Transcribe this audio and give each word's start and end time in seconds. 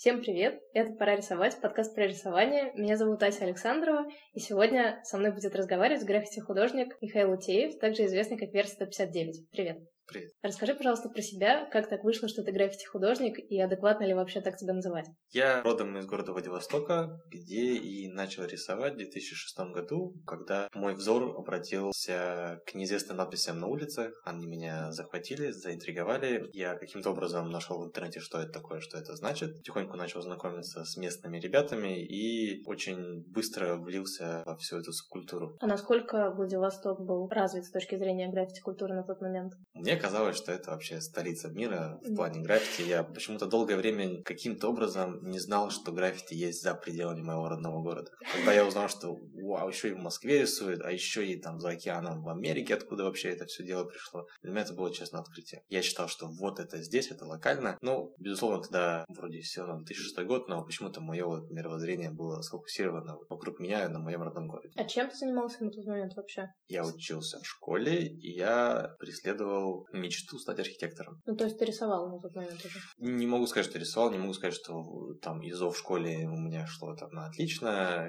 Всем 0.00 0.22
привет! 0.22 0.62
Это 0.72 0.94
«Пора 0.94 1.16
рисовать», 1.16 1.60
подкаст 1.60 1.94
про 1.94 2.06
рисование. 2.06 2.72
Меня 2.72 2.96
зовут 2.96 3.22
Ася 3.22 3.44
Александрова, 3.44 4.06
и 4.32 4.40
сегодня 4.40 4.98
со 5.04 5.18
мной 5.18 5.30
будет 5.30 5.54
разговаривать 5.54 6.06
граффити-художник 6.06 6.96
Михаил 7.02 7.32
Утеев, 7.32 7.78
также 7.78 8.06
известный 8.06 8.38
как 8.38 8.50
Верс 8.54 8.72
159. 8.72 9.50
Привет! 9.50 9.82
Привет. 10.10 10.32
Расскажи, 10.42 10.74
пожалуйста, 10.74 11.08
про 11.08 11.22
себя, 11.22 11.66
как 11.70 11.88
так 11.88 12.02
вышло, 12.02 12.26
что 12.28 12.42
ты 12.42 12.50
граффити-художник, 12.50 13.38
и 13.38 13.60
адекватно 13.60 14.04
ли 14.04 14.12
вообще 14.12 14.40
так 14.40 14.56
тебя 14.56 14.72
называть? 14.72 15.06
Я 15.30 15.62
родом 15.62 15.96
из 15.98 16.06
города 16.06 16.32
Владивостока, 16.32 17.20
где 17.28 17.74
и 17.74 18.08
начал 18.08 18.44
рисовать 18.44 18.94
в 18.94 18.96
2006 18.96 19.56
году, 19.72 20.14
когда 20.26 20.68
мой 20.74 20.94
взор 20.94 21.36
обратился 21.38 22.60
к 22.66 22.74
неизвестным 22.74 23.18
надписям 23.18 23.60
на 23.60 23.68
улицах. 23.68 24.12
Они 24.24 24.48
меня 24.48 24.90
захватили, 24.90 25.52
заинтриговали. 25.52 26.50
Я 26.52 26.74
каким-то 26.74 27.10
образом 27.10 27.48
нашел 27.50 27.80
в 27.80 27.86
интернете, 27.86 28.18
что 28.18 28.40
это 28.40 28.50
такое, 28.50 28.80
что 28.80 28.98
это 28.98 29.14
значит. 29.14 29.58
Потихоньку 29.58 29.96
начал 29.96 30.22
знакомиться 30.22 30.84
с 30.84 30.96
местными 30.96 31.38
ребятами 31.38 32.04
и 32.04 32.64
очень 32.66 33.22
быстро 33.28 33.76
влился 33.76 34.42
во 34.44 34.56
всю 34.56 34.78
эту 34.78 34.92
субкультуру. 34.92 35.56
А 35.60 35.68
насколько 35.68 36.32
Владивосток 36.32 37.00
был 37.00 37.28
развит 37.28 37.64
с 37.64 37.70
точки 37.70 37.96
зрения 37.96 38.28
граффити-культуры 38.28 38.94
на 38.94 39.04
тот 39.04 39.20
момент? 39.20 39.52
Мне 39.74 39.99
казалось, 40.00 40.36
что 40.36 40.52
это 40.52 40.70
вообще 40.70 41.00
столица 41.00 41.48
мира 41.48 42.00
в 42.02 42.14
плане 42.14 42.40
граффити. 42.40 42.88
Я 42.88 43.02
почему-то 43.02 43.46
долгое 43.46 43.76
время 43.76 44.22
каким-то 44.22 44.68
образом 44.68 45.28
не 45.28 45.38
знал, 45.38 45.70
что 45.70 45.92
граффити 45.92 46.34
есть 46.34 46.62
за 46.62 46.74
пределами 46.74 47.22
моего 47.22 47.48
родного 47.48 47.82
города. 47.82 48.10
Когда 48.32 48.52
я 48.52 48.66
узнал, 48.66 48.88
что 48.88 49.18
вау, 49.34 49.68
еще 49.68 49.90
и 49.90 49.92
в 49.92 49.98
Москве 49.98 50.42
рисуют, 50.42 50.82
а 50.82 50.90
еще 50.90 51.26
и 51.26 51.40
там 51.40 51.60
за 51.60 51.70
океаном 51.70 52.22
в 52.22 52.28
Америке, 52.28 52.74
откуда 52.74 53.04
вообще 53.04 53.30
это 53.30 53.46
все 53.46 53.64
дело 53.64 53.84
пришло, 53.84 54.26
для 54.42 54.52
меня 54.52 54.62
это 54.62 54.74
было, 54.74 54.92
честно, 54.92 55.20
открытие. 55.20 55.62
Я 55.68 55.82
считал, 55.82 56.08
что 56.08 56.26
вот 56.26 56.58
это 56.58 56.82
здесь, 56.82 57.10
это 57.10 57.24
локально. 57.26 57.78
Ну, 57.82 58.14
безусловно, 58.18 58.62
тогда 58.62 59.04
вроде 59.08 59.40
все 59.40 59.62
равно 59.62 59.84
2006 59.84 60.26
год, 60.26 60.48
но 60.48 60.64
почему-то 60.64 61.00
мое 61.00 61.26
вот 61.26 61.50
мировоззрение 61.50 62.10
было 62.10 62.40
сфокусировано 62.42 63.18
вокруг 63.28 63.60
меня 63.60 63.88
на 63.88 63.98
моем 63.98 64.22
родном 64.22 64.48
городе. 64.48 64.72
А 64.76 64.84
чем 64.84 65.08
ты 65.08 65.16
занимался 65.16 65.64
на 65.64 65.70
тот 65.70 65.84
момент 65.86 66.14
вообще? 66.16 66.52
Я 66.68 66.84
учился 66.84 67.40
в 67.40 67.46
школе, 67.46 68.06
и 68.06 68.32
я 68.32 68.94
преследовал 68.98 69.86
мечту 69.92 70.38
стать 70.38 70.58
архитектором. 70.58 71.20
Ну, 71.26 71.36
то 71.36 71.44
есть 71.44 71.58
ты 71.58 71.64
рисовал 71.64 72.08
на 72.10 72.20
тот 72.20 72.34
момент 72.34 72.64
уже? 72.64 72.78
Не 72.98 73.26
могу 73.26 73.46
сказать, 73.46 73.68
что 73.68 73.78
рисовал, 73.78 74.10
не 74.10 74.18
могу 74.18 74.32
сказать, 74.32 74.54
что 74.54 75.14
там 75.22 75.40
ИЗО 75.42 75.70
в 75.70 75.78
школе 75.78 76.26
у 76.28 76.36
меня 76.36 76.66
шло 76.66 76.94
там 76.94 77.10
на 77.10 77.26
отлично, 77.26 78.08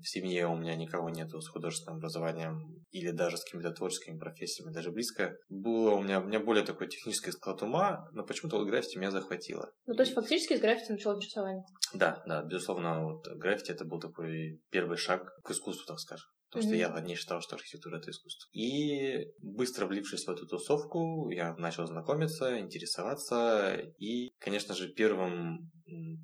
в 0.00 0.08
семье 0.08 0.46
у 0.46 0.56
меня 0.56 0.76
никого 0.76 1.10
нету 1.10 1.40
с 1.40 1.48
художественным 1.48 1.98
образованием 1.98 2.84
или 2.90 3.10
даже 3.10 3.36
с 3.36 3.44
какими-то 3.44 3.72
творческими 3.72 4.18
профессиями, 4.18 4.72
даже 4.72 4.90
близко. 4.90 5.36
Было 5.48 5.94
у 5.94 6.02
меня, 6.02 6.20
у 6.20 6.24
меня 6.24 6.40
более 6.40 6.64
такой 6.64 6.88
технический 6.88 7.32
склад 7.32 7.62
ума, 7.62 8.08
но 8.12 8.24
почему-то 8.24 8.58
вот 8.58 8.66
граффити 8.66 8.98
меня 8.98 9.10
захватило. 9.10 9.70
Ну, 9.86 9.94
то 9.94 10.02
есть 10.02 10.14
фактически 10.14 10.56
с 10.56 10.60
граффити 10.60 10.92
начал 10.92 11.18
рисование? 11.18 11.64
Да, 11.94 12.22
да, 12.26 12.42
безусловно, 12.42 13.04
вот 13.04 13.26
граффити 13.36 13.72
это 13.72 13.84
был 13.84 14.00
такой 14.00 14.60
первый 14.70 14.96
шаг 14.96 15.30
к 15.42 15.50
искусству, 15.50 15.86
так 15.86 15.98
скажем. 15.98 16.28
Потому 16.50 16.68
mm-hmm. 16.68 16.90
что 16.90 16.94
я 16.94 17.00
не 17.00 17.14
считал, 17.14 17.40
что 17.40 17.54
архитектура 17.56 17.98
это 17.98 18.10
искусство. 18.10 18.48
И 18.52 19.28
быстро 19.38 19.86
влившись 19.86 20.24
в 20.24 20.30
эту 20.30 20.46
тусовку, 20.46 21.30
я 21.30 21.54
начал 21.56 21.86
знакомиться, 21.86 22.58
интересоваться. 22.58 23.76
И, 23.98 24.32
конечно 24.40 24.74
же, 24.74 24.88
первым, 24.88 25.70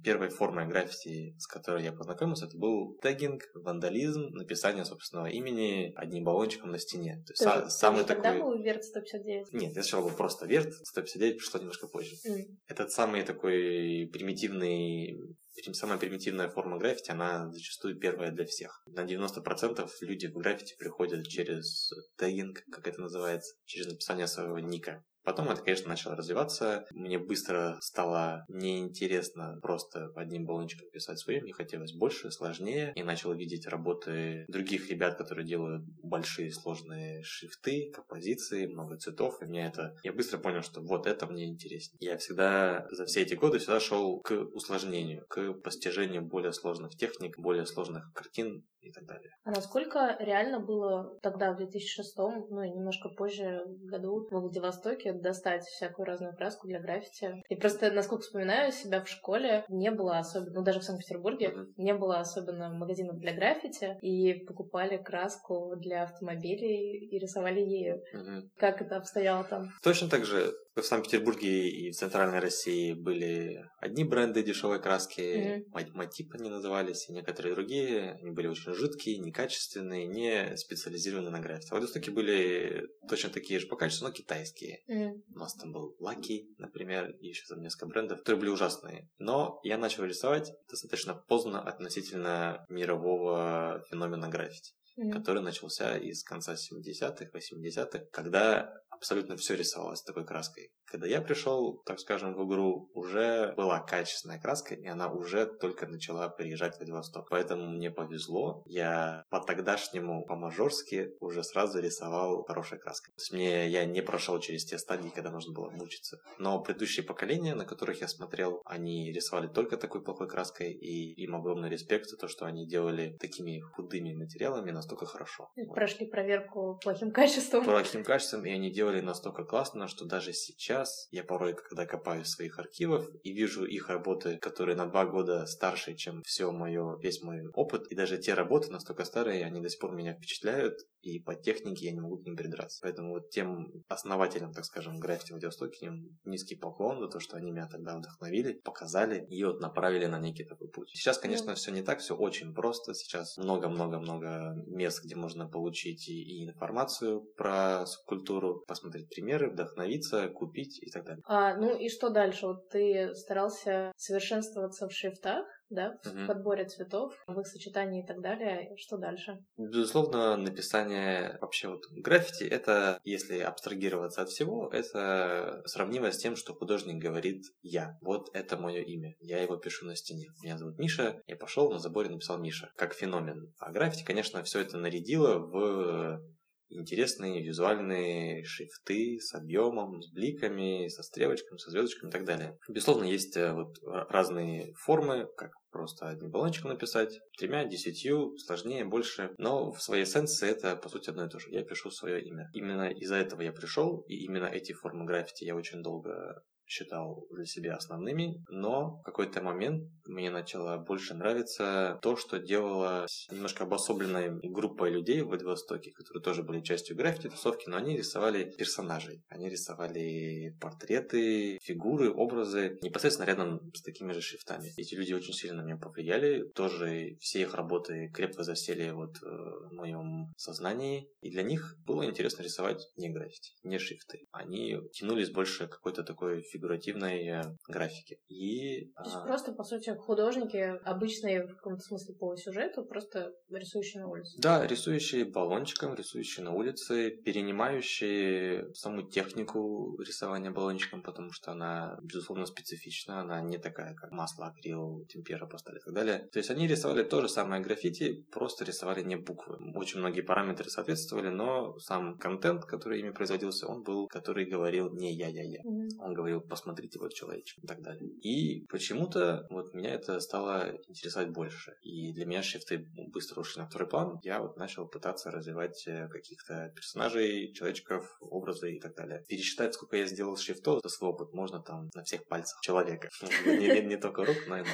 первой 0.03 0.29
формой 0.29 0.67
граффити, 0.67 1.35
с 1.39 1.47
которой 1.47 1.85
я 1.85 1.93
познакомился, 1.93 2.47
это 2.47 2.57
был 2.57 2.97
тегинг, 3.03 3.43
вандализм, 3.55 4.31
написание 4.33 4.85
собственного 4.85 5.27
имени 5.27 5.93
одним 5.97 6.25
баллончиком 6.25 6.71
на 6.71 6.79
стене. 6.79 7.23
То 7.27 7.33
есть 7.33 7.43
са- 7.43 7.69
самый 7.69 8.05
такой... 8.05 8.23
Тогда 8.23 8.45
был 8.45 8.63
Верт 8.63 8.85
159? 8.85 9.53
Нет, 9.53 9.77
я 9.77 9.83
сначала 9.83 10.09
был 10.09 10.17
просто 10.17 10.47
Верт 10.47 10.73
159, 10.73 11.39
пришло 11.39 11.61
немножко 11.61 11.87
позже. 11.87 12.15
Mm. 12.29 12.57
Этот 12.69 12.91
самый 12.91 13.23
такой 13.23 14.09
примитивный 14.13 15.37
самая 15.73 15.99
примитивная 15.99 16.49
форма 16.49 16.79
граффити, 16.79 17.11
она 17.11 17.51
зачастую 17.51 17.99
первая 17.99 18.31
для 18.31 18.45
всех. 18.45 18.83
На 18.87 19.05
90% 19.05 19.89
люди 20.03 20.27
в 20.27 20.35
граффити 20.35 20.77
приходят 20.79 21.27
через 21.27 21.91
тегинг, 22.19 22.63
как 22.71 22.87
это 22.87 23.01
называется, 23.01 23.55
через 23.65 23.87
написание 23.87 24.27
своего 24.27 24.59
ника. 24.59 25.05
Потом 25.27 25.49
это, 25.51 25.61
конечно, 25.61 25.89
начало 25.89 26.15
развиваться. 26.15 26.87
Мне 26.93 27.19
быстро 27.19 27.79
стало 27.81 28.45
неинтересно 28.49 29.59
просто 29.61 30.13
одним 30.15 30.47
баллончиком 30.47 30.89
писать 30.91 31.19
свое. 31.19 31.43
Мне 31.43 31.53
хотелось 31.53 31.93
больше, 31.93 32.31
сложнее. 32.31 32.93
И 32.95 33.03
начал 33.03 33.33
видеть 33.35 33.67
работы 33.67 34.45
других 34.47 34.89
ребят, 34.89 35.19
которые 35.19 35.45
делают 35.45 35.83
большие 36.01 36.53
сложные 36.53 37.25
шрифты, 37.25 37.91
композиции, 37.93 38.67
много 38.67 38.99
цветов. 38.99 39.43
И 39.43 39.47
мне 39.47 39.67
это... 39.67 39.97
Я 40.05 40.13
быстро 40.13 40.39
понял, 40.39 40.63
что 40.63 40.81
вот 40.81 41.09
это 41.09 41.27
мне 41.27 41.47
интереснее. 41.47 41.99
Я 41.99 42.19
всегда 42.19 42.87
за 42.93 43.05
все 43.07 43.23
эти 43.23 43.35
годы 43.35 43.59
всегда 43.59 43.81
шел 43.81 44.21
к 44.21 44.31
усложнению, 44.31 45.27
к 45.27 45.55
постижению 45.55 46.23
более 46.23 46.53
сложных 46.53 46.95
техник, 46.95 47.37
более 47.37 47.67
сложных 47.67 48.13
картин 48.15 48.65
и 48.87 48.93
так 48.93 49.05
далее. 49.05 49.31
А 49.45 49.51
насколько 49.51 50.17
реально 50.21 50.61
было 50.61 51.19
тогда, 51.23 51.53
в 51.53 51.57
2006, 51.57 52.17
ну 52.17 52.63
и 52.63 52.71
немножко 52.71 53.09
позже 53.09 53.65
году 53.83 54.27
в 54.31 54.31
Владивостоке 54.31 55.13
достать 55.21 55.65
всякую 55.65 56.07
разную 56.07 56.35
краску 56.35 56.67
для 56.67 56.81
граффити? 56.81 57.43
И 57.49 57.57
просто, 57.57 57.91
насколько 57.91 58.23
вспоминаю 58.23 58.73
себя 58.73 59.03
в 59.03 59.09
школе, 59.09 59.65
не 59.69 59.91
было 59.91 60.19
особенно, 60.19 60.55
ну 60.55 60.63
даже 60.63 60.81
в 60.81 60.85
Санкт-Петербурге, 60.85 61.49
mm-hmm. 61.49 61.73
не 61.77 61.95
было 61.95 62.21
особенно 62.21 62.69
магазинов 62.69 63.19
для 63.19 63.33
граффити, 63.35 63.97
и 64.03 64.35
покупали 64.47 64.97
краску 64.97 65.75
для 65.77 66.05
автомобилей 66.05 67.09
и 67.11 67.19
рисовали 67.19 67.61
ею. 67.61 68.03
Mm-hmm. 68.15 68.43
Как 68.59 68.83
это 68.83 68.97
обстояло 68.97 69.45
там? 69.45 69.69
Точно 69.83 70.09
так 70.09 70.25
же 70.25 70.53
в 70.83 70.87
Санкт-Петербурге 70.87 71.69
и 71.69 71.91
в 71.91 71.97
Центральной 71.97 72.39
России 72.39 72.93
были 72.93 73.69
одни 73.79 74.05
бренды 74.05 74.43
дешевой 74.43 74.81
краски, 74.81 75.65
mm-hmm. 75.73 75.93
Матип 75.95 76.35
они 76.35 76.51
назывались, 76.51 77.09
и 77.09 77.13
некоторые 77.13 77.55
другие. 77.55 78.19
Они 78.21 78.31
были 78.31 78.47
очень 78.47 78.75
жидкие, 78.75 79.19
некачественные, 79.19 80.07
не 80.07 80.57
специализированные 80.57 81.31
на 81.31 81.41
граффити. 81.41 81.69
В 81.69 81.71
Владивостоке 81.71 82.11
были 82.11 82.89
точно 83.09 83.31
такие 83.31 83.59
же 83.59 83.67
по 83.67 83.77
качеству, 83.77 84.07
но 84.07 84.13
китайские. 84.13 84.83
Mm-hmm. 84.89 85.23
У 85.35 85.39
нас 85.39 85.55
там 85.55 85.73
был 85.73 85.97
Lucky, 86.01 86.45
например, 86.59 87.11
и 87.21 87.29
еще 87.29 87.45
там 87.49 87.61
несколько 87.63 87.87
брендов, 87.87 88.19
которые 88.19 88.41
были 88.41 88.51
ужасные. 88.51 89.09
Но 89.19 89.61
я 89.63 89.79
начал 89.79 90.05
рисовать 90.05 90.53
достаточно 90.69 91.15
поздно 91.15 91.63
относительно 91.63 92.67
мирового 92.69 93.83
феномена 93.89 94.29
граффити, 94.29 94.73
mm-hmm. 94.99 95.13
который 95.13 95.43
начался 95.43 95.97
из 95.97 96.23
конца 96.23 96.55
70-х, 96.55 97.31
80-х, 97.33 98.05
когда 98.13 98.73
абсолютно 98.97 99.37
все 99.37 99.55
рисовалось 99.57 100.03
такой 100.03 100.25
краской. 100.25 100.73
Когда 100.97 101.09
я 101.09 101.21
пришел, 101.21 101.83
так 101.85 102.01
скажем, 102.01 102.33
в 102.33 102.49
игру, 102.49 102.89
уже 102.95 103.53
была 103.55 103.81
качественная 103.81 104.41
краска, 104.41 104.75
и 104.75 104.87
она 104.87 105.13
уже 105.13 105.45
только 105.45 105.87
начала 105.87 106.31
приезжать 106.31 106.77
в 106.77 106.79
Владивосток. 106.79 107.29
Поэтому 107.29 107.69
мне 107.69 107.91
повезло. 107.91 108.63
Я 108.65 109.27
по 109.29 109.41
тогдашнему, 109.41 110.25
по-мажорски 110.25 111.11
уже 111.21 111.45
сразу 111.45 111.81
рисовал 111.81 112.45
хорошей 112.45 112.79
краской. 112.79 113.13
То 113.13 113.21
есть 113.21 113.31
мне, 113.35 113.69
я 113.69 113.85
не 113.85 114.01
прошел 114.01 114.41
через 114.41 114.65
те 114.65 114.79
стадии, 114.79 115.11
когда 115.15 115.31
нужно 115.31 115.53
было 115.53 115.69
мучиться. 115.69 116.17
Но 116.39 116.63
предыдущие 116.63 117.05
поколения, 117.05 117.55
на 117.55 117.67
которых 117.67 118.01
я 118.01 118.09
смотрел, 118.09 118.63
они 118.65 119.13
рисовали 119.13 119.49
только 119.49 119.77
такой 119.77 120.03
плохой 120.03 120.31
краской, 120.31 120.73
и 120.73 121.13
им 121.23 121.37
огромный 121.37 121.69
респект 121.69 122.07
за 122.07 122.17
то, 122.17 122.27
что 122.27 122.47
они 122.47 122.67
делали 122.67 123.19
такими 123.21 123.61
худыми 123.61 124.15
материалами 124.15 124.71
настолько 124.71 125.05
хорошо. 125.05 125.51
Прошли 125.75 126.07
проверку 126.07 126.81
плохим 126.83 127.11
качеством. 127.11 127.67
Плохим 127.67 128.03
качеством, 128.03 128.47
и 128.47 128.51
они 128.51 128.71
делали 128.73 129.03
настолько 129.03 129.45
классно, 129.45 129.89
что 129.89 130.07
даже 130.07 130.33
сейчас 130.33 130.86
сейчас 130.87 131.09
я 131.11 131.25
порой, 131.25 131.55
когда 131.55 131.87
копаюсь 131.87 132.27
в 132.27 132.31
своих 132.31 132.59
архивах 132.59 133.09
и 133.23 133.33
вижу 133.33 133.65
их 133.65 133.89
работы, 133.89 134.39
которые 134.39 134.77
на 134.77 134.87
два 134.87 135.05
года 135.07 135.47
старше, 135.47 135.95
чем 135.95 136.23
все 136.23 136.51
мое, 136.53 136.99
весь 136.99 137.23
мой 137.23 137.47
опыт, 137.53 137.87
и 137.89 137.95
даже 137.95 138.19
те 138.19 138.35
работы 138.35 138.71
настолько 138.71 139.05
старые, 139.05 139.45
они 139.45 139.61
до 139.61 139.69
сих 139.69 139.81
пор 139.81 139.93
меня 139.93 140.15
впечатляют, 140.15 140.79
и 141.03 141.21
по 141.21 141.35
технике 141.35 141.87
я 141.87 141.93
не 141.93 142.01
могу 142.01 142.19
к 142.19 142.25
ним 142.25 142.37
придраться. 142.37 142.81
Поэтому 142.83 143.11
вот 143.11 143.31
тем 143.31 143.73
основателям, 143.89 144.53
так 144.53 144.65
скажем, 144.65 144.99
граффити 144.99 145.33
Владивостоке, 145.33 145.93
низкий 146.25 146.57
поклон 146.57 147.01
за 147.01 147.09
то, 147.09 147.21
что 147.21 147.37
они 147.37 147.53
меня 147.53 147.69
тогда 147.69 147.97
вдохновили, 147.97 148.55
показали 148.65 149.25
и 149.29 149.45
вот 149.45 149.61
направили 149.61 150.07
на 150.07 150.19
некий 150.19 150.45
такой 150.45 150.69
путь. 150.69 150.91
Сейчас, 150.91 151.19
конечно, 151.19 151.55
все 151.55 151.71
не 151.71 151.83
так, 151.83 152.01
все 152.01 152.17
очень 152.17 152.55
просто. 152.55 152.95
Сейчас 152.95 153.37
много-много-много 153.37 154.55
мест, 154.67 155.05
где 155.05 155.15
можно 155.15 155.49
получить 155.49 156.09
и, 156.09 156.23
и 156.23 156.45
информацию 156.45 157.21
про 157.37 157.87
субкультуру, 157.87 158.65
посмотреть 158.67 159.09
примеры, 159.09 159.51
вдохновиться, 159.51 160.29
купить 160.29 160.66
учить 160.67 160.83
и 160.83 160.91
так 160.91 161.05
далее. 161.05 161.23
А, 161.27 161.57
ну 161.57 161.77
и 161.77 161.89
что 161.89 162.11
дальше? 162.11 162.47
Вот 162.47 162.69
ты 162.69 163.15
старался 163.15 163.93
совершенствоваться 163.97 164.89
в 164.89 164.93
шрифтах, 164.93 165.47
да, 165.69 165.99
в 166.05 166.09
угу. 166.09 166.27
подборе 166.27 166.65
цветов, 166.67 167.15
в 167.27 167.41
их 167.41 167.47
сочетании 167.47 168.05
и 168.05 168.07
так 168.07 168.21
далее. 168.21 168.73
Что 168.77 168.99
дальше? 168.99 169.39
Безусловно, 169.57 170.37
написание 170.37 171.39
вообще 171.41 171.69
вот 171.69 171.81
граффити 171.91 172.45
это, 172.45 173.01
если 173.05 173.41
абстрагироваться 173.41 174.23
от 174.23 174.29
всего, 174.29 174.69
это 174.73 175.63
сравнимо 175.67 176.13
с 176.13 176.19
тем, 176.19 176.37
что 176.37 176.55
художник 176.55 177.03
говорит 177.03 177.43
«я». 177.63 177.97
Вот 178.01 178.29
это 178.33 178.57
мое 178.57 178.83
имя. 178.83 179.15
Я 179.19 179.43
его 179.43 179.57
пишу 179.57 179.87
на 179.87 179.97
стене. 179.97 180.29
Меня 180.43 180.57
зовут 180.57 180.79
Миша. 180.79 181.21
Я 181.27 181.37
пошел 181.37 181.71
на 181.71 181.79
заборе 181.79 182.11
написал 182.11 182.39
Миша. 182.39 182.71
Как 182.77 182.95
феномен. 182.95 183.53
А 183.59 183.73
граффити, 183.73 184.05
конечно, 184.05 184.43
все 184.45 184.61
это 184.61 184.77
нарядило 184.79 185.39
в 185.39 186.21
интересные 186.69 187.43
визуальные 187.43 188.45
шрифты 188.45 189.19
с 189.21 189.35
объемом, 189.35 190.03
с 190.03 190.11
бликами, 190.13 190.89
со 190.89 191.03
стрелочками, 191.03 191.59
со 191.59 191.71
звездочками 191.71 192.11
и 192.11 192.13
так 192.13 192.25
далее. 192.25 192.59
Безусловно, 192.69 193.05
есть 193.05 193.37
э, 193.37 193.53
вот 193.53 193.77
разные 193.83 194.73
формы, 194.75 195.29
как 195.37 195.53
просто 195.71 196.09
одним 196.09 196.31
баллончиком 196.31 196.71
написать, 196.71 197.21
тремя, 197.39 197.65
десятью, 197.65 198.37
сложнее, 198.39 198.85
больше. 198.85 199.35
Но 199.39 199.73
в 199.73 199.83
своей 199.83 200.05
эссенции 200.05 200.49
это, 200.49 200.75
по 200.77 200.89
сути, 200.89 201.11
одно 201.11 201.27
и 201.27 201.29
то 201.29 201.39
же. 201.39 201.51
Я 201.51 201.63
пишу 201.63 201.91
свое 201.91 202.23
имя. 202.23 202.49
Именно 202.55 202.91
из-за 202.93 203.17
этого 203.17 203.43
я 203.43 203.53
пришел, 203.53 204.01
и 204.09 204.15
именно 204.25 204.47
эти 204.47 204.73
формы 204.73 205.05
граффити 205.05 205.45
я 205.45 205.55
очень 205.55 205.83
долго 205.83 206.43
считал 206.67 207.27
для 207.31 207.45
себя 207.45 207.75
основными, 207.75 208.45
но 208.49 208.99
в 208.99 209.03
какой-то 209.03 209.43
момент 209.43 209.85
мне 210.05 210.31
начало 210.31 210.79
больше 210.79 211.15
нравиться 211.15 211.99
то, 212.03 212.17
что 212.17 212.39
делала 212.39 213.07
немножко 213.31 213.65
обособленная 213.65 214.39
группа 214.43 214.89
людей 214.89 215.23
в 215.23 215.29
Владивостоке, 215.29 215.93
которые 215.93 216.23
тоже 216.23 216.43
были 216.43 216.61
частью 216.61 216.97
граффити-тусовки, 216.97 217.69
но 217.69 217.77
они 217.77 217.97
рисовали 217.97 218.51
персонажей. 218.57 219.23
Они 219.29 219.49
рисовали 219.49 220.57
портреты, 220.61 221.59
фигуры, 221.63 222.13
образы 222.13 222.79
непосредственно 222.83 223.27
рядом 223.27 223.73
с 223.75 223.83
такими 223.83 224.13
же 224.13 224.21
шрифтами. 224.21 224.73
Эти 224.77 224.95
люди 224.95 225.13
очень 225.13 225.35
сильно 225.35 225.63
на 225.63 225.67
меня 225.67 225.77
повлияли. 225.77 226.49
Тоже 226.55 227.17
все 227.21 227.43
их 227.43 227.55
работы 227.55 228.11
крепко 228.15 228.43
засели 228.43 228.91
вот 228.91 229.17
э, 229.23 229.27
в 229.27 229.73
моем 229.73 230.33
сознании. 230.37 231.09
И 231.21 231.31
для 231.31 231.43
них 231.43 231.77
было 231.85 232.05
интересно 232.05 232.43
рисовать 232.43 232.87
не 232.97 233.11
граффити, 233.11 233.53
не 233.63 233.79
шрифты. 233.79 234.27
Они 234.33 234.79
тянулись 234.93 235.31
больше 235.31 235.67
какой-то 235.67 236.03
такой 236.03 236.43
фигуративной 236.57 237.27
э, 237.29 237.43
графики. 237.69 238.19
И, 238.29 238.93
То 238.97 239.05
есть 239.05 239.17
а... 239.17 239.27
просто, 239.27 239.53
по 239.53 239.65
сути, 239.65 239.91
художники 239.91 240.57
обычные 240.85 241.47
в 241.47 241.57
каком-то 241.57 241.81
смысле 241.81 242.15
по 242.15 242.37
сюжету, 242.37 242.85
просто 242.85 243.33
рисующие 243.51 244.03
на 244.03 244.09
улице. 244.09 244.41
Да, 244.41 244.67
рисующие 244.67 245.25
баллончиком, 245.25 245.95
рисующие 245.95 246.45
на 246.45 246.53
улице, 246.53 247.11
перенимающие 247.11 248.73
саму 248.75 249.03
технику 249.03 249.99
рисования 250.01 250.51
баллончиком, 250.51 251.03
потому 251.03 251.31
что 251.33 251.53
она, 251.53 251.99
безусловно, 252.03 252.47
специфична, 252.47 253.21
она 253.21 253.41
не 253.41 253.59
такая, 253.59 253.95
как 253.95 254.11
масло, 254.11 254.47
акрил, 254.47 255.05
темпера, 255.09 255.47
пастель 255.47 255.77
и 255.77 255.85
так 255.85 255.95
далее. 255.95 256.29
То 256.33 256.39
есть 256.39 256.51
они 256.51 256.67
рисовали 256.67 257.03
то 257.03 257.21
же 257.21 257.29
самое 257.29 257.63
граффити, 257.63 258.25
просто 258.33 258.65
рисовали 258.65 259.03
не 259.03 259.17
буквы. 259.17 259.57
Очень 259.75 260.01
многие 260.01 260.23
параметры 260.23 260.71
соответствовали, 260.71 261.29
но 261.29 261.79
сам 261.79 262.19
контент, 262.19 262.65
который 262.65 263.01
ими 263.01 263.11
производился, 263.11 263.67
он 263.67 263.83
был, 263.83 264.07
который 264.09 264.47
говорил 264.47 264.91
не 264.95 265.13
я-я-я. 265.15 265.61
Mm-hmm. 265.63 265.89
Он 266.01 266.15
говорил 266.15 266.41
посмотрите, 266.49 266.99
вот 266.99 267.13
человечек 267.15 267.63
и 267.63 267.67
так 267.67 267.83
далее. 267.83 268.09
И 268.23 268.67
почему-то 268.69 269.47
вот 269.51 269.75
меня 269.75 269.91
это 269.91 270.21
стало 270.21 270.77
интересовать 270.89 271.31
больше. 271.31 271.77
И 271.83 272.13
для 272.13 272.27
меня 272.27 272.43
шрифты 272.43 272.87
быстро 273.13 273.41
ушли 273.41 273.63
на 273.63 273.69
второй 273.69 273.89
план. 273.89 274.19
Я 274.23 274.41
вот 274.41 274.57
начал 274.57 274.87
пытаться 274.87 275.31
развивать 275.31 275.87
э, 275.87 276.09
каких-то 276.09 276.73
персонажей, 276.75 277.53
человечков, 277.53 278.17
образы 278.21 278.75
и 278.75 278.81
так 278.81 278.95
далее. 278.95 279.25
Пересчитать, 279.29 279.75
сколько 279.75 279.97
я 279.97 280.07
сделал 280.07 280.37
шрифтов 280.37 280.81
за 280.83 280.89
свой 280.89 281.11
опыт, 281.11 281.33
можно 281.33 281.61
там 281.61 281.91
на 281.95 282.03
всех 282.03 282.27
пальцах 282.27 282.61
человека. 282.61 283.09
Не, 283.47 283.97
только 283.97 284.25
рук, 284.25 284.37
но 284.49 284.59
и. 284.59 284.65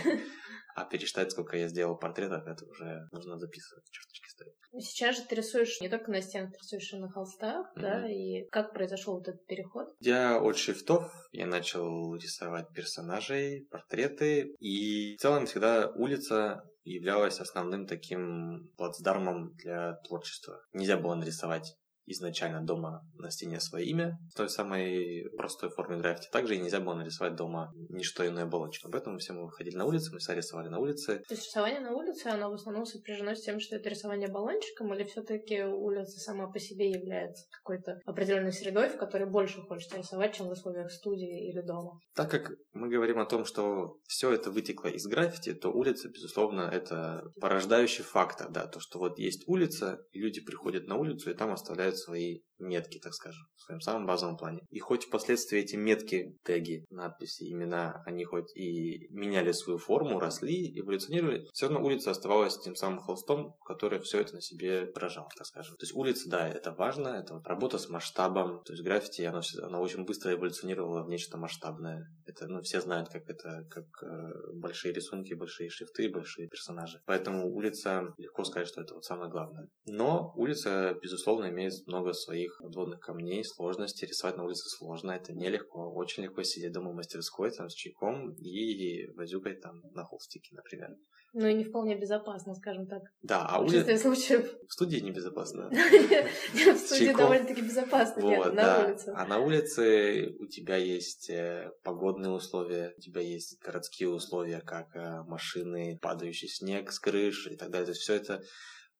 А 0.74 0.84
пересчитать, 0.84 1.30
сколько 1.32 1.56
я 1.56 1.69
сделал 1.69 1.96
портретов, 1.96 2.46
это 2.46 2.64
уже 2.64 3.08
нужно 3.12 3.38
записывать, 3.38 3.84
черточки 3.90 4.28
ставить. 4.28 4.54
Сейчас 4.78 5.16
же 5.16 5.22
ты 5.22 5.34
рисуешь 5.34 5.80
не 5.80 5.88
только 5.88 6.10
на 6.10 6.22
стенах, 6.22 6.52
ты 6.52 6.58
рисуешь 6.58 6.92
и 6.92 6.98
на 6.98 7.10
холстах, 7.10 7.66
mm-hmm. 7.76 7.80
да? 7.80 8.10
И 8.10 8.48
как 8.50 8.72
произошел 8.72 9.14
вот 9.14 9.28
этот 9.28 9.46
переход? 9.46 9.88
Я 10.00 10.40
от 10.40 10.56
шрифтов 10.56 11.12
я 11.32 11.46
начал 11.46 12.14
рисовать 12.16 12.72
персонажей, 12.74 13.66
портреты, 13.70 14.54
и 14.60 15.16
в 15.16 15.20
целом 15.20 15.46
всегда 15.46 15.90
улица 15.94 16.62
являлась 16.84 17.40
основным 17.40 17.86
таким 17.86 18.70
плацдармом 18.76 19.54
для 19.54 19.94
творчества. 20.06 20.60
Нельзя 20.72 20.96
было 20.96 21.14
нарисовать 21.14 21.76
изначально 22.06 22.64
дома 22.64 23.02
на 23.14 23.31
стене 23.31 23.60
свое 23.60 23.87
имя 23.87 24.19
в 24.32 24.37
той 24.37 24.49
самой 24.49 25.31
простой 25.37 25.70
форме 25.70 25.99
граффити. 25.99 26.28
Также 26.31 26.56
и 26.56 26.58
нельзя 26.58 26.81
было 26.81 26.94
нарисовать 26.94 27.37
дома 27.37 27.72
ничто 27.88 28.26
иное 28.26 28.44
оболочку. 28.44 28.90
Поэтому 28.90 29.19
все 29.19 29.32
мы 29.32 29.44
выходили 29.44 29.76
на 29.76 29.84
улицу, 29.84 30.12
мы 30.12 30.19
все 30.19 30.34
рисовали 30.34 30.69
на 30.69 30.78
улице. 30.78 31.22
То 31.28 31.34
есть 31.34 31.46
рисование 31.46 31.81
на 31.81 31.93
улице, 31.93 32.26
оно 32.26 32.50
в 32.50 32.54
основном 32.54 32.84
сопряжено 32.84 33.34
с 33.34 33.43
тем, 33.43 33.60
что 33.60 33.76
это 33.76 33.88
рисование 33.88 34.28
баллончиком, 34.28 34.93
или 34.94 35.04
все-таки 35.04 35.62
улица 35.62 36.19
сама 36.20 36.50
по 36.50 36.58
себе 36.58 36.90
является 36.90 37.46
какой-то 37.50 38.00
определенной 38.05 38.52
средой, 38.52 38.88
в 38.88 38.96
которой 38.96 39.28
больше 39.28 39.60
хочется 39.62 39.98
рисовать, 39.98 40.34
чем 40.34 40.46
в 40.46 40.52
условиях 40.52 40.90
студии 40.90 41.48
или 41.48 41.60
дома? 41.60 41.98
Так 42.14 42.31
как 42.31 42.52
мы 42.72 42.88
говорим 42.88 43.19
о 43.19 43.26
том, 43.26 43.44
что 43.44 43.96
все 44.06 44.32
это 44.32 44.50
вытекло 44.50 44.88
из 44.88 45.06
граффити, 45.06 45.55
то 45.55 45.70
улица, 45.70 46.08
безусловно, 46.08 46.62
это 46.62 47.22
порождающий 47.40 48.05
фактор, 48.05 48.50
да, 48.50 48.66
то, 48.66 48.81
что 48.81 48.98
вот 48.98 49.19
есть 49.19 49.44
улица, 49.46 50.00
люди 50.12 50.40
приходят 50.40 50.87
на 50.87 50.96
улицу, 50.96 51.31
и 51.31 51.34
там 51.34 51.52
оставляют 51.52 51.91
свои 51.96 52.40
метки, 52.62 52.98
так 52.98 53.14
скажем, 53.14 53.44
в 53.56 53.62
своем 53.62 53.80
самом 53.80 54.06
базовом 54.06 54.36
плане. 54.36 54.60
И 54.70 54.78
хоть 54.78 55.04
впоследствии 55.04 55.58
эти 55.58 55.76
метки, 55.76 56.36
теги, 56.44 56.84
надписи, 56.90 57.50
имена, 57.50 58.02
они 58.06 58.24
хоть 58.24 58.54
и 58.56 59.08
меняли 59.10 59.52
свою 59.52 59.78
форму, 59.78 60.18
росли, 60.18 60.78
эволюционировали, 60.78 61.48
все 61.52 61.68
равно 61.68 61.84
улица 61.84 62.10
оставалась 62.10 62.58
тем 62.58 62.74
самым 62.76 63.00
холстом, 63.00 63.54
который 63.64 64.00
все 64.00 64.20
это 64.20 64.34
на 64.34 64.40
себе 64.40 64.90
выражал, 64.94 65.28
так 65.36 65.46
скажем. 65.46 65.76
То 65.76 65.84
есть 65.84 65.94
улица, 65.94 66.28
да, 66.28 66.48
это 66.48 66.72
важно, 66.72 67.08
это 67.08 67.40
работа 67.44 67.78
с 67.78 67.88
масштабом, 67.88 68.62
то 68.64 68.72
есть 68.72 68.84
граффити, 68.84 69.22
оно, 69.22 69.40
оно 69.62 69.80
очень 69.80 70.04
быстро 70.04 70.32
эволюционировало 70.32 71.04
в 71.04 71.08
нечто 71.08 71.36
масштабное. 71.36 72.06
Это, 72.26 72.46
ну, 72.46 72.62
все 72.62 72.80
знают, 72.80 73.08
как 73.08 73.28
это, 73.28 73.66
как 73.70 73.86
э, 74.02 74.52
большие 74.54 74.92
рисунки, 74.92 75.34
большие 75.34 75.70
шрифты, 75.70 76.08
большие 76.08 76.48
персонажи. 76.48 77.00
Поэтому 77.06 77.52
улица, 77.52 78.14
легко 78.18 78.44
сказать, 78.44 78.68
что 78.68 78.80
это 78.80 78.94
вот 78.94 79.04
самое 79.04 79.30
главное. 79.30 79.68
Но 79.86 80.32
улица, 80.36 80.96
безусловно, 81.02 81.50
имеет 81.50 81.72
много 81.86 82.12
своих 82.12 82.51
подводных 82.58 83.00
камней, 83.00 83.44
сложностей. 83.44 84.08
Рисовать 84.08 84.37
на 84.37 84.44
улице 84.44 84.69
сложно, 84.69 85.12
это 85.12 85.32
нелегко. 85.32 85.90
Очень 85.93 86.25
легко 86.25 86.43
сидеть 86.43 86.72
дома 86.72 86.90
в 86.90 86.94
мастерской 86.94 87.50
там, 87.50 87.69
с 87.69 87.75
чайком 87.75 88.32
и 88.34 89.06
возюкать 89.14 89.60
там 89.60 89.82
на 89.93 90.04
холстике, 90.04 90.54
например. 90.54 90.96
Ну 91.34 91.46
и 91.46 91.54
не 91.54 91.64
вполне 91.64 91.96
безопасно, 91.96 92.54
скажем 92.54 92.87
так. 92.87 93.02
Да, 93.22 93.46
а 93.46 93.60
улица... 93.60 93.96
случаев... 93.96 94.54
В 94.69 94.72
студии 94.72 94.99
небезопасно. 94.99 95.70
В 96.52 96.76
студии 96.76 97.16
довольно-таки 97.16 97.62
безопасно, 97.62 98.20
нет, 98.20 98.52
на 98.52 98.84
улице. 98.84 99.12
А 99.16 99.26
на 99.26 99.38
улице 99.38 100.34
у 100.38 100.46
тебя 100.46 100.76
есть 100.76 101.31
э, 101.31 101.70
погодные 101.84 102.32
условия, 102.32 102.93
у 102.98 103.00
тебя 103.00 103.22
есть 103.22 103.58
городские 103.62 104.10
условия, 104.10 104.60
как 104.60 104.94
э, 104.94 105.22
машины, 105.22 105.98
падающий 106.02 106.48
снег 106.48 106.93
с 106.93 106.98
крыш 106.98 107.46
и 107.46 107.56
так 107.56 107.70
далее. 107.70 107.87
То 107.87 107.93
есть 107.93 108.02
все 108.02 108.14
это 108.14 108.43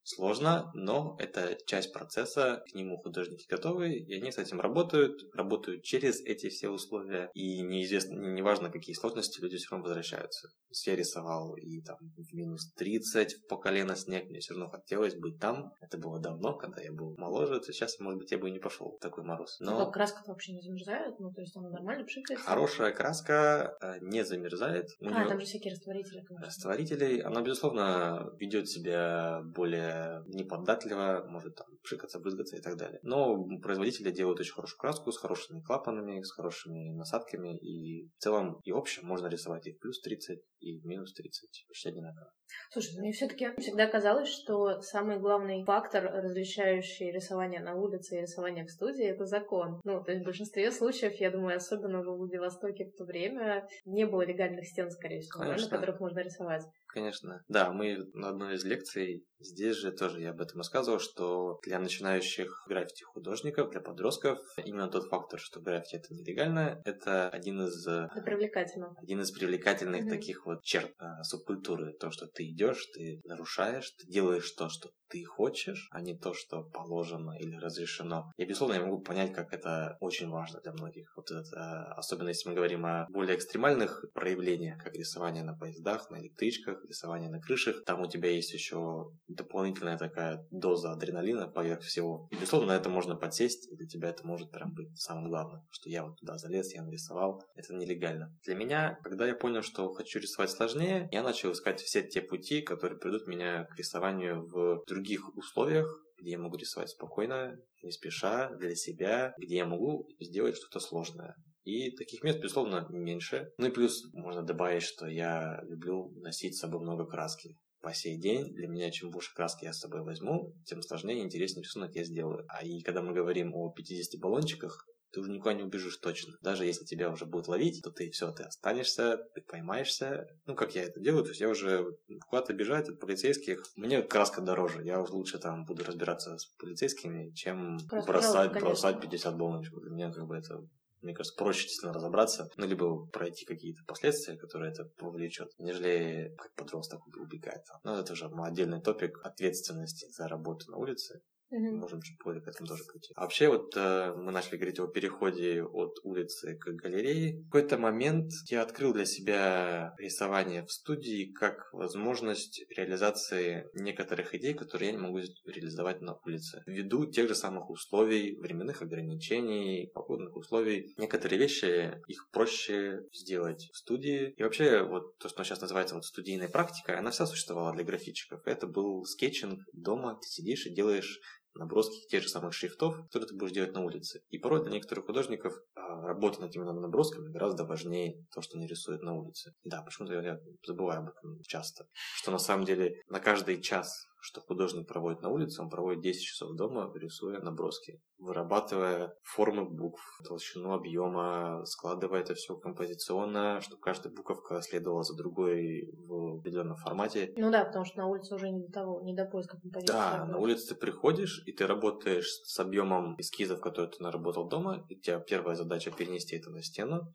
сложно, 0.05 0.71
но 0.75 1.17
это 1.19 1.57
часть 1.67 1.93
процесса, 1.93 2.63
к 2.71 2.75
нему 2.75 2.97
художники 2.99 3.47
готовы, 3.49 3.95
и 3.95 4.15
они 4.15 4.33
с 4.33 4.39
этим 4.39 4.61
работают, 4.61 5.21
работают 5.35 5.83
через 5.83 6.21
эти 6.21 6.49
все 6.49 6.69
условия, 6.69 7.31
и 7.35 7.63
неизвестно, 7.63 8.15
неважно 8.15 8.71
какие 8.71 8.95
сложности, 8.95 9.41
люди 9.41 9.57
все 9.57 9.69
равно 9.71 9.87
возвращаются. 9.87 10.49
Я 10.87 10.97
рисовал 10.97 11.55
и 11.57 11.83
там 11.83 11.99
в 12.01 12.35
минус 12.35 12.73
30 12.75 13.47
по 13.49 13.57
колено 13.57 13.95
снег, 13.97 14.29
мне 14.29 14.41
все 14.41 14.55
равно 14.55 14.71
хотелось 14.71 15.15
быть 15.15 15.39
там. 15.39 15.73
Это 15.81 15.99
было 15.99 16.21
давно, 16.21 16.57
когда 16.57 16.83
я 16.83 16.93
был 16.93 17.15
моложе, 17.19 17.61
то 17.61 17.73
сейчас, 17.73 17.99
может 18.01 18.19
быть, 18.19 18.33
я 18.33 18.39
бы 18.39 18.49
и 18.49 18.53
не 18.53 18.59
пошел 18.59 18.97
в 18.97 18.99
такой 19.01 19.25
мороз. 19.25 19.59
Но... 19.61 19.81
А 19.81 19.91
краска 19.91 20.23
вообще 20.27 20.53
не 20.53 20.63
замерзает? 20.63 21.19
Ну, 21.19 21.33
то 21.33 21.41
есть 21.41 21.57
она 21.57 21.71
нормально 21.71 22.05
пшикается? 22.05 22.47
Хорошая 22.47 22.93
краска 22.93 23.77
э, 23.81 23.99
не 24.01 24.25
замерзает. 24.25 24.89
У 25.01 25.07
а, 25.07 25.11
нее... 25.11 25.29
там 25.29 25.41
же 25.41 25.47
всякие 25.47 25.73
растворители, 25.73 26.23
конечно. 26.23 26.47
Растворители. 26.47 27.21
Она, 27.21 27.43
безусловно, 27.43 28.31
ведет 28.39 28.69
себя 28.69 29.43
более 29.55 29.92
неподатливо, 30.27 31.25
может 31.29 31.57
там 31.57 31.67
пшикаться, 31.83 32.19
брызгаться 32.19 32.57
и 32.57 32.61
так 32.61 32.77
далее. 32.77 33.01
Но 33.03 33.47
производители 33.61 34.11
делают 34.11 34.41
очень 34.41 34.55
хорошую 34.55 34.79
краску 34.79 35.13
с 35.13 35.19
хорошими 35.19 35.61
клапанами, 35.61 36.23
с 36.23 36.33
хорошими 36.33 36.95
насадками, 36.95 37.57
и 37.59 38.09
в 38.09 38.19
целом 38.19 38.61
и 38.65 38.71
общем 38.71 39.07
можно 39.07 39.29
рисовать 39.29 39.67
и 39.67 39.73
в 39.73 39.79
плюс 39.79 40.01
30, 40.01 40.41
и 40.61 40.81
в 40.81 40.85
минус 40.85 41.13
30, 41.13 41.65
почти 41.69 41.89
одинаково. 41.89 42.31
Слушай, 42.71 43.01
мне 43.01 43.13
все-таки 43.13 43.49
всегда 43.59 43.87
казалось, 43.87 44.29
что 44.29 44.81
самый 44.81 45.19
главный 45.19 45.65
фактор, 45.65 46.05
различающий 46.05 47.11
рисование 47.11 47.61
на 47.61 47.75
улице 47.75 48.17
и 48.17 48.21
рисование 48.21 48.65
в 48.65 48.71
студии, 48.71 49.05
это 49.05 49.25
закон. 49.25 49.81
Ну, 49.85 50.03
то 50.03 50.13
есть 50.13 50.23
в 50.23 50.27
большинстве 50.27 50.71
случаев, 50.71 51.15
я 51.15 51.31
думаю, 51.31 51.57
особенно 51.57 52.03
в 52.03 52.17
Владивостоке 52.17 52.87
в 52.87 52.97
то 52.97 53.05
время, 53.05 53.67
не 53.85 54.07
было 54.07 54.23
легальных 54.23 54.67
стен, 54.67 54.91
скорее 54.91 55.21
всего, 55.21 55.45
на 55.45 55.57
которых 55.57 56.01
можно 56.01 56.21
рисовать. 56.21 56.63
Конечно. 56.93 57.43
Да, 57.49 57.73
мы 57.73 57.99
на 58.13 58.29
одной 58.31 58.55
из 58.55 58.65
лекций 58.65 59.25
здесь 59.45 59.77
же 59.77 59.93
тоже 59.93 60.21
я 60.21 60.31
об 60.31 60.41
этом 60.41 60.59
рассказывал, 60.59 60.99
что 60.99 61.59
для 61.65 61.79
начинающих 61.79 62.65
граффити-художников, 62.69 63.71
для 63.71 63.81
подростков, 63.81 64.39
именно 64.65 64.89
тот 64.89 65.09
фактор, 65.09 65.41
что 65.41 65.61
граффити 65.61 65.97
это 65.97 66.15
нелегально, 66.15 66.81
это 66.85 67.29
один 67.29 67.63
из... 67.63 67.87
Это 67.87 68.23
привлекательно. 68.25 68.95
Один 69.01 69.21
из 69.21 69.31
привлекательных 69.31 70.05
mm-hmm. 70.05 70.11
таких 70.11 70.47
вот 70.47 70.63
черт 70.63 70.93
а, 70.99 71.23
субкультуры. 71.25 71.93
То, 71.95 72.11
что 72.11 72.27
ты 72.27 72.49
идешь, 72.49 72.87
ты 72.95 73.21
нарушаешь, 73.25 73.91
ты 73.93 74.07
делаешь 74.07 74.51
то, 74.53 74.69
что 74.69 74.91
ты 75.09 75.25
хочешь, 75.25 75.89
а 75.91 76.01
не 76.01 76.17
то, 76.17 76.33
что 76.33 76.65
положено 76.65 77.37
или 77.39 77.57
разрешено. 77.57 78.33
И, 78.39 78.45
безусловно, 78.45 78.75
я 78.75 78.87
могу 78.87 79.03
понять, 79.03 79.35
как 79.35 79.53
это 79.53 79.97
очень 80.01 80.29
важно 80.31 80.61
для 80.61 80.73
многих. 80.73 81.13
Вот 81.17 81.31
это, 81.31 81.93
особенно 81.95 82.29
если 82.29 82.49
мы 82.49 82.55
говорим 82.55 82.87
о 82.87 83.07
более 83.11 83.37
экстремальных 83.37 84.07
проявлениях, 84.15 84.83
как 84.83 84.95
рисование 84.95 85.45
на 85.45 85.55
поездах, 85.55 86.11
на 86.11 86.19
электричках, 86.19 86.82
рисование 86.87 87.31
на 87.31 87.41
крышах. 87.41 87.85
Там 87.85 88.03
у 88.03 88.09
тебя 88.09 88.31
есть 88.31 88.53
еще 88.53 89.11
дополнительная 89.29 89.99
такая 89.99 90.47
доза 90.51 90.93
адреналина, 90.93 91.49
поверх 91.49 91.83
всего. 91.83 92.29
И, 92.31 92.35
безусловно, 92.35 92.69
на 92.69 92.77
это 92.77 92.89
можно 92.89 93.17
подсесть, 93.17 93.71
и 93.71 93.77
для 93.77 93.87
тебя 93.87 94.11
это 94.11 94.27
может 94.27 94.51
прям 94.51 94.73
быть 94.73 94.97
самым 94.99 95.29
главным, 95.29 95.63
что 95.71 95.89
я 95.89 96.05
вот 96.05 96.19
туда 96.19 96.39
залез, 96.39 96.75
я 96.75 96.83
нарисовал. 96.83 97.43
Это 97.55 97.75
нелегально. 97.75 98.35
Для 98.45 98.55
меня, 98.55 98.99
когда 99.03 99.27
я 99.27 99.35
понял, 99.35 99.63
что 99.63 99.93
хочу 99.93 100.19
рисовать 100.19 100.51
сложнее, 100.51 101.09
я 101.13 101.23
начал 101.23 101.53
искать 101.53 101.81
все 101.81 102.03
те 102.03 102.23
пути, 102.23 102.63
которые 102.63 102.99
придут 102.99 103.27
меня 103.27 103.65
к 103.65 103.77
рисованию 103.77 104.47
в 104.47 104.85
других 104.87 105.37
условиях, 105.37 105.87
где 106.19 106.33
я 106.33 106.39
могу 106.39 106.57
рисовать 106.57 106.91
спокойно, 106.91 107.59
не 107.83 107.91
спеша, 107.91 108.51
для 108.55 108.75
себя, 108.77 109.35
где 109.39 109.57
я 109.57 109.67
могу 109.67 110.09
сделать 110.21 110.57
что-то 110.57 110.81
сложное. 110.81 111.35
И 111.65 111.91
таких 111.93 112.23
мест, 112.23 112.41
безусловно, 112.41 112.87
меньше. 112.91 113.53
Ну 113.59 113.69
и 113.69 113.71
плюс 113.71 114.13
можно 114.13 114.43
добавить, 114.43 114.83
что 114.83 115.07
я 115.07 115.61
люблю 115.69 116.13
носить 116.17 116.57
с 116.57 116.61
собой 116.61 116.81
много 116.81 117.07
краски 117.07 117.57
по 117.83 117.93
сей 117.93 118.17
день 118.17 118.55
для 118.55 118.69
меня 118.69 118.91
чем 118.91 119.11
больше 119.11 119.35
краски 119.35 119.65
я 119.65 119.73
с 119.73 119.81
собой 119.81 120.03
возьму, 120.03 120.55
тем 120.65 120.83
сложнее 120.83 121.19
и 121.19 121.23
интереснее 121.23 121.65
рисунок 121.65 121.95
я 121.95 122.05
сделаю. 122.05 122.47
А 122.49 122.65
и 122.65 122.81
когда 122.81 123.03
мы 123.03 123.13
говорим 123.13 123.55
о 123.55 123.71
50 123.71 124.21
баллончиках, 124.21 124.87
ты 125.13 125.21
уже 125.21 125.31
никуда 125.31 125.53
не 125.53 125.63
убежишь 125.63 125.99
точно. 125.99 126.35
Даже 126.41 126.65
если 126.65 126.87
тебя 126.87 127.11
уже 127.11 127.27
будут 127.27 127.49
ловить, 127.49 127.83
то 127.83 127.91
ты 127.91 128.09
все, 128.11 128.33
ты 128.33 128.45
останешься, 128.45 129.19
ты 129.35 129.43
поймаешься. 129.43 130.27
Ну, 130.47 130.55
как 130.55 130.75
я 130.75 130.85
это 130.85 131.01
делаю, 131.01 131.25
то 131.25 131.31
есть 131.31 131.41
я 131.41 131.51
уже 131.51 131.85
куда-то 132.29 132.55
бежать 132.55 132.89
от 132.89 132.99
полицейских. 132.99 133.63
Мне 133.77 134.01
краска 134.03 134.41
дороже. 134.41 134.83
Я 134.83 135.03
уже 135.03 135.13
лучше 135.13 135.39
там 135.39 135.67
буду 135.67 135.85
разбираться 135.85 136.39
с 136.39 136.47
полицейскими, 136.59 137.31
чем 137.35 137.79
Просто 137.91 138.11
бросать, 138.11 138.53
бросать 138.53 139.01
50 139.03 139.37
баллончиков. 139.37 139.83
Для 139.83 139.91
меня 139.91 140.13
как 140.13 140.27
бы 140.27 140.35
это 140.35 140.67
мне 141.03 141.15
кажется, 141.15 141.37
проще 141.37 141.63
действительно 141.63 141.93
разобраться, 141.93 142.49
ну, 142.57 142.67
либо 142.67 143.07
пройти 143.07 143.45
какие-то 143.45 143.83
последствия, 143.87 144.37
которые 144.37 144.73
это 144.73 144.85
повлечет, 144.85 145.51
нежели 145.59 146.35
как 146.39 146.55
подросток 146.55 147.07
убегает. 147.07 147.63
Но 147.85 147.99
это 147.99 148.13
уже 148.13 148.31
отдельный 148.39 148.81
топик 148.81 149.21
ответственности 149.25 150.07
за 150.11 150.29
работу 150.29 150.71
на 150.71 150.77
улице. 150.79 151.21
Угу. 151.53 151.77
Можем 151.77 152.01
чуть 152.01 152.19
позже 152.19 152.41
к 152.41 152.49
этому 152.49 152.67
тоже 152.67 152.83
прийти. 152.91 153.13
А 153.15 153.23
вообще, 153.23 153.49
вот 153.49 153.77
э, 153.77 154.15
мы 154.17 154.33
начали 154.33 154.57
говорить 154.57 154.81
о 154.81 154.87
переходе 154.87 155.63
от 155.63 155.99
улицы 156.03 156.57
к 156.57 156.73
галерее. 156.73 157.41
В 157.41 157.51
какой-то 157.51 157.77
момент 157.77 158.33
я 158.47 158.63
открыл 158.63 158.95
для 158.95 159.05
себя 159.05 159.95
рисование 159.99 160.65
в 160.65 160.73
студии 160.73 161.31
как 161.31 161.69
возможность 161.75 162.65
реализации 162.75 163.69
некоторых 163.75 164.35
идей, 164.35 164.55
которые 164.55 164.93
я 164.93 164.97
не 164.97 165.03
могу 165.03 165.19
реализовать 165.45 166.01
на 166.01 166.15
улице. 166.25 166.63
Ввиду 166.67 167.05
тех 167.05 167.29
же 167.29 167.35
самых 167.35 167.69
условий, 167.69 168.35
временных 168.41 168.81
ограничений, 168.81 169.91
погодных 169.95 170.35
условий. 170.37 170.95
Некоторые 170.97 171.39
вещи, 171.39 172.01
их 172.09 172.31
проще 172.33 173.03
сделать 173.13 173.69
в 173.73 173.77
студии. 173.77 174.33
И 174.39 174.43
вообще, 174.43 174.85
вот 174.85 175.19
то, 175.19 175.29
что 175.29 175.45
сейчас 175.45 175.61
называется 175.61 175.97
вот 175.97 176.07
студийной 176.07 176.49
практикой, 176.49 176.97
она 176.97 177.11
вся 177.11 177.27
существовала 177.27 177.75
для 177.75 177.85
графичиков. 177.85 178.41
Это 178.47 178.67
был 178.67 179.05
скетчинг 179.05 179.61
дома, 179.75 180.19
ты 180.19 180.29
сидишь 180.29 180.65
и 180.65 180.75
делаешь 180.75 181.21
наброски 181.55 182.07
тех 182.09 182.23
же 182.23 182.29
самых 182.29 182.55
шрифтов, 182.55 182.97
которые 183.07 183.29
ты 183.29 183.35
будешь 183.35 183.53
делать 183.53 183.73
на 183.73 183.81
улице. 183.81 184.23
И 184.31 184.39
порой 184.39 184.63
для 184.63 184.73
некоторых 184.73 185.07
художников 185.07 185.55
а, 185.75 186.01
работа 186.03 186.41
над 186.41 186.55
именно 186.55 186.73
набросками 186.73 187.31
гораздо 187.31 187.65
важнее 187.65 188.25
то, 188.33 188.41
что 188.43 188.57
они 188.57 188.67
рисуют 188.67 189.03
на 189.03 189.15
улице. 189.15 189.55
Да, 189.65 189.83
почему-то 189.83 190.15
я 190.15 190.41
забываю 190.67 191.01
об 191.01 191.09
этом 191.11 191.43
часто. 191.43 191.87
Что 192.17 192.31
на 192.31 192.39
самом 192.39 192.65
деле 192.65 193.03
на 193.09 193.21
каждый 193.21 193.61
час 193.61 194.07
что 194.23 194.41
художник 194.41 194.87
проводит 194.87 195.21
на 195.21 195.31
улице, 195.31 195.61
он 195.61 195.69
проводит 195.69 196.01
10 196.01 196.23
часов 196.23 196.55
дома, 196.55 196.91
рисуя 196.95 197.41
наброски, 197.41 198.01
вырабатывая 198.19 199.15
формы 199.25 199.69
букв, 199.69 200.01
толщину 200.25 200.73
объема, 200.73 201.65
складывая 201.65 202.21
это 202.21 202.35
все 202.35 202.57
композиционно, 202.57 203.61
чтобы 203.61 203.81
каждая 203.81 204.15
буковка 204.15 204.63
следовала 204.63 205.03
за 205.03 205.17
другой 205.17 205.91
в 206.07 206.39
определенном 206.39 206.77
формате. 206.77 207.33
Ну 207.37 207.51
да, 207.51 207.65
потому 207.65 207.85
что 207.85 207.99
на 207.99 208.07
улице 208.07 208.37
уже 208.37 208.49
не 208.51 208.65
до 208.65 208.73
того, 208.73 209.01
не 209.03 209.13
до 209.13 209.25
поиска 209.25 209.59
композиции. 209.61 209.93
Да, 209.93 210.25
на 210.25 210.39
улице 210.39 210.69
ты 210.69 210.75
приходишь, 210.77 211.43
и 211.47 211.53
ты 211.53 211.67
работаешь 211.67 212.29
с 212.29 212.61
объемом 212.61 213.17
эскизов, 213.19 213.61
которые 213.61 213.91
ты 213.91 214.01
наработал 214.05 214.49
дома, 214.49 214.87
и 214.89 214.97
у 214.97 215.01
тебя 215.01 215.19
первая 215.19 215.57
задача 215.57 215.91
перенести 215.91 216.37
это 216.37 216.51
на 216.51 216.63
стену, 216.63 217.13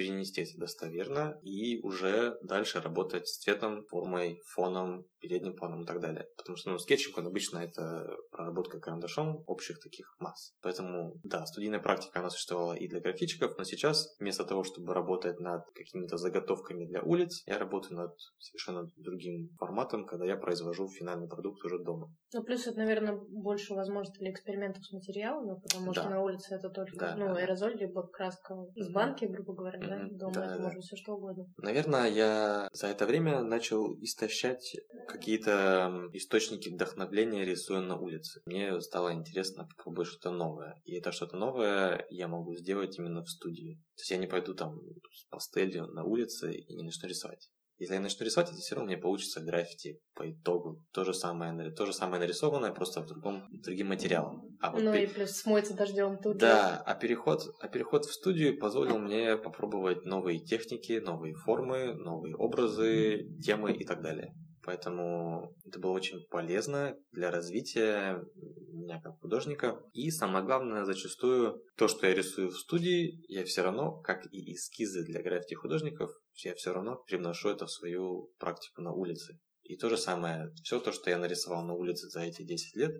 перенести 0.00 0.40
это 0.40 0.56
достоверно 0.56 1.38
и 1.42 1.78
уже 1.82 2.38
дальше 2.42 2.80
работать 2.80 3.28
с 3.28 3.36
цветом, 3.36 3.84
формой, 3.84 4.40
фоном, 4.46 5.04
передним 5.20 5.54
планом 5.54 5.82
и 5.82 5.86
так 5.86 6.00
далее. 6.00 6.26
Потому 6.38 6.56
что 6.56 6.70
ну, 6.70 6.78
скетчинг, 6.78 7.18
он 7.18 7.26
обычно 7.26 7.58
это 7.58 8.08
проработка 8.32 8.80
карандашом 8.80 9.44
общих 9.46 9.78
таких 9.78 10.16
масс. 10.18 10.54
Поэтому, 10.62 11.20
да, 11.22 11.44
студийная 11.44 11.80
практика, 11.80 12.20
она 12.20 12.30
существовала 12.30 12.72
и 12.72 12.88
для 12.88 13.00
графичиков, 13.00 13.58
но 13.58 13.64
сейчас 13.64 14.16
вместо 14.18 14.44
того, 14.44 14.64
чтобы 14.64 14.94
работать 14.94 15.38
над 15.38 15.64
какими-то 15.74 16.16
заготовками 16.16 16.86
для 16.86 17.02
улиц, 17.02 17.42
я 17.46 17.58
работаю 17.58 17.98
над 17.98 18.12
совершенно 18.38 18.88
другим 18.96 19.50
форматом, 19.58 20.06
когда 20.06 20.24
я 20.24 20.36
произвожу 20.36 20.88
финальный 20.88 21.28
продукт 21.28 21.62
уже 21.62 21.78
дома. 21.78 22.10
Ну, 22.32 22.42
плюс 22.42 22.66
это, 22.66 22.78
наверное, 22.78 23.20
больше 23.28 23.74
возможностей 23.74 24.20
для 24.20 24.30
экспериментов 24.30 24.82
с 24.86 24.92
материалами, 24.92 25.60
потому 25.60 25.92
да. 25.92 26.00
что 26.00 26.10
на 26.10 26.22
улице 26.22 26.54
это 26.54 26.70
только 26.70 26.96
да, 26.96 27.16
ну, 27.16 27.26
да. 27.26 27.40
аэрозоль, 27.40 27.76
либо 27.76 28.06
краска 28.06 28.54
из 28.74 28.88
банки, 28.88 29.26
грубо 29.26 29.52
говоря. 29.52 29.89
Да, 29.90 30.18
дома 30.18 30.34
да, 30.34 30.44
это 30.46 30.56
да. 30.56 30.62
может 30.64 30.84
все 30.84 30.96
что 30.96 31.14
угодно. 31.14 31.46
Наверное, 31.58 32.08
я 32.08 32.68
за 32.72 32.88
это 32.88 33.06
время 33.06 33.42
начал 33.42 33.94
истощать 34.00 34.76
какие-то 35.08 36.08
источники 36.12 36.68
вдохновления, 36.68 37.44
рисуя 37.44 37.80
на 37.80 37.96
улице. 37.96 38.40
Мне 38.46 38.80
стало 38.80 39.12
интересно 39.12 39.66
попробовать 39.76 40.08
что-то 40.08 40.30
новое. 40.30 40.80
И 40.84 40.96
это 40.96 41.12
что-то 41.12 41.36
новое 41.36 42.06
я 42.10 42.28
могу 42.28 42.54
сделать 42.56 42.98
именно 42.98 43.22
в 43.22 43.28
студии. 43.28 43.74
То 43.96 44.00
есть 44.02 44.10
я 44.10 44.16
не 44.16 44.26
пойду 44.26 44.54
там 44.54 44.80
с 45.12 45.24
пастелью 45.26 45.86
на 45.86 46.04
улице 46.04 46.52
и 46.52 46.74
не 46.74 46.82
начну 46.82 47.08
рисовать. 47.08 47.48
Если 47.80 47.94
я 47.94 48.00
начну 48.00 48.26
рисовать, 48.26 48.50
это 48.50 48.58
все 48.58 48.74
равно 48.74 48.88
мне 48.88 48.98
получится 48.98 49.40
граффити 49.40 49.98
по 50.14 50.30
итогу. 50.30 50.84
То 50.92 51.02
же 51.04 51.14
самое, 51.14 51.70
то 51.72 51.86
же 51.86 51.94
самое 51.94 52.20
нарисованное, 52.20 52.72
просто 52.72 53.00
в 53.00 53.06
другом, 53.06 53.48
другим 53.50 53.88
материалом. 53.88 54.42
А 54.60 54.70
вот 54.70 54.82
ну 54.82 54.92
пер... 54.92 55.04
и 55.04 55.06
плюс 55.06 55.30
смоется 55.30 55.72
дождем 55.72 56.18
тут. 56.18 56.36
Да, 56.36 56.82
а 56.84 56.94
переход, 56.94 57.40
а 57.58 57.68
переход 57.68 58.04
в 58.04 58.12
студию 58.12 58.58
позволил 58.58 58.98
мне 58.98 59.38
попробовать 59.38 60.04
новые 60.04 60.40
техники, 60.40 61.00
новые 61.02 61.34
формы, 61.34 61.94
новые 61.94 62.36
образы, 62.36 63.26
темы 63.42 63.72
и 63.72 63.86
так 63.86 64.02
далее. 64.02 64.34
Поэтому 64.70 65.52
это 65.66 65.80
было 65.80 65.90
очень 65.90 66.24
полезно 66.30 66.96
для 67.10 67.32
развития 67.32 68.24
меня 68.72 69.00
как 69.00 69.18
художника. 69.18 69.82
И 69.92 70.12
самое 70.12 70.44
главное, 70.44 70.84
зачастую, 70.84 71.60
то, 71.76 71.88
что 71.88 72.06
я 72.06 72.14
рисую 72.14 72.50
в 72.50 72.56
студии, 72.56 73.20
я 73.26 73.44
все 73.44 73.62
равно, 73.62 74.00
как 74.00 74.32
и 74.32 74.54
эскизы 74.54 75.02
для 75.02 75.22
граффити 75.22 75.54
художников, 75.54 76.12
я 76.44 76.54
все 76.54 76.72
равно 76.72 77.02
привношу 77.04 77.48
это 77.48 77.66
в 77.66 77.70
свою 77.72 78.30
практику 78.38 78.80
на 78.82 78.92
улице. 78.92 79.40
И 79.64 79.76
то 79.76 79.88
же 79.88 79.96
самое, 79.96 80.52
все 80.62 80.78
то, 80.78 80.92
что 80.92 81.10
я 81.10 81.18
нарисовал 81.18 81.64
на 81.64 81.74
улице 81.74 82.06
за 82.08 82.20
эти 82.20 82.44
10 82.44 82.76
лет, 82.76 82.94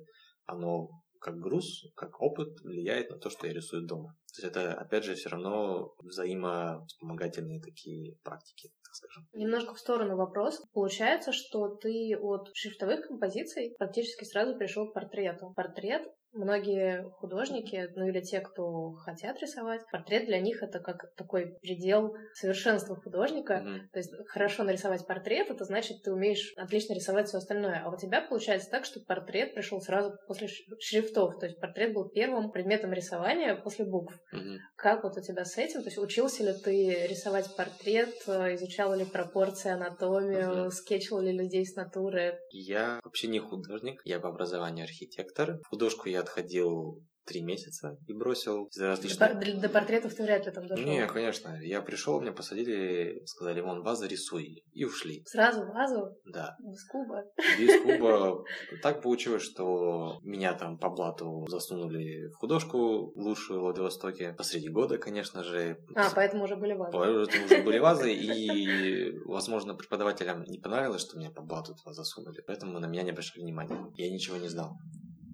оно 0.47 0.89
как 1.21 1.37
груз, 1.37 1.85
как 1.95 2.21
опыт 2.21 2.49
влияет 2.65 3.11
на 3.11 3.19
то, 3.19 3.31
что 3.31 3.47
я 3.47 3.53
рисую 3.53 3.87
дома. 3.87 4.17
То 4.35 4.43
есть 4.43 4.57
это, 4.57 4.75
опять 4.75 5.05
же, 5.05 5.15
все 5.15 5.29
равно 5.29 5.95
взаимовспомогательные 5.99 7.61
такие 7.61 8.17
практики, 8.25 8.71
скажем. 9.01 9.27
Немножко 9.33 9.75
в 9.75 9.79
сторону 9.79 10.17
вопрос. 10.17 10.63
Получается, 10.73 11.33
что 11.33 11.69
ты 11.69 12.17
от 12.21 12.51
шрифтовых 12.55 13.07
композиций 13.07 13.75
практически 13.79 14.25
сразу 14.25 14.57
пришел 14.57 14.91
к 14.91 14.95
портрету. 14.95 15.53
Портрет 15.57 16.07
Многие 16.33 17.11
художники, 17.19 17.89
ну 17.97 18.07
или 18.07 18.21
те, 18.21 18.41
кто 18.41 18.93
хотят 18.93 19.41
рисовать, 19.41 19.83
портрет 19.91 20.27
для 20.27 20.41
них 20.41 20.63
это 20.63 20.79
как 20.79 21.13
такой 21.17 21.59
предел 21.61 22.15
совершенства 22.35 22.95
художника. 22.95 23.55
Mm-hmm. 23.55 23.79
То 23.93 23.99
есть 23.99 24.13
хорошо 24.29 24.63
нарисовать 24.63 25.07
портрет, 25.07 25.51
это 25.51 25.65
значит, 25.65 26.03
ты 26.03 26.13
умеешь 26.13 26.53
отлично 26.57 26.95
рисовать 26.95 27.29
все 27.29 27.39
остальное. 27.39 27.83
А 27.85 27.91
у 27.91 27.97
тебя 27.97 28.21
получается 28.23 28.71
так, 28.71 28.85
что 28.85 29.01
портрет 29.01 29.55
пришел 29.55 29.81
сразу 29.81 30.17
после 30.29 30.49
шрифтов. 30.79 31.39
То 31.41 31.47
есть 31.47 31.59
портрет 31.61 31.93
был 31.93 32.09
первым 32.09 32.53
предметом 32.53 32.93
рисования 32.93 33.57
после 33.57 33.85
букв. 33.85 34.15
Mm-hmm. 34.33 34.57
Как 34.77 35.03
вот 35.03 35.17
у 35.17 35.21
тебя 35.21 35.45
с 35.45 35.59
этим? 35.59 35.81
То 35.81 35.89
есть 35.89 35.99
учился 35.99 36.45
ли 36.45 36.53
ты 36.53 37.07
рисовать 37.09 37.57
портрет, 37.57 38.15
изучал 38.27 38.95
ли 38.95 39.05
пропорции, 39.05 39.73
анатомию, 39.73 40.67
mm-hmm. 40.67 40.71
скетчил 40.71 41.19
ли 41.21 41.33
людей 41.33 41.67
с 41.67 41.75
натуры? 41.75 42.39
Я 42.51 43.01
вообще 43.03 43.27
не 43.27 43.41
художник, 43.41 44.01
я 44.05 44.21
по 44.21 44.29
образованию 44.29 44.85
архитектор. 44.85 45.59
Художку 45.69 46.09
я 46.09 46.20
отходил 46.21 47.03
три 47.31 47.43
месяца 47.43 47.97
и 48.07 48.13
бросил 48.13 48.67
из 48.67 48.81
различных... 48.81 49.39
До, 49.39 49.61
до 49.61 49.69
портретов 49.69 50.15
ты 50.15 50.23
вряд 50.25 50.47
ли 50.47 50.53
там 50.53 50.67
дошел. 50.67 50.85
Не, 50.85 51.07
конечно. 51.07 51.57
Я 51.63 51.81
пришел, 51.81 52.21
меня 52.21 52.33
посадили, 52.33 53.23
сказали, 53.25 53.61
вон, 53.61 53.83
вазу 53.83 54.07
рисуй. 54.09 54.65
И 54.73 54.85
ушли. 54.85 55.23
Сразу 55.27 55.65
вазу? 55.67 56.17
Да. 56.25 56.57
Без 56.61 56.85
куба? 56.85 57.23
Без 57.59 57.81
куба. 57.83 58.45
Так 58.83 59.03
получилось, 59.03 59.43
что 59.43 60.19
меня 60.23 60.55
там 60.55 60.79
по 60.79 60.91
блату 60.91 61.47
засунули 61.49 62.29
в 62.31 62.37
художку 62.37 63.13
лучшую 63.15 63.61
в 63.61 63.63
Владивостоке. 63.63 64.35
Посреди 64.37 64.69
года, 64.69 64.99
конечно 64.99 65.45
же. 65.45 65.79
А, 65.95 66.11
поэтому 66.15 66.45
уже 66.45 66.57
были 66.57 66.73
вазы. 66.73 66.93
Поэтому 66.93 67.45
уже 67.45 67.63
были 67.63 67.79
вазы. 67.79 68.13
И, 68.21 69.13
возможно, 69.27 69.75
преподавателям 69.75 70.43
не 70.45 70.59
понравилось, 70.59 71.03
что 71.03 71.19
меня 71.19 71.31
по 71.31 71.43
блату 71.43 71.75
туда 71.75 71.93
засунули. 71.93 72.43
Поэтому 72.47 72.79
на 72.79 72.87
меня 72.87 73.03
не 73.03 73.11
обращали 73.11 73.43
внимания. 73.43 73.87
Я 73.95 74.11
ничего 74.11 74.37
не 74.37 74.49
знал. 74.49 74.77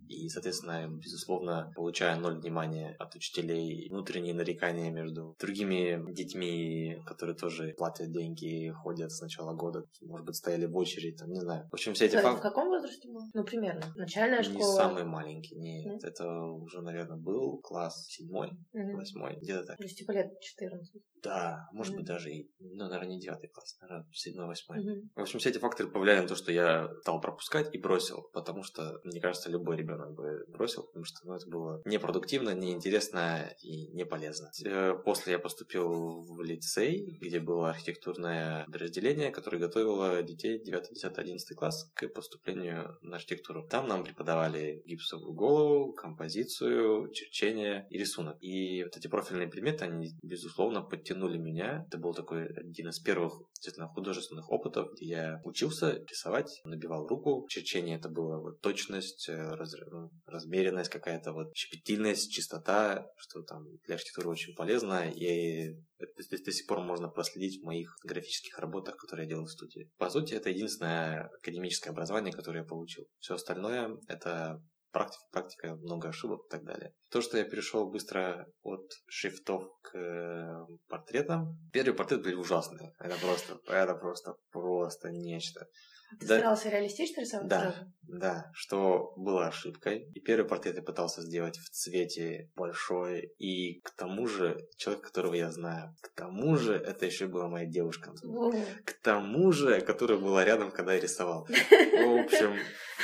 И, 0.09 0.29
соответственно, 0.29 0.89
безусловно, 0.89 1.73
получая 1.75 2.17
ноль 2.17 2.39
внимания 2.39 2.95
от 2.99 3.15
учителей, 3.15 3.89
внутренние 3.91 4.35
нарекания 4.35 4.91
между 4.91 5.37
другими 5.39 6.13
детьми, 6.13 7.03
которые 7.07 7.37
тоже 7.37 7.75
платят 7.77 8.11
деньги, 8.13 8.71
ходят 8.71 9.13
с 9.13 9.21
начала 9.21 9.55
года, 9.55 9.85
может 10.03 10.27
быть, 10.27 10.37
стояли 10.37 10.67
в 10.67 10.77
очереди, 10.77 11.17
там, 11.17 11.31
не 11.31 11.41
знаю. 11.41 11.69
В 11.71 11.75
общем, 11.75 11.95
все 11.95 12.07
эти 12.07 12.17
факты... 12.17 12.39
В 12.39 12.43
каком 12.43 12.69
возрасте 12.69 13.09
был? 13.09 13.23
Ну, 13.35 13.45
примерно. 13.45 13.83
Начальная 13.97 14.43
школа? 14.43 14.59
Не 14.59 14.63
самый 14.65 15.05
маленький, 15.05 15.57
нет. 15.57 15.87
нет? 15.87 16.05
Это 16.05 16.29
уже, 16.29 16.83
наверное, 16.83 17.19
был 17.19 17.59
класс 17.59 18.07
седьмой, 18.07 18.51
восьмой, 18.73 19.37
где-то 19.41 19.67
так. 19.67 19.77
То 19.79 19.85
есть, 19.85 19.99
типа 19.99 20.13
лет 20.13 20.39
14. 20.41 21.03
Да, 21.23 21.67
может 21.73 21.93
mm-hmm. 21.93 21.97
быть, 21.97 22.07
даже 22.07 22.31
и, 22.31 22.49
ну, 22.61 22.85
наверное, 22.89 23.15
не 23.15 23.21
девятый 23.21 23.49
класс, 23.49 23.77
наверное, 23.81 24.07
седьмой, 24.13 24.47
восьмой. 24.47 24.79
Mm-hmm. 24.79 25.09
В 25.17 25.21
общем, 25.23 25.39
все 25.41 25.51
эти 25.51 25.59
факторы 25.59 25.91
повлияли 25.91 26.21
на 26.21 26.29
то, 26.29 26.37
что 26.37 26.53
я 26.53 26.89
стал 27.01 27.21
пропускать 27.21 27.75
и 27.75 27.79
бросил, 27.79 28.29
потому 28.33 28.63
что, 28.63 29.01
мне 29.03 29.21
кажется, 29.21 29.51
любой 29.51 29.77
ребенок 29.77 29.96
бы 29.97 30.45
бросил, 30.49 30.85
потому 30.85 31.05
что 31.05 31.27
ну, 31.27 31.35
это 31.35 31.49
было 31.49 31.83
непродуктивно, 31.85 32.55
неинтересно 32.55 33.51
и 33.63 33.89
не 33.89 34.05
полезно. 34.05 34.51
Э, 34.65 34.95
после 35.05 35.35
я 35.35 35.39
поступил 35.39 36.23
в 36.23 36.43
лицей, 36.43 37.19
где 37.21 37.41
было 37.41 37.71
архитектурное 37.71 38.65
подразделение, 38.67 39.31
которое 39.31 39.59
готовило 39.59 40.23
детей 40.23 40.63
9, 40.63 40.91
10, 40.91 41.19
11 41.19 41.57
класс 41.57 41.91
к 41.95 42.09
поступлению 42.09 42.99
на 43.03 43.17
архитектуру. 43.17 43.67
Там 43.67 43.89
нам 43.89 44.05
преподавали 44.05 44.83
гипсовую 44.87 45.33
голову, 45.33 45.93
композицию, 45.93 47.11
черчение 47.13 47.87
и 47.91 47.99
рисунок. 47.99 48.37
И 48.41 48.85
вот 48.85 48.97
эти 48.97 49.09
профильные 49.09 49.49
предметы, 49.49 49.85
они, 49.85 50.11
безусловно, 50.23 50.83
подтянули 50.83 51.39
меня. 51.39 51.85
Это 51.89 51.99
был 51.99 52.15
такой 52.15 52.47
один 52.47 52.89
из 52.89 52.99
первых 52.99 53.35
действительно 53.55 53.89
художественных 53.89 54.51
опытов, 54.51 54.93
где 54.95 55.07
я 55.07 55.41
учился 55.45 56.05
рисовать, 56.09 56.61
набивал 56.65 57.07
руку. 57.07 57.47
Черчение 57.49 57.97
это 57.97 58.09
было 58.09 58.39
вот 58.39 58.61
точность, 58.61 59.29
э, 59.29 59.55
раз, 59.55 59.75
ну, 59.91 60.11
размеренность 60.27 60.91
какая-то, 60.91 61.33
вот 61.33 61.55
щепетильность, 61.55 62.33
чистота, 62.33 63.11
что 63.17 63.43
там 63.43 63.67
для 63.85 63.95
архитектуры 63.95 64.29
очень 64.29 64.55
полезно. 64.55 65.11
И 65.11 65.75
это 65.99 66.13
до, 66.45 66.53
сих 66.53 66.67
пор 66.67 66.81
можно 66.81 67.09
проследить 67.09 67.61
в 67.61 67.65
моих 67.65 67.97
графических 68.05 68.59
работах, 68.59 68.97
которые 68.97 69.25
я 69.25 69.31
делал 69.31 69.47
в 69.47 69.51
студии. 69.51 69.91
По 69.99 70.11
сути, 70.11 70.35
это 70.35 70.51
единственное 70.51 71.31
академическое 71.39 71.93
образование, 71.93 72.33
которое 72.33 72.61
я 72.61 72.65
получил. 72.65 73.07
Все 73.19 73.35
остальное 73.35 73.97
это 74.09 74.63
практика, 74.97 75.25
практика, 75.31 75.77
много 75.77 76.09
ошибок 76.09 76.41
и 76.47 76.51
так 76.51 76.65
далее. 76.65 76.93
То, 77.11 77.21
что 77.21 77.37
я 77.37 77.45
перешел 77.45 77.91
быстро 77.91 78.47
от 78.63 78.91
шрифтов 79.09 79.65
к 79.83 79.95
э, 79.95 80.67
портретам. 80.89 81.59
Первые 81.73 81.95
портреты 81.95 82.23
были 82.23 82.35
ужасные. 82.35 82.93
Это 82.99 83.17
просто, 83.21 83.59
это 83.67 83.95
просто, 83.95 84.35
просто 84.51 85.11
нечто. 85.11 85.67
Ты 86.21 86.27
да, 86.27 86.39
старался 86.39 86.69
реалистично 86.69 87.21
рисовать 87.21 87.49
да, 87.49 87.61
сразу? 87.61 87.93
Да, 88.09 88.51
что 88.55 89.13
было 89.17 89.47
ошибкой. 89.47 90.09
И 90.15 90.21
первый 90.21 90.47
портрет 90.47 90.77
я 90.77 90.83
пытался 90.83 91.23
сделать 91.23 91.59
в 91.59 91.71
цвете 91.71 92.51
большой. 92.55 93.33
И 93.39 93.81
к 93.81 93.91
тому 93.91 94.27
же, 94.27 94.67
человек, 94.77 95.05
которого 95.05 95.35
я 95.35 95.51
знаю, 95.51 95.95
к 96.01 96.15
тому 96.15 96.57
же, 96.57 96.75
это 96.75 97.07
еще 97.07 97.27
была 97.27 97.49
моя 97.49 97.67
девушка. 97.67 98.13
К 98.85 98.93
тому 99.03 99.51
же, 99.53 99.81
которая 99.81 100.19
была 100.19 100.45
рядом, 100.45 100.71
когда 100.71 100.95
я 100.95 101.01
рисовал. 101.01 101.47
В 101.47 102.25
общем... 102.25 102.57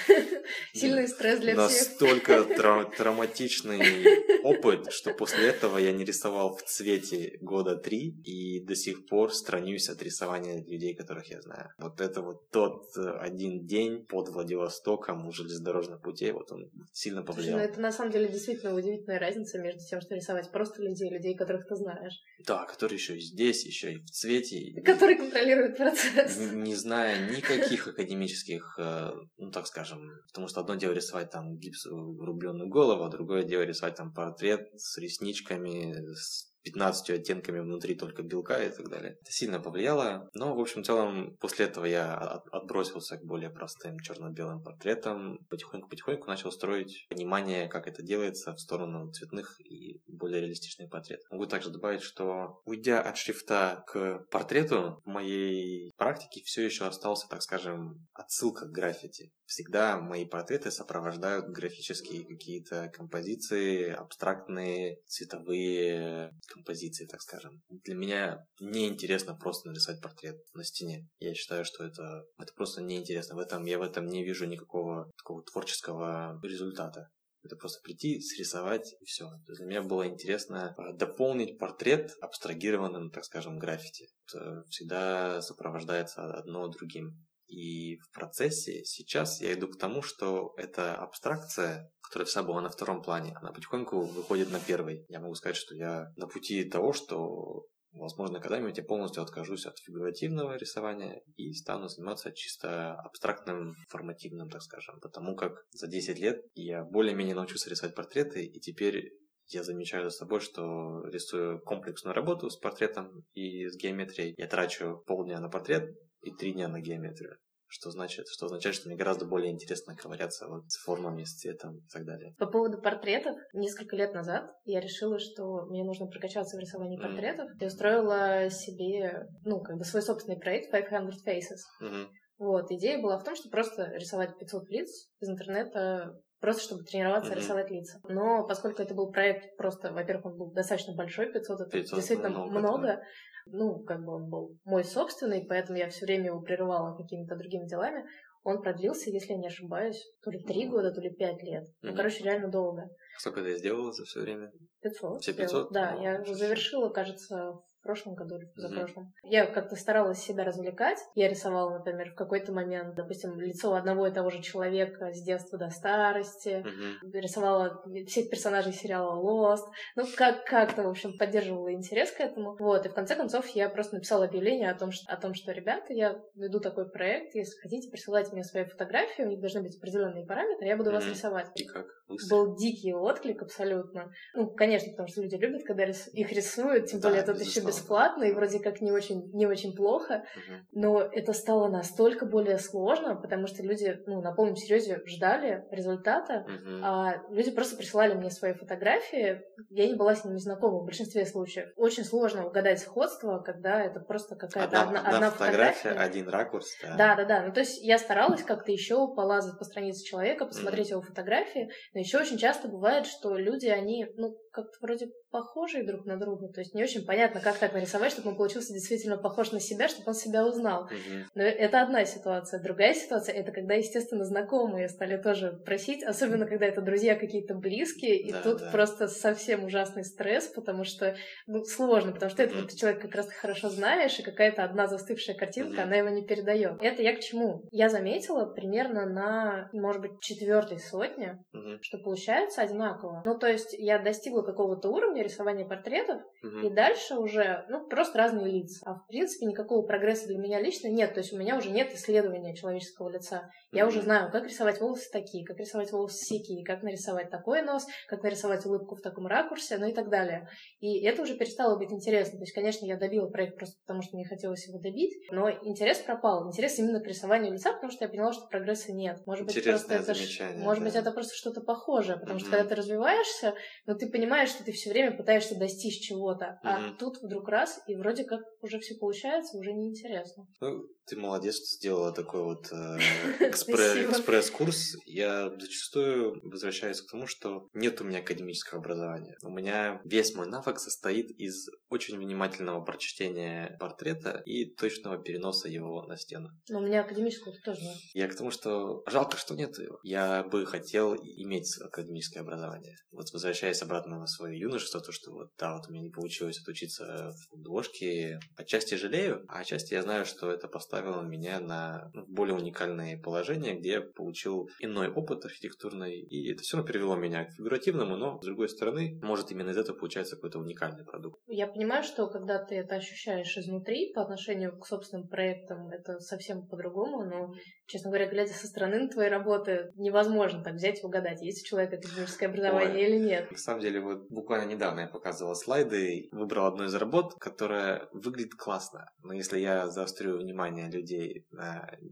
Сильный 0.74 1.08
стресс 1.08 1.40
для 1.40 1.54
настолько 1.54 2.42
всех. 2.42 2.48
Настолько 2.48 2.96
травматичный 2.96 4.42
опыт, 4.42 4.92
что 4.92 5.12
после 5.12 5.48
этого 5.48 5.78
я 5.78 5.92
не 5.92 6.04
рисовал 6.04 6.56
в 6.56 6.62
цвете 6.62 7.38
года 7.40 7.76
три 7.76 8.10
и 8.24 8.64
до 8.64 8.74
сих 8.74 9.06
пор 9.06 9.32
странюсь 9.32 9.88
от 9.88 10.02
рисования 10.02 10.64
людей, 10.64 10.94
которых 10.94 11.30
я 11.30 11.40
знаю. 11.40 11.70
Вот 11.78 12.00
это 12.00 12.22
вот 12.22 12.48
тот 12.50 12.91
один 12.96 13.66
день 13.66 14.04
под 14.04 14.28
Владивостоком 14.28 15.26
у 15.26 15.32
железнодорожных 15.32 16.00
путей, 16.00 16.32
вот 16.32 16.50
он 16.52 16.70
сильно 16.92 17.22
повлиял. 17.22 17.58
Слушай, 17.58 17.66
ну 17.66 17.72
это 17.72 17.80
на 17.80 17.92
самом 17.92 18.12
деле 18.12 18.28
действительно 18.28 18.74
удивительная 18.74 19.18
разница 19.18 19.58
между 19.58 19.80
тем, 19.80 20.00
что 20.00 20.14
рисовать 20.14 20.50
просто 20.50 20.82
людей, 20.82 21.10
людей, 21.10 21.34
которых 21.34 21.66
ты 21.66 21.76
знаешь. 21.76 22.20
Да, 22.46 22.64
которые 22.64 22.96
еще 22.96 23.16
и 23.16 23.20
здесь, 23.20 23.64
еще 23.64 23.94
и 23.94 23.98
в 23.98 24.10
цвете. 24.10 24.80
Которые 24.84 25.18
контролируют 25.18 25.76
процесс. 25.76 26.38
Не, 26.38 26.60
не 26.62 26.74
зная 26.74 27.30
никаких 27.30 27.88
академических, 27.88 28.76
э, 28.78 29.12
ну 29.38 29.50
так 29.50 29.66
скажем, 29.66 30.10
потому 30.28 30.48
что 30.48 30.60
одно 30.60 30.74
дело 30.74 30.92
рисовать 30.92 31.30
там 31.30 31.56
гипсовую 31.56 32.18
рубленную 32.24 32.68
голову, 32.68 33.04
а 33.04 33.10
другое 33.10 33.44
дело 33.44 33.62
рисовать 33.62 33.96
там 33.96 34.12
портрет 34.12 34.68
с 34.76 34.98
ресничками, 34.98 36.14
с 36.14 36.51
15 36.64 37.10
оттенками 37.10 37.60
внутри 37.60 37.94
только 37.94 38.22
белка 38.22 38.62
и 38.62 38.70
так 38.70 38.88
далее. 38.88 39.16
Это 39.20 39.30
сильно 39.30 39.60
повлияло, 39.60 40.30
но, 40.34 40.54
в 40.54 40.60
общем, 40.60 40.82
в 40.82 40.86
целом, 40.86 41.36
после 41.40 41.66
этого 41.66 41.84
я 41.84 42.14
отбросился 42.16 43.16
к 43.16 43.24
более 43.24 43.50
простым 43.50 43.98
черно-белым 43.98 44.62
портретам, 44.62 45.38
потихоньку-потихоньку 45.48 46.26
начал 46.26 46.52
строить 46.52 47.06
понимание, 47.08 47.68
как 47.68 47.86
это 47.86 48.02
делается 48.02 48.54
в 48.54 48.60
сторону 48.60 49.10
цветных 49.12 49.60
и 49.60 50.00
более 50.06 50.40
реалистичных 50.40 50.90
портретов. 50.90 51.30
Могу 51.30 51.46
также 51.46 51.70
добавить, 51.70 52.02
что 52.02 52.60
уйдя 52.64 53.00
от 53.00 53.16
шрифта 53.16 53.84
к 53.86 54.26
портрету, 54.30 55.00
в 55.04 55.08
моей 55.08 55.92
практике 55.96 56.42
все 56.44 56.64
еще 56.64 56.86
остался, 56.86 57.28
так 57.28 57.42
скажем, 57.42 58.06
отсылка 58.12 58.66
к 58.66 58.72
граффити. 58.72 59.32
Всегда 59.46 60.00
мои 60.00 60.24
портреты 60.24 60.70
сопровождают 60.70 61.50
графические 61.50 62.24
какие-то 62.24 62.90
композиции, 62.94 63.90
абстрактные, 63.90 64.96
цветовые 65.06 66.32
композиции, 66.52 67.06
так 67.06 67.20
скажем. 67.22 67.62
Для 67.68 67.94
меня 67.94 68.46
неинтересно 68.60 69.34
просто 69.34 69.68
нарисовать 69.68 70.00
портрет 70.00 70.36
на 70.54 70.64
стене. 70.64 71.08
Я 71.18 71.34
считаю, 71.34 71.64
что 71.64 71.84
это, 71.84 72.24
это 72.38 72.52
просто 72.54 72.82
неинтересно. 72.82 73.36
В 73.36 73.38
этом, 73.38 73.64
я 73.64 73.78
в 73.78 73.82
этом 73.82 74.06
не 74.06 74.24
вижу 74.24 74.46
никакого 74.46 75.10
такого 75.16 75.42
творческого 75.42 76.40
результата. 76.42 77.08
Это 77.44 77.56
просто 77.56 77.80
прийти, 77.82 78.20
срисовать 78.20 78.94
и 79.00 79.04
все. 79.04 79.28
Для 79.48 79.66
меня 79.66 79.82
было 79.82 80.06
интересно 80.06 80.76
э, 80.78 80.96
дополнить 80.96 81.58
портрет 81.58 82.12
абстрагированным, 82.20 83.10
так 83.10 83.24
скажем, 83.24 83.58
граффити. 83.58 84.08
Это 84.28 84.62
всегда 84.68 85.42
сопровождается 85.42 86.32
одно 86.32 86.68
другим. 86.68 87.26
И 87.52 87.98
в 87.98 88.10
процессе 88.12 88.82
сейчас 88.84 89.42
я 89.42 89.52
иду 89.52 89.68
к 89.68 89.78
тому, 89.78 90.00
что 90.00 90.54
эта 90.56 90.94
абстракция, 90.94 91.92
которая 92.00 92.26
вся 92.26 92.42
была 92.42 92.62
на 92.62 92.70
втором 92.70 93.02
плане, 93.02 93.34
она 93.36 93.52
потихоньку 93.52 94.00
выходит 94.06 94.50
на 94.50 94.58
первый. 94.58 95.04
Я 95.08 95.20
могу 95.20 95.34
сказать, 95.34 95.56
что 95.56 95.74
я 95.74 96.12
на 96.16 96.26
пути 96.26 96.64
того, 96.64 96.92
что 96.92 97.66
Возможно, 97.94 98.40
когда-нибудь 98.40 98.78
я 98.78 98.84
полностью 98.84 99.22
откажусь 99.22 99.66
от 99.66 99.78
фигуративного 99.78 100.56
рисования 100.56 101.20
и 101.36 101.52
стану 101.52 101.88
заниматься 101.88 102.32
чисто 102.32 102.94
абстрактным, 102.94 103.74
формативным, 103.90 104.48
так 104.48 104.62
скажем. 104.62 104.98
Потому 105.00 105.36
как 105.36 105.66
за 105.72 105.88
10 105.88 106.18
лет 106.18 106.42
я 106.54 106.84
более-менее 106.84 107.34
научился 107.34 107.68
рисовать 107.68 107.94
портреты, 107.94 108.46
и 108.46 108.60
теперь 108.60 109.12
я 109.48 109.62
замечаю 109.62 110.04
за 110.04 110.16
собой, 110.16 110.40
что 110.40 111.04
рисую 111.04 111.60
комплексную 111.60 112.14
работу 112.14 112.48
с 112.48 112.56
портретом 112.56 113.26
и 113.34 113.66
с 113.68 113.76
геометрией. 113.76 114.32
Я 114.38 114.46
трачу 114.46 115.02
полдня 115.06 115.38
на 115.38 115.50
портрет, 115.50 115.94
и 116.22 116.30
три 116.30 116.52
дня 116.52 116.68
на 116.68 116.80
геометрию. 116.80 117.36
Что 117.72 117.90
значит? 117.90 118.26
Что 118.28 118.46
означает, 118.46 118.76
что 118.76 118.88
мне 118.88 118.98
гораздо 118.98 119.24
более 119.24 119.50
интересно 119.50 119.96
ковыряться 119.96 120.46
вот 120.46 120.70
с 120.70 120.76
формами, 120.76 121.24
с 121.24 121.36
цветом 121.36 121.78
и 121.78 121.88
так 121.90 122.04
далее. 122.04 122.34
По 122.38 122.46
поводу 122.46 122.78
портретов, 122.82 123.34
несколько 123.54 123.96
лет 123.96 124.12
назад 124.12 124.44
я 124.64 124.78
решила, 124.78 125.18
что 125.18 125.64
мне 125.70 125.82
нужно 125.82 126.06
прокачаться 126.06 126.58
в 126.58 126.60
рисовании 126.60 126.98
mm. 126.98 127.02
портретов. 127.02 127.48
Я 127.58 127.66
устроила 127.68 128.50
себе, 128.50 129.26
ну, 129.46 129.62
как 129.62 129.78
бы 129.78 129.84
свой 129.84 130.02
собственный 130.02 130.38
проект 130.38 130.70
500 130.70 131.26
Faces. 131.26 131.62
Mm-hmm. 131.82 132.06
Вот, 132.40 132.70
идея 132.72 133.00
была 133.00 133.18
в 133.18 133.24
том, 133.24 133.34
что 133.34 133.48
просто 133.48 133.86
рисовать 133.94 134.38
500 134.38 134.68
лиц 134.68 135.08
из 135.20 135.30
интернета 135.30 136.12
просто 136.40 136.64
чтобы 136.64 136.82
тренироваться 136.82 137.32
mm-hmm. 137.32 137.36
рисовать 137.36 137.70
лица. 137.70 138.00
Но 138.04 138.46
поскольку 138.46 138.82
это 138.82 138.94
был 138.94 139.10
проект 139.12 139.56
просто, 139.56 139.92
во-первых, 139.92 140.26
он 140.26 140.36
был 140.36 140.52
достаточно 140.52 140.94
большой, 140.94 141.32
500 141.32 141.60
это 141.60 141.70
500 141.70 141.96
действительно 141.96 142.28
много, 142.28 142.58
много 142.58 142.82
да 142.82 143.02
ну, 143.46 143.82
как 143.82 144.04
бы 144.04 144.14
он 144.14 144.28
был 144.28 144.56
мой 144.64 144.84
собственный, 144.84 145.44
поэтому 145.48 145.78
я 145.78 145.88
все 145.88 146.06
время 146.06 146.26
его 146.26 146.40
прерывала 146.40 146.96
какими-то 146.96 147.36
другими 147.36 147.66
делами. 147.66 148.04
Он 148.44 148.60
продлился, 148.60 149.10
если 149.10 149.32
я 149.32 149.38
не 149.38 149.46
ошибаюсь, 149.46 150.04
то 150.22 150.30
ли 150.30 150.42
три 150.42 150.68
года, 150.68 150.92
то 150.92 151.00
ли 151.00 151.10
пять 151.10 151.42
лет. 151.42 151.64
Mm-hmm. 151.64 151.90
Ну, 151.90 151.94
короче, 151.94 152.24
реально 152.24 152.48
долго. 152.48 152.88
Сколько 153.18 153.42
ты 153.42 153.56
сделала 153.56 153.92
за 153.92 154.04
все 154.04 154.20
время? 154.20 154.50
500. 154.80 155.22
Все 155.22 155.32
500? 155.32 155.72
Да, 155.72 155.92
ну, 155.92 156.02
я 156.02 156.20
уже 156.20 156.34
завершила, 156.34 156.88
кажется, 156.88 157.54
в 157.82 157.84
прошлом 157.84 158.14
году 158.14 158.36
или 158.36 158.48
за 158.54 158.68
прошлом. 158.68 159.04
Mm-hmm. 159.04 159.28
Я 159.30 159.46
как-то 159.46 159.74
старалась 159.74 160.20
себя 160.20 160.44
развлекать. 160.44 160.98
Я 161.16 161.28
рисовала, 161.28 161.78
например, 161.78 162.12
в 162.12 162.14
какой-то 162.14 162.52
момент, 162.52 162.94
допустим, 162.94 163.40
лицо 163.40 163.74
одного 163.74 164.06
и 164.06 164.12
того 164.12 164.30
же 164.30 164.40
человека 164.40 165.12
с 165.12 165.20
детства 165.20 165.58
до 165.58 165.68
старости. 165.68 166.64
Mm-hmm. 166.64 167.20
Рисовала 167.20 167.82
всех 168.06 168.30
персонажей 168.30 168.72
сериала 168.72 169.20
Lost. 169.20 169.64
Ну, 169.96 170.04
как- 170.16 170.44
как-то, 170.44 170.84
в 170.84 170.88
общем, 170.88 171.18
поддерживала 171.18 171.72
интерес 171.72 172.12
к 172.12 172.20
этому. 172.20 172.56
Вот, 172.56 172.86
и 172.86 172.88
в 172.88 172.94
конце 172.94 173.16
концов 173.16 173.48
я 173.48 173.68
просто 173.68 173.96
написала 173.96 174.26
объявление 174.26 174.70
о 174.70 174.78
том, 174.78 174.92
что, 174.92 175.12
о 175.12 175.16
том, 175.16 175.34
что 175.34 175.50
ребята, 175.50 175.92
я 175.92 176.22
веду 176.36 176.60
такой 176.60 176.88
проект, 176.88 177.34
если 177.34 177.58
хотите, 177.60 177.90
присылайте 177.90 178.30
мне 178.30 178.44
свои 178.44 178.64
фотографии, 178.64 179.22
у 179.22 179.28
них 179.28 179.40
должны 179.40 179.60
быть 179.62 179.76
определенные 179.76 180.24
параметры, 180.24 180.68
я 180.68 180.76
буду 180.76 180.90
mm-hmm. 180.90 180.94
вас 180.94 181.08
рисовать. 181.08 181.48
И 181.56 181.64
как? 181.64 181.86
Был 182.30 182.54
дикий 182.56 182.94
отклик 182.94 183.42
абсолютно. 183.42 184.12
Ну, 184.34 184.50
конечно, 184.50 184.90
потому 184.90 185.08
что 185.08 185.22
люди 185.22 185.34
любят, 185.34 185.64
когда 185.64 185.84
их 185.84 186.32
рисуют, 186.32 186.86
тем 186.86 187.00
да, 187.00 187.08
более 187.08 187.24
тут 187.24 187.40
еще 187.40 187.60
без 187.60 187.71
бесплатно 187.72 188.24
и 188.24 188.32
вроде 188.32 188.60
как 188.60 188.80
не 188.80 188.92
очень, 188.92 189.30
не 189.32 189.46
очень 189.46 189.74
плохо, 189.74 190.24
но 190.72 191.00
это 191.00 191.32
стало 191.32 191.68
настолько 191.68 192.26
более 192.26 192.58
сложно, 192.58 193.16
потому 193.16 193.46
что 193.46 193.62
люди, 193.62 193.98
ну, 194.06 194.20
на 194.20 194.32
полном 194.32 194.56
серьезе 194.56 195.00
ждали 195.06 195.64
результата, 195.70 196.46
а 196.82 197.14
люди 197.30 197.50
просто 197.50 197.76
присылали 197.76 198.14
мне 198.14 198.30
свои 198.30 198.52
фотографии, 198.52 199.42
я 199.70 199.86
не 199.86 199.94
была 199.94 200.14
с 200.14 200.24
ними 200.24 200.36
знакома 200.36 200.80
в 200.80 200.84
большинстве 200.84 201.24
случаев. 201.26 201.68
Очень 201.76 202.04
сложно 202.04 202.46
угадать 202.46 202.80
сходство, 202.80 203.38
когда 203.38 203.80
это 203.80 204.00
просто 204.00 204.36
какая-то 204.36 204.82
одна, 204.82 205.00
одна, 205.00 205.14
одна 205.14 205.30
фотография, 205.30 205.88
фотография, 205.90 206.04
один 206.04 206.28
ракурс. 206.28 206.66
Да. 206.82 206.96
да, 206.96 207.16
да, 207.16 207.24
да. 207.24 207.46
Ну, 207.46 207.52
то 207.52 207.60
есть 207.60 207.82
я 207.82 207.98
старалась 207.98 208.42
как-то 208.42 208.72
еще 208.72 209.14
полазать 209.14 209.58
по 209.58 209.64
странице 209.64 210.04
человека, 210.04 210.46
посмотреть 210.46 210.90
его 210.90 211.00
фотографии, 211.00 211.70
но 211.94 212.00
еще 212.00 212.18
очень 212.18 212.38
часто 212.38 212.68
бывает, 212.68 213.06
что 213.06 213.36
люди, 213.36 213.66
они, 213.66 214.06
ну, 214.16 214.36
как-то 214.52 214.78
вроде 214.80 215.08
похожие 215.30 215.84
друг 215.84 216.04
на 216.04 216.18
друга. 216.18 216.48
То 216.48 216.60
есть 216.60 216.74
не 216.74 216.82
очень 216.82 217.04
понятно, 217.04 217.40
как 217.40 217.58
так 217.58 217.72
нарисовать, 217.72 218.12
чтобы 218.12 218.30
он 218.30 218.36
получился 218.36 218.72
действительно 218.72 219.16
похож 219.16 219.50
на 219.50 219.60
себя, 219.60 219.88
чтобы 219.88 220.08
он 220.08 220.14
себя 220.14 220.46
узнал. 220.46 220.84
Угу. 220.84 221.24
Но 221.34 221.42
это 221.42 221.82
одна 221.82 222.04
ситуация. 222.04 222.62
Другая 222.62 222.94
ситуация— 222.94 223.34
это 223.36 223.50
когда, 223.50 223.74
естественно, 223.74 224.24
знакомые 224.24 224.88
стали 224.88 225.16
тоже 225.16 225.52
просить, 225.64 226.04
особенно 226.04 226.46
когда 226.46 226.66
это 226.66 226.82
друзья 226.82 227.16
какие-то 227.16 227.54
близкие, 227.54 228.18
и 228.18 228.32
да, 228.32 228.42
тут 228.42 228.58
да. 228.60 228.70
просто 228.70 229.08
совсем 229.08 229.64
ужасный 229.64 230.04
стресс, 230.04 230.48
потому 230.48 230.84
что 230.84 231.16
ну, 231.46 231.64
сложно, 231.64 232.12
потому 232.12 232.30
что 232.30 232.44
угу. 232.44 232.52
это 232.52 232.68
ты 232.68 232.76
человек 232.76 233.00
как 233.00 233.14
раз 233.14 233.32
хорошо 233.32 233.70
знаешь, 233.70 234.18
и 234.18 234.22
какая-то 234.22 234.64
одна 234.64 234.86
застывшая 234.86 235.34
картинка, 235.34 235.80
угу. 235.80 235.82
она 235.82 235.96
его 235.96 236.10
не 236.10 236.26
передает. 236.26 236.82
Это 236.82 237.02
я 237.02 237.16
к 237.16 237.20
чему? 237.20 237.62
Я 237.70 237.88
заметила 237.88 238.44
примерно 238.44 239.06
на, 239.06 239.70
может 239.72 240.02
быть, 240.02 240.20
четвертой 240.20 240.78
сотне, 240.78 241.42
угу. 241.54 241.78
что 241.80 241.96
получается 241.98 242.60
одинаково. 242.60 243.22
Ну, 243.24 243.38
то 243.38 243.46
есть 243.46 243.74
я 243.78 243.98
достигла 243.98 244.41
какого-то 244.42 244.88
уровня, 244.88 245.22
рисования 245.22 245.64
портретов, 245.64 246.20
угу. 246.42 246.66
и 246.66 246.70
дальше 246.70 247.16
уже, 247.16 247.64
ну, 247.68 247.86
просто 247.86 248.18
разные 248.18 248.50
лица. 248.50 248.82
А 248.86 248.94
в 248.94 249.06
принципе 249.06 249.46
никакого 249.46 249.86
прогресса 249.86 250.26
для 250.26 250.38
меня 250.38 250.60
лично 250.60 250.88
нет, 250.88 251.14
то 251.14 251.20
есть 251.20 251.32
у 251.32 251.38
меня 251.38 251.56
уже 251.56 251.70
нет 251.70 251.92
исследования 251.92 252.54
человеческого 252.54 253.10
лица. 253.10 253.50
Я 253.72 253.86
уже 253.86 254.02
знаю, 254.02 254.30
как 254.30 254.44
рисовать 254.44 254.80
волосы 254.80 255.10
такие, 255.10 255.46
как 255.46 255.58
рисовать 255.58 255.92
волосы 255.92 256.18
сякие, 256.26 256.62
как 256.64 256.82
нарисовать 256.82 257.30
такой 257.30 257.62
нос, 257.62 257.86
как 258.06 258.22
нарисовать 258.22 258.66
улыбку 258.66 258.96
в 258.96 259.00
таком 259.00 259.26
ракурсе, 259.26 259.78
ну 259.78 259.86
и 259.86 259.94
так 259.94 260.10
далее. 260.10 260.46
И 260.80 261.02
это 261.04 261.22
уже 261.22 261.36
перестало 261.36 261.78
быть 261.78 261.90
интересно. 261.90 262.38
То 262.38 262.42
есть, 262.42 262.52
конечно, 262.52 262.84
я 262.84 262.98
добила 262.98 263.28
проект 263.28 263.56
просто 263.56 263.76
потому, 263.86 264.02
что 264.02 264.16
мне 264.16 264.26
хотелось 264.26 264.68
его 264.68 264.78
добить, 264.78 265.14
но 265.30 265.50
интерес 265.50 265.98
пропал. 265.98 266.46
Интерес 266.48 266.78
именно 266.78 267.00
к 267.00 267.06
рисованию 267.06 267.52
лица, 267.54 267.72
потому 267.72 267.90
что 267.90 268.04
я 268.04 268.10
поняла, 268.10 268.32
что 268.32 268.46
прогресса 268.46 268.92
нет. 268.92 269.26
Может 269.26 269.46
быть, 269.46 269.64
просто 269.64 269.94
это, 269.94 270.14
может 270.58 270.84
да. 270.84 270.90
быть, 270.90 270.94
это 270.94 271.10
просто 271.10 271.34
что-то 271.34 271.62
похожее, 271.62 272.18
потому 272.18 272.38
mm-hmm. 272.38 272.42
что 272.42 272.50
когда 272.50 272.68
ты 272.68 272.74
развиваешься, 272.74 273.54
но 273.86 273.94
ну, 273.94 273.98
ты 273.98 274.10
понимаешь, 274.10 274.50
что 274.50 274.64
ты 274.64 274.72
все 274.72 274.90
время 274.90 275.16
пытаешься 275.16 275.58
достичь 275.58 276.06
чего-то, 276.06 276.60
mm-hmm. 276.62 276.92
а 276.92 276.96
тут 276.98 277.22
вдруг 277.22 277.48
раз, 277.48 277.80
и 277.86 277.96
вроде 277.96 278.24
как 278.24 278.40
уже 278.60 278.78
все 278.80 278.96
получается, 278.98 279.56
уже 279.56 279.72
неинтересно. 279.72 280.46
Ну, 280.60 280.82
ты 281.06 281.16
молодец, 281.16 281.56
что 281.56 281.76
сделала 281.76 282.12
такой 282.12 282.42
вот 282.42 282.70
э, 282.72 282.98
экспресс, 283.40 283.96
экспресс-курс. 284.10 284.96
Я 285.06 285.50
зачастую 285.58 286.40
возвращаюсь 286.42 287.00
к 287.00 287.10
тому, 287.10 287.26
что 287.26 287.68
нет 287.74 288.00
у 288.00 288.04
меня 288.04 288.20
академического 288.20 288.80
образования. 288.80 289.36
У 289.42 289.50
меня 289.50 290.00
весь 290.04 290.34
мой 290.34 290.46
навык 290.46 290.78
состоит 290.78 291.30
из 291.38 291.68
очень 291.88 292.18
внимательного 292.18 292.82
прочтения 292.84 293.76
портрета 293.78 294.42
и 294.44 294.64
точного 294.74 295.22
переноса 295.22 295.68
его 295.68 296.02
на 296.04 296.16
стену. 296.16 296.48
Но 296.68 296.78
у 296.78 296.82
меня 296.82 297.02
академического 297.02 297.54
тоже 297.64 297.82
нет. 297.82 297.96
Я 298.14 298.28
к 298.28 298.36
тому, 298.36 298.50
что 298.50 299.02
жалко, 299.06 299.36
что 299.36 299.54
нет 299.54 299.78
его. 299.78 299.98
Я 300.02 300.44
бы 300.44 300.64
хотел 300.66 301.14
иметь 301.14 301.76
академическое 301.80 302.42
образование. 302.42 302.96
Вот 303.10 303.26
возвращаясь 303.32 303.82
обратно 303.82 304.18
на 304.18 304.26
свое 304.26 304.58
юношество, 304.58 305.00
то, 305.00 305.12
что 305.12 305.32
вот, 305.32 305.50
да, 305.58 305.74
вот 305.76 305.88
у 305.88 305.92
меня 305.92 306.02
не 306.04 306.10
получилось 306.10 306.60
отучиться 306.60 307.32
в 307.32 307.48
художке, 307.50 308.38
отчасти 308.56 308.94
жалею, 308.94 309.44
а 309.48 309.60
отчасти 309.60 309.94
я 309.94 310.02
знаю, 310.02 310.24
что 310.24 310.50
это 310.50 310.68
поставлено 310.68 311.01
поставило 311.02 311.22
меня 311.22 311.60
на 311.60 312.10
более 312.28 312.54
уникальное 312.54 313.18
положение, 313.18 313.74
где 313.74 313.92
я 313.92 314.00
получил 314.00 314.68
иной 314.80 315.08
опыт 315.08 315.44
архитектурный, 315.44 316.20
и 316.20 316.52
это 316.52 316.62
все 316.62 316.76
равно 316.76 316.92
привело 316.92 317.16
меня 317.16 317.44
к 317.44 317.52
фигуративному, 317.52 318.16
но, 318.16 318.40
с 318.40 318.44
другой 318.44 318.68
стороны, 318.68 319.18
может 319.22 319.50
именно 319.50 319.70
из 319.70 319.78
этого 319.78 319.96
получается 319.96 320.36
какой-то 320.36 320.58
уникальный 320.58 321.04
продукт. 321.04 321.40
Я 321.46 321.66
понимаю, 321.66 322.02
что 322.02 322.26
когда 322.28 322.62
ты 322.62 322.76
это 322.76 322.96
ощущаешь 322.96 323.56
изнутри 323.56 324.12
по 324.14 324.22
отношению 324.22 324.78
к 324.78 324.86
собственным 324.86 325.28
проектам, 325.28 325.88
это 325.88 326.20
совсем 326.20 326.66
по-другому, 326.66 327.24
но, 327.24 327.52
честно 327.86 328.10
говоря, 328.10 328.28
глядя 328.28 328.52
со 328.52 328.66
стороны 328.66 329.00
на 329.00 329.08
твои 329.08 329.28
работы, 329.28 329.92
невозможно 329.96 330.62
так 330.62 330.74
взять 330.74 331.02
и 331.02 331.06
угадать, 331.06 331.42
есть 331.42 331.64
у 331.64 331.68
человека 331.68 331.96
академическое 331.96 332.48
образование 332.48 332.94
Ой, 332.94 333.02
или 333.02 333.18
нет. 333.18 333.50
На 333.50 333.58
самом 333.58 333.80
деле, 333.80 334.00
вот 334.00 334.28
буквально 334.30 334.70
недавно 334.70 335.00
я 335.00 335.08
показывал 335.08 335.54
слайды, 335.54 336.28
выбрал 336.32 336.66
одну 336.66 336.84
из 336.84 336.94
работ, 336.94 337.34
которая 337.38 338.08
выглядит 338.12 338.54
классно, 338.54 339.06
но 339.22 339.32
если 339.32 339.58
я 339.58 339.88
заострю 339.88 340.38
внимание 340.38 340.81
внимание 340.82 341.00
людей. 341.00 341.46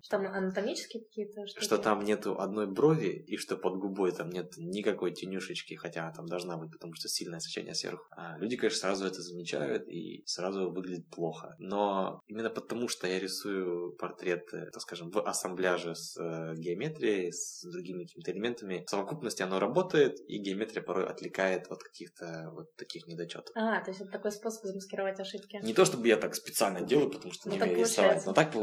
Что 0.02 0.10
там 0.10 0.26
анатомические 0.26 1.04
какие-то 1.04 1.46
штуки? 1.46 1.64
Что 1.64 1.78
там 1.78 2.04
нету 2.04 2.38
одной 2.38 2.66
брови, 2.66 3.24
и 3.26 3.36
что 3.36 3.56
под 3.56 3.78
губой 3.78 4.12
там 4.12 4.30
нет 4.30 4.54
никакой 4.56 5.12
тенюшечки, 5.12 5.74
хотя 5.74 6.10
там 6.12 6.26
должна 6.26 6.56
быть, 6.56 6.70
потому 6.72 6.94
что 6.94 7.08
сильное 7.08 7.40
сочение 7.40 7.74
сверху. 7.74 8.04
А 8.12 8.38
люди, 8.38 8.56
конечно, 8.56 8.80
сразу 8.80 9.06
это 9.06 9.20
замечают, 9.22 9.88
и 9.88 10.22
сразу 10.26 10.70
выглядит 10.70 11.08
плохо. 11.08 11.54
Но 11.58 12.20
именно 12.26 12.50
потому, 12.50 12.88
что 12.88 13.06
я 13.06 13.18
рисую 13.18 13.92
портреты, 13.92 14.70
так 14.72 14.82
скажем, 14.82 15.10
в 15.10 15.18
ассамбляже 15.26 15.94
с 15.94 16.16
э, 16.16 16.54
геометрией, 16.56 17.32
с 17.32 17.62
другими 17.70 18.04
какими-то 18.04 18.32
элементами, 18.32 18.84
в 18.86 18.90
совокупности 18.90 19.42
оно 19.42 19.58
работает, 19.58 20.18
и 20.28 20.38
геометрия 20.38 20.82
порой 20.82 21.06
отвлекает 21.06 21.70
от 21.70 21.82
каких-то 21.82 22.50
вот 22.54 22.74
таких 22.76 23.06
недочетов. 23.06 23.50
А, 23.54 23.80
то 23.82 23.90
есть 23.90 24.00
это 24.00 24.10
такой 24.10 24.32
способ 24.32 24.64
замаскировать 24.64 25.18
ошибки. 25.20 25.60
Не 25.62 25.74
то, 25.74 25.84
чтобы 25.84 26.08
я 26.08 26.16
так 26.16 26.34
специально 26.34 26.80
делаю, 26.80 27.10
потому 27.10 27.32
что 27.32 27.48
ну, 27.48 27.56
не 27.56 27.62
умею 27.62 27.80
рисовать, 27.80 28.26
но 28.26 28.32
так 28.32 28.52
получается. 28.52 28.59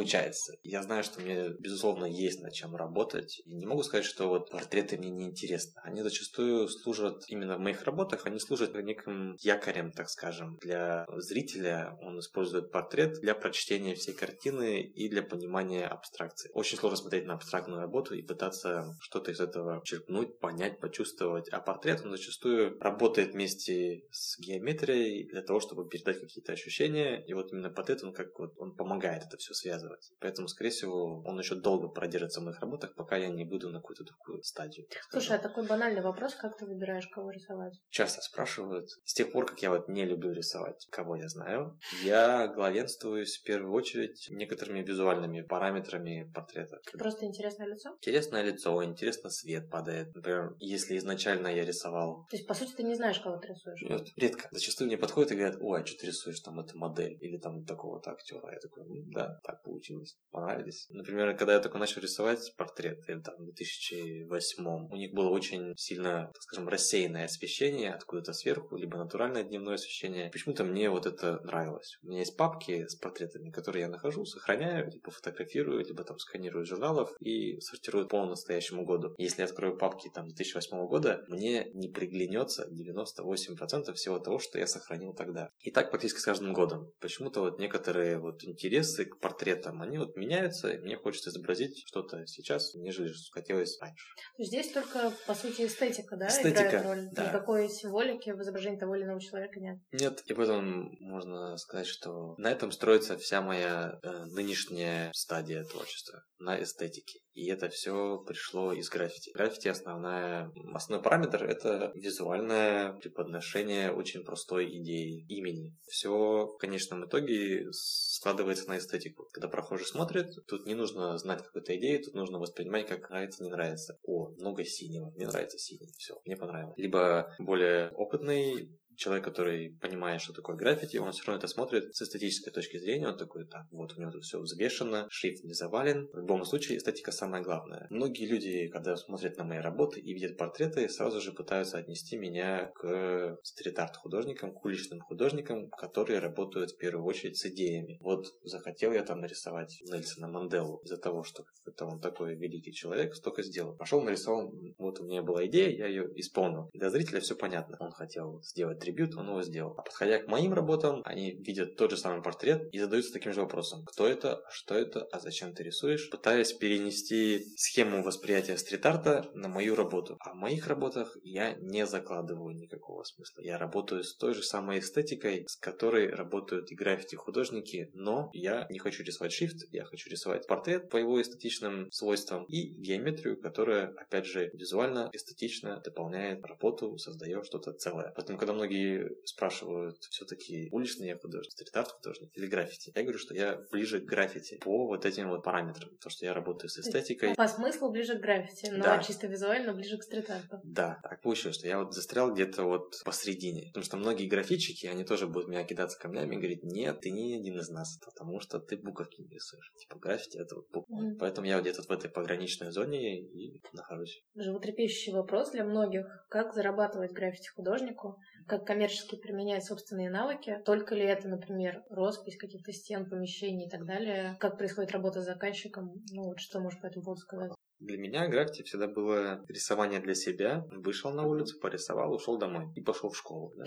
Я 0.63 0.83
знаю, 0.83 1.03
что 1.03 1.21
мне, 1.21 1.49
безусловно, 1.60 2.05
есть 2.05 2.41
над 2.41 2.53
чем 2.53 2.75
работать. 2.75 3.41
И 3.45 3.53
не 3.53 3.65
могу 3.65 3.83
сказать, 3.83 4.05
что 4.05 4.27
вот 4.27 4.51
портреты 4.51 4.97
мне 4.97 5.10
не 5.10 5.25
интересны. 5.25 5.73
Они 5.83 6.01
зачастую 6.01 6.67
служат, 6.67 7.23
именно 7.27 7.57
в 7.57 7.60
моих 7.60 7.83
работах, 7.83 8.25
они 8.25 8.39
служат 8.39 8.75
неким 8.75 9.36
якорем, 9.39 9.91
так 9.91 10.10
скажем, 10.10 10.57
для 10.62 11.05
зрителя. 11.17 11.97
Он 12.01 12.19
использует 12.19 12.71
портрет 12.71 13.19
для 13.21 13.36
прочтения 13.36 13.95
всей 13.95 14.13
картины 14.13 14.81
и 14.81 15.10
для 15.10 15.23
понимания 15.23 15.88
абстракции. 15.88 16.49
Очень 16.53 16.77
сложно 16.77 16.97
смотреть 16.97 17.25
на 17.25 17.33
абстрактную 17.33 17.81
работу 17.81 18.15
и 18.15 18.21
пытаться 18.21 18.95
что-то 18.99 19.31
из 19.31 19.39
этого 19.39 19.81
черпнуть, 19.83 20.39
понять, 20.39 20.79
почувствовать. 20.79 21.49
А 21.49 21.60
портрет, 21.60 22.01
он 22.03 22.12
зачастую 22.12 22.79
работает 22.79 23.33
вместе 23.33 24.03
с 24.12 24.39
геометрией 24.39 25.27
для 25.29 25.41
того, 25.41 25.60
чтобы 25.60 25.88
передать 25.89 26.19
какие-то 26.19 26.53
ощущения. 26.53 27.23
И 27.25 27.33
вот 27.33 27.51
именно 27.51 27.69
портрет, 27.69 28.03
он 28.03 28.13
как 28.13 28.38
вот, 28.39 28.53
он 28.57 28.75
помогает 28.75 29.23
это 29.23 29.38
все 29.38 29.53
связывать 29.53 29.87
связывать. 29.88 30.12
Поэтому, 30.19 30.47
скорее 30.47 30.69
всего, 30.69 31.21
он 31.26 31.39
еще 31.39 31.56
долго 31.56 31.88
продержится 31.88 32.41
в 32.41 32.43
моих 32.43 32.60
работах, 32.60 32.95
пока 32.95 33.17
я 33.17 33.30
не 33.30 33.43
буду 33.43 33.69
на 33.69 33.80
какую-то 33.80 34.04
другую 34.04 34.43
стадию. 34.43 34.88
Слушай, 35.12 35.38
а 35.38 35.39
такой 35.39 35.67
банальный 35.67 36.02
вопрос, 36.02 36.36
как 36.36 36.58
ты 36.58 36.65
выбираешь, 36.65 37.08
кого 37.08 37.32
рисовать? 37.32 37.73
Часто 37.89 38.21
спрашивают. 38.21 38.89
С 39.06 39.13
тех 39.13 39.32
пор, 39.32 39.45
как 39.45 39.62
я 39.62 39.69
вот 39.69 39.88
не 39.88 40.06
люблю 40.06 40.32
рисовать, 40.32 40.86
кого 40.91 41.15
я 41.15 41.28
знаю, 41.28 41.78
я 42.04 42.47
главенствуюсь 42.47 43.38
в 43.38 43.43
первую 43.43 43.73
очередь 43.73 44.28
некоторыми 44.30 44.82
визуальными 44.82 45.41
параметрами 45.41 46.32
портрета. 46.34 46.80
Просто 46.93 47.26
интересное 47.26 47.67
лицо? 47.67 47.95
Интересное 48.02 48.43
лицо, 48.43 48.84
интересно 48.84 49.30
свет 49.30 49.69
падает. 49.69 50.13
Например, 50.15 50.56
если 50.60 50.97
изначально 50.97 51.47
я 51.47 51.65
рисовал... 51.65 52.26
То 52.30 52.38
есть, 52.38 52.47
по 52.47 52.54
сути, 52.54 52.73
ты 52.73 52.84
не 52.84 52.95
знаешь, 52.95 53.19
кого 53.19 53.38
ты 53.38 53.50
рисуешь? 53.50 53.82
Нет, 53.82 54.08
редко. 54.15 54.47
Зачастую 54.52 54.88
мне 54.88 54.97
подходят 54.97 55.32
и 55.32 55.36
говорят, 55.36 55.58
ой, 55.62 55.82
а 55.82 55.86
что 55.86 56.00
ты 56.00 56.08
рисуешь 56.08 56.39
там, 56.39 56.60
это 56.60 56.78
модель 56.78 57.17
или 57.21 57.38
там 57.38 57.65
такого-то 57.65 58.12
актера. 58.12 58.52
Я 58.52 58.60
такой, 58.60 58.86
да, 59.13 59.39
так 59.43 59.63
получилось 59.63 59.76
получилось, 59.77 60.17
понравились. 60.31 60.87
Например, 60.89 61.35
когда 61.37 61.53
я 61.53 61.59
только 61.59 61.77
начал 61.77 62.01
рисовать 62.01 62.53
портреты 62.57 63.21
в 63.37 63.43
2008 63.43 64.65
у 64.65 64.95
них 64.95 65.13
было 65.13 65.29
очень 65.29 65.73
сильно, 65.77 66.31
так 66.33 66.41
скажем, 66.41 66.67
рассеянное 66.67 67.25
освещение 67.25 67.93
откуда-то 67.93 68.33
сверху, 68.33 68.75
либо 68.75 68.97
натуральное 68.97 69.43
дневное 69.43 69.75
освещение. 69.75 70.29
Почему-то 70.31 70.63
мне 70.63 70.89
вот 70.89 71.05
это 71.05 71.39
нравилось. 71.43 71.97
У 72.03 72.07
меня 72.07 72.19
есть 72.19 72.35
папки 72.35 72.87
с 72.87 72.95
портретами, 72.95 73.51
которые 73.51 73.83
я 73.83 73.89
нахожу, 73.89 74.25
сохраняю, 74.25 74.89
либо 74.91 75.11
фотографирую, 75.11 75.85
либо 75.85 76.03
там 76.03 76.17
сканирую 76.17 76.65
журналов 76.65 77.11
и 77.19 77.59
сортирую 77.59 78.07
по 78.07 78.25
настоящему 78.25 78.85
году. 78.85 79.13
Если 79.17 79.41
я 79.41 79.45
открою 79.45 79.77
папки 79.77 80.09
там 80.13 80.27
2008 80.27 80.87
года, 80.87 81.23
мне 81.27 81.69
не 81.73 81.89
приглянется 81.89 82.67
98% 82.71 83.93
всего 83.93 84.19
того, 84.19 84.39
что 84.39 84.57
я 84.57 84.67
сохранил 84.67 85.13
тогда. 85.13 85.49
И 85.59 85.71
так 85.71 85.91
практически 85.91 86.19
с 86.19 86.25
каждым 86.25 86.53
годом. 86.53 86.91
Почему-то 86.99 87.41
вот 87.41 87.59
некоторые 87.59 88.19
вот 88.19 88.43
интересы 88.43 89.05
к 89.05 89.19
портретам 89.19 89.66
там, 89.67 89.82
они 89.82 89.97
вот 89.97 90.15
меняются, 90.15 90.69
и 90.69 90.77
мне 90.77 90.95
хочется 90.95 91.30
изобразить 91.30 91.84
что-то 91.88 92.25
сейчас, 92.25 92.73
нежели 92.73 93.12
хотелось 93.32 93.77
раньше. 93.82 94.06
Здесь 94.38 94.71
только, 94.71 95.12
по 95.25 95.36
сути, 95.36 95.65
эстетика, 95.65 96.15
да, 96.15 96.27
эстетика, 96.30 96.67
играет 96.67 96.86
роль? 96.86 97.10
Да. 97.12 97.27
Никакой 97.27 97.69
символики 97.69 98.30
в 98.30 98.41
изображении 98.41 98.80
того 98.80 98.95
или 98.95 99.03
иного 99.03 99.19
человека 99.19 99.60
нет? 99.60 99.80
Нет, 99.91 100.21
и 100.25 100.34
поэтому 100.34 100.89
можно 101.01 101.58
сказать, 101.58 101.88
что 101.88 102.36
на 102.38 102.49
этом 102.49 102.71
строится 102.71 103.17
вся 103.17 103.41
моя 103.41 103.99
э, 104.03 104.25
нынешняя 104.27 105.12
стадия 105.13 105.65
творчества, 105.65 106.23
на 106.39 106.62
эстетике. 106.62 107.19
И 107.38 107.45
это 107.50 107.69
все 107.69 108.17
пришло 108.26 108.73
из 108.73 108.89
граффити. 108.89 109.30
Граффити 109.32 109.67
основная, 109.67 110.52
основной 110.73 111.04
параметр— 111.04 111.43
это 111.45 111.91
визуальное 111.93 112.93
преподношение 112.93 113.91
очень 113.91 114.23
простой 114.23 114.65
идеи, 114.80 115.23
имени. 115.30 115.78
Все 115.88 116.47
в 116.47 116.58
конечном 116.58 117.06
итоге 117.06 117.67
складывается 117.71 118.67
на 118.67 118.80
эстетику. 118.80 119.28
Когда 119.32 119.50
прохожий 119.50 119.86
смотрит, 119.86 120.34
тут 120.47 120.65
не 120.65 120.73
нужно 120.73 121.15
знать 121.19 121.43
какую-то 121.43 121.78
идею, 121.78 122.04
тут 122.04 122.15
нужно 122.15 122.39
воспринимать, 122.39 122.88
как 122.88 123.08
нравится, 123.12 123.43
не 123.43 123.52
нравится. 123.52 124.00
О, 124.04 124.30
много 124.39 124.65
синего, 124.65 125.12
мне 125.12 125.28
нравится 125.28 125.60
синий, 125.60 125.93
все, 125.95 126.19
мне 126.26 126.36
понравилось. 126.36 126.76
Либо 126.76 127.36
более 127.38 127.91
опытный 127.91 128.67
человек, 128.97 129.23
который 129.23 129.77
понимает, 129.79 130.21
что 130.21 130.33
такое 130.33 130.55
граффити, 130.55 130.97
он 130.97 131.12
все 131.12 131.23
равно 131.25 131.38
это 131.38 131.47
смотрит 131.47 131.95
с 131.95 132.01
эстетической 132.01 132.51
точки 132.51 132.77
зрения, 132.77 133.07
он 133.07 133.17
такой, 133.17 133.45
так, 133.45 133.67
вот 133.71 133.93
у 133.95 134.01
него 134.01 134.12
тут 134.12 134.23
все 134.23 134.39
взвешено, 134.39 135.07
шрифт 135.10 135.43
не 135.43 135.53
завален. 135.53 136.10
В 136.12 136.17
любом 136.17 136.43
случае, 136.45 136.77
эстетика 136.77 137.12
самое 137.12 137.43
главное. 137.43 137.88
Многие 137.89 138.25
люди, 138.25 138.67
когда 138.67 138.97
смотрят 138.97 139.38
на 139.38 139.43
мои 139.43 139.60
работы 139.60 139.99
и 139.99 140.13
видят 140.13 140.38
портреты, 140.38 140.89
сразу 140.89 141.21
же 141.21 141.31
пытаются 141.31 141.77
отнести 141.77 142.17
меня 142.17 142.71
к 142.75 143.38
стрит-арт 143.43 143.95
художникам, 143.97 144.51
к 144.51 144.65
уличным 144.65 144.99
художникам, 145.01 145.69
которые 145.69 146.19
работают 146.19 146.71
в 146.71 146.77
первую 146.77 147.05
очередь 147.05 147.38
с 147.38 147.45
идеями. 147.45 147.97
Вот 148.01 148.25
захотел 148.43 148.91
я 148.93 149.03
там 149.03 149.21
нарисовать 149.21 149.79
Нельсона 149.83 150.27
Манделу 150.27 150.81
из-за 150.83 150.97
того, 150.97 151.23
что 151.23 151.45
это 151.65 151.86
он 151.86 152.01
такой 152.01 152.36
великий 152.36 152.73
человек, 152.73 153.15
столько 153.15 153.43
сделал. 153.43 153.75
Пошел 153.75 154.01
нарисовал, 154.01 154.51
вот 154.77 154.99
у 154.99 155.05
меня 155.05 155.21
была 155.21 155.45
идея, 155.45 155.69
я 155.69 155.88
ее 155.88 156.10
исполнил. 156.15 156.69
Для 156.73 156.89
зрителя 156.89 157.19
все 157.19 157.36
понятно. 157.36 157.77
Он 157.79 157.91
хотел 157.91 158.41
сделать 158.41 158.79
атрибют, 158.88 159.15
он 159.15 159.28
его 159.30 159.43
сделал. 159.43 159.73
А 159.78 159.82
подходя 159.82 160.19
к 160.19 160.28
моим 160.28 160.54
работам, 160.54 161.02
они 161.06 161.32
видят 161.32 161.76
тот 161.76 161.91
же 161.91 161.97
самый 161.97 162.21
портрет 162.21 162.67
и 162.71 162.80
задаются 162.80 163.13
таким 163.13 163.34
же 163.34 163.41
вопросом. 163.41 163.84
Кто 163.86 164.08
это? 164.08 164.41
Что 164.50 164.76
это? 164.76 165.04
А 165.12 165.19
зачем 165.19 165.54
ты 165.54 165.63
рисуешь? 165.63 166.10
Пытаясь 166.10 166.54
перенести 166.54 167.45
схему 167.58 168.04
восприятия 168.04 168.58
стрит-арта 168.58 169.30
на 169.34 169.50
мою 169.50 169.76
работу. 169.76 170.17
А 170.19 170.34
в 170.34 170.36
моих 170.36 170.67
работах 170.67 171.17
я 171.23 171.56
не 171.56 171.86
закладываю 171.86 172.56
никакого 172.56 173.04
смысла. 173.04 173.41
Я 173.41 173.58
работаю 173.58 174.04
с 174.04 174.15
той 174.15 174.34
же 174.34 174.43
самой 174.43 174.80
эстетикой, 174.80 175.45
с 175.47 175.56
которой 175.58 176.10
работают 176.10 176.71
и 176.71 176.76
граффити-художники, 176.76 177.91
но 177.93 178.30
я 178.34 178.67
не 178.69 178.80
хочу 178.80 179.04
рисовать 179.04 179.34
шрифт, 179.34 179.65
я 179.71 179.84
хочу 179.86 180.10
рисовать 180.10 180.47
портрет 180.47 180.89
по 180.89 180.97
его 180.97 181.21
эстетичным 181.21 181.91
свойствам 181.91 182.45
и 182.45 182.67
геометрию, 182.67 183.39
которая, 183.39 183.93
опять 183.97 184.26
же, 184.26 184.50
визуально, 184.54 185.10
эстетично 185.13 185.82
дополняет 185.84 186.45
работу, 186.45 186.97
создает 186.97 187.45
что-то 187.45 187.73
целое. 187.73 188.13
Поэтому, 188.15 188.38
когда 188.38 188.54
многие 188.54 188.76
многие 188.77 189.09
спрашивают, 189.25 189.97
все-таки 190.09 190.69
уличный 190.71 191.07
я 191.07 191.17
художник, 191.17 191.51
стрит-арт 191.51 191.91
художник 191.91 192.31
или 192.35 192.47
граффити. 192.47 192.91
Я 192.95 193.01
говорю, 193.03 193.19
что 193.19 193.33
я 193.33 193.59
ближе 193.71 193.99
к 193.99 194.05
граффити 194.05 194.59
по 194.63 194.87
вот 194.87 195.05
этим 195.05 195.29
вот 195.29 195.43
параметрам. 195.43 195.89
То, 196.01 196.09
что 196.09 196.25
я 196.25 196.33
работаю 196.33 196.69
с 196.69 196.77
эстетикой. 196.77 197.35
По 197.35 197.47
смыслу 197.47 197.91
ближе 197.91 198.17
к 198.17 198.21
граффити, 198.21 198.69
но 198.71 198.83
да. 198.83 199.03
чисто 199.03 199.27
визуально 199.27 199.73
ближе 199.73 199.97
к 199.97 200.03
стрит-арту. 200.03 200.59
Да, 200.63 200.99
так 201.03 201.21
получилось, 201.21 201.57
что 201.57 201.67
я 201.67 201.79
вот 201.79 201.93
застрял 201.93 202.33
где-то 202.33 202.63
вот 202.63 202.95
посредине. 203.03 203.67
Потому 203.67 203.83
что 203.83 203.97
многие 203.97 204.27
графичики, 204.27 204.85
они 204.87 205.03
тоже 205.03 205.27
будут 205.27 205.49
меня 205.49 205.63
кидаться 205.63 205.99
камнями 205.99 206.35
и 206.35 206.37
говорить, 206.37 206.63
нет, 206.63 207.01
ты 207.01 207.11
не 207.11 207.35
один 207.35 207.59
из 207.59 207.69
нас, 207.69 207.99
потому 208.03 208.39
что 208.39 208.59
ты 208.59 208.77
буковки 208.77 209.21
не 209.21 209.29
рисуешь. 209.29 209.71
Типа 209.77 209.99
граффити 209.99 210.37
это 210.37 210.55
вот 210.55 210.69
буква. 210.71 211.01
Mm. 211.01 211.17
Поэтому 211.19 211.47
я 211.47 211.55
вот 211.55 211.63
где-то 211.63 211.83
в 211.83 211.91
этой 211.91 212.09
пограничной 212.09 212.71
зоне 212.71 213.19
и 213.19 213.61
нахожусь. 213.73 214.23
Животрепещущий 214.35 215.13
вопрос 215.13 215.51
для 215.51 215.63
многих. 215.63 216.05
Как 216.29 216.53
зарабатывать 216.53 217.11
граффити 217.11 217.49
художнику? 217.49 218.17
Как 218.47 218.65
коммерчески 218.65 219.15
применять 219.15 219.65
собственные 219.65 220.10
навыки. 220.10 220.62
Только 220.65 220.95
ли 220.95 221.03
это, 221.03 221.27
например, 221.27 221.83
роспись 221.89 222.38
каких-то 222.38 222.71
стен, 222.71 223.10
помещений 223.10 223.67
и 223.67 223.69
так 223.69 223.86
далее? 223.86 224.38
Как 224.39 224.57
происходит 224.57 224.91
работа 224.91 225.21
с 225.21 225.25
заказчиком? 225.25 225.93
Ну 226.12 226.23
вот 226.23 226.39
что 226.39 226.60
можешь 226.60 226.79
по 226.79 226.88
этому 226.88 227.05
поводу 227.05 227.21
сказать? 227.21 227.51
Для 227.79 227.97
меня 227.97 228.27
граффити 228.27 228.63
всегда 228.63 228.88
было 228.88 229.45
рисование 229.47 229.99
для 229.99 230.15
себя. 230.15 230.65
Вышел 230.71 231.12
на 231.12 231.27
улицу, 231.27 231.60
порисовал, 231.60 232.13
ушел 232.13 232.38
домой 232.38 232.71
и 232.75 232.81
пошел 232.81 233.10
в 233.10 233.17
школу. 233.17 233.53
Да? 233.55 233.65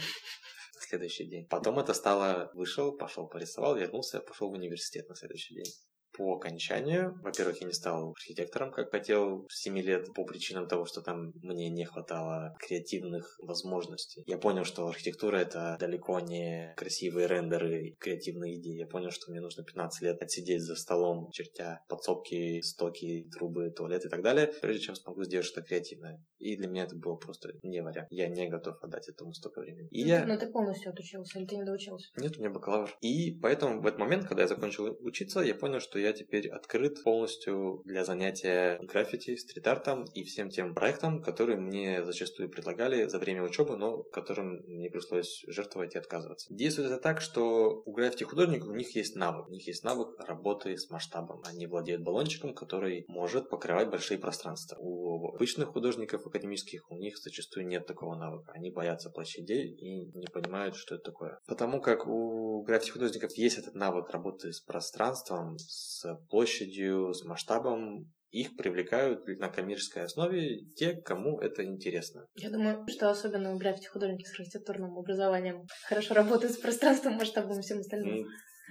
следующий 0.90 1.26
день. 1.26 1.46
Потом 1.46 1.78
это 1.78 1.94
стало, 1.94 2.50
вышел, 2.54 2.96
пошел, 2.96 3.28
порисовал, 3.28 3.76
вернулся, 3.76 4.20
пошел 4.20 4.50
в 4.50 4.54
университет 4.54 5.08
на 5.08 5.14
следующий 5.14 5.54
день 5.54 5.72
по 6.20 6.34
окончанию. 6.34 7.18
Во-первых, 7.22 7.62
я 7.62 7.66
не 7.66 7.72
стал 7.72 8.10
архитектором, 8.10 8.72
как 8.72 8.90
хотел 8.90 9.46
в 9.48 9.54
7 9.54 9.78
лет, 9.78 10.12
по 10.12 10.26
причинам 10.26 10.68
того, 10.68 10.84
что 10.84 11.00
там 11.00 11.32
мне 11.42 11.70
не 11.70 11.86
хватало 11.86 12.54
креативных 12.58 13.38
возможностей. 13.40 14.22
Я 14.26 14.36
понял, 14.36 14.64
что 14.64 14.86
архитектура— 14.86 15.36
это 15.38 15.78
далеко 15.80 16.20
не 16.20 16.74
красивые 16.76 17.26
рендеры, 17.26 17.96
креативные 17.98 18.56
идеи. 18.56 18.76
Я 18.76 18.86
понял, 18.86 19.10
что 19.10 19.30
мне 19.30 19.40
нужно 19.40 19.64
15 19.64 20.02
лет 20.02 20.20
отсидеть 20.20 20.60
за 20.60 20.76
столом, 20.76 21.30
чертя 21.30 21.82
подсобки, 21.88 22.60
стоки, 22.60 23.26
трубы, 23.32 23.70
туалет 23.70 24.04
и 24.04 24.10
так 24.10 24.22
далее, 24.22 24.52
прежде 24.60 24.82
чем 24.82 24.96
смогу 24.96 25.24
сделать 25.24 25.46
что-то 25.46 25.68
креативное. 25.68 26.22
И 26.38 26.54
для 26.58 26.68
меня 26.68 26.84
это 26.84 26.96
было 26.96 27.16
просто 27.16 27.52
не 27.62 27.82
вариант. 27.82 28.08
Я 28.10 28.28
не 28.28 28.46
готов 28.46 28.76
отдать 28.82 29.08
этому 29.08 29.32
столько 29.32 29.60
времени. 29.60 29.88
И 29.90 30.02
ну, 30.02 30.08
я... 30.08 30.26
Но 30.26 30.36
ты 30.36 30.50
полностью 30.50 30.90
отучился 30.90 31.38
или 31.38 31.46
ты 31.46 31.56
не 31.56 31.64
доучился? 31.64 32.10
Нет, 32.18 32.36
у 32.36 32.40
меня 32.40 32.50
бакалавр. 32.50 32.94
И 33.00 33.38
поэтому 33.40 33.80
в 33.80 33.86
этот 33.86 33.98
момент, 33.98 34.26
когда 34.26 34.42
я 34.42 34.48
закончил 34.48 34.98
учиться, 35.00 35.40
я 35.40 35.54
понял, 35.54 35.80
что 35.80 35.98
я 35.98 36.09
теперь 36.12 36.48
открыт 36.48 37.02
полностью 37.02 37.82
для 37.84 38.04
занятия 38.04 38.78
граффити, 38.82 39.36
стрит-артом 39.36 40.04
и 40.14 40.24
всем 40.24 40.50
тем 40.50 40.74
проектам, 40.74 41.22
которые 41.22 41.58
мне 41.58 42.04
зачастую 42.04 42.50
предлагали 42.50 43.06
за 43.06 43.18
время 43.18 43.42
учебы, 43.42 43.76
но 43.76 44.02
которым 44.02 44.62
мне 44.66 44.90
пришлось 44.90 45.42
жертвовать 45.46 45.94
и 45.94 45.98
отказываться. 45.98 46.46
Действует 46.50 46.90
это 46.90 47.00
так, 47.00 47.20
что 47.20 47.82
у 47.84 47.92
граффити-художников 47.92 48.68
у 48.68 48.74
них 48.74 48.94
есть 48.94 49.16
навык. 49.16 49.48
У 49.48 49.52
них 49.52 49.66
есть 49.66 49.84
навык 49.84 50.18
работы 50.26 50.76
с 50.76 50.90
масштабом. 50.90 51.42
Они 51.46 51.66
владеют 51.66 52.02
баллончиком, 52.02 52.54
который 52.54 53.04
может 53.08 53.48
покрывать 53.48 53.90
большие 53.90 54.18
пространства. 54.18 54.76
У 54.78 55.34
обычных 55.34 55.68
художников 55.68 56.26
академических 56.26 56.90
у 56.90 56.96
них 56.96 57.18
зачастую 57.18 57.66
нет 57.66 57.86
такого 57.86 58.14
навыка. 58.14 58.52
Они 58.52 58.70
боятся 58.70 59.10
площадей 59.10 59.68
и 59.68 60.06
не 60.16 60.26
понимают, 60.26 60.76
что 60.76 60.94
это 60.94 61.04
такое. 61.04 61.38
Потому 61.46 61.80
как 61.80 62.06
у 62.06 62.62
граффити-художников 62.62 63.32
есть 63.36 63.58
этот 63.58 63.74
навык 63.74 64.10
работы 64.10 64.52
с 64.52 64.60
пространством, 64.60 65.58
с 65.58 65.89
площадью, 66.28 67.12
с 67.12 67.24
масштабом, 67.24 68.10
их 68.30 68.56
привлекают 68.56 69.26
на 69.26 69.48
коммерческой 69.48 70.04
основе 70.04 70.64
те, 70.76 70.94
кому 70.94 71.40
это 71.40 71.64
интересно. 71.64 72.26
Я 72.34 72.50
думаю, 72.50 72.86
что 72.88 73.10
особенно 73.10 73.56
граффити 73.56 73.88
художники 73.88 74.24
с 74.24 74.38
архитектурным 74.38 74.96
образованием 74.96 75.66
хорошо 75.88 76.14
работают 76.14 76.54
с 76.54 76.58
пространством, 76.58 77.14
масштабом 77.14 77.58
и 77.58 77.62
всем 77.62 77.80
остальным. 77.80 78.26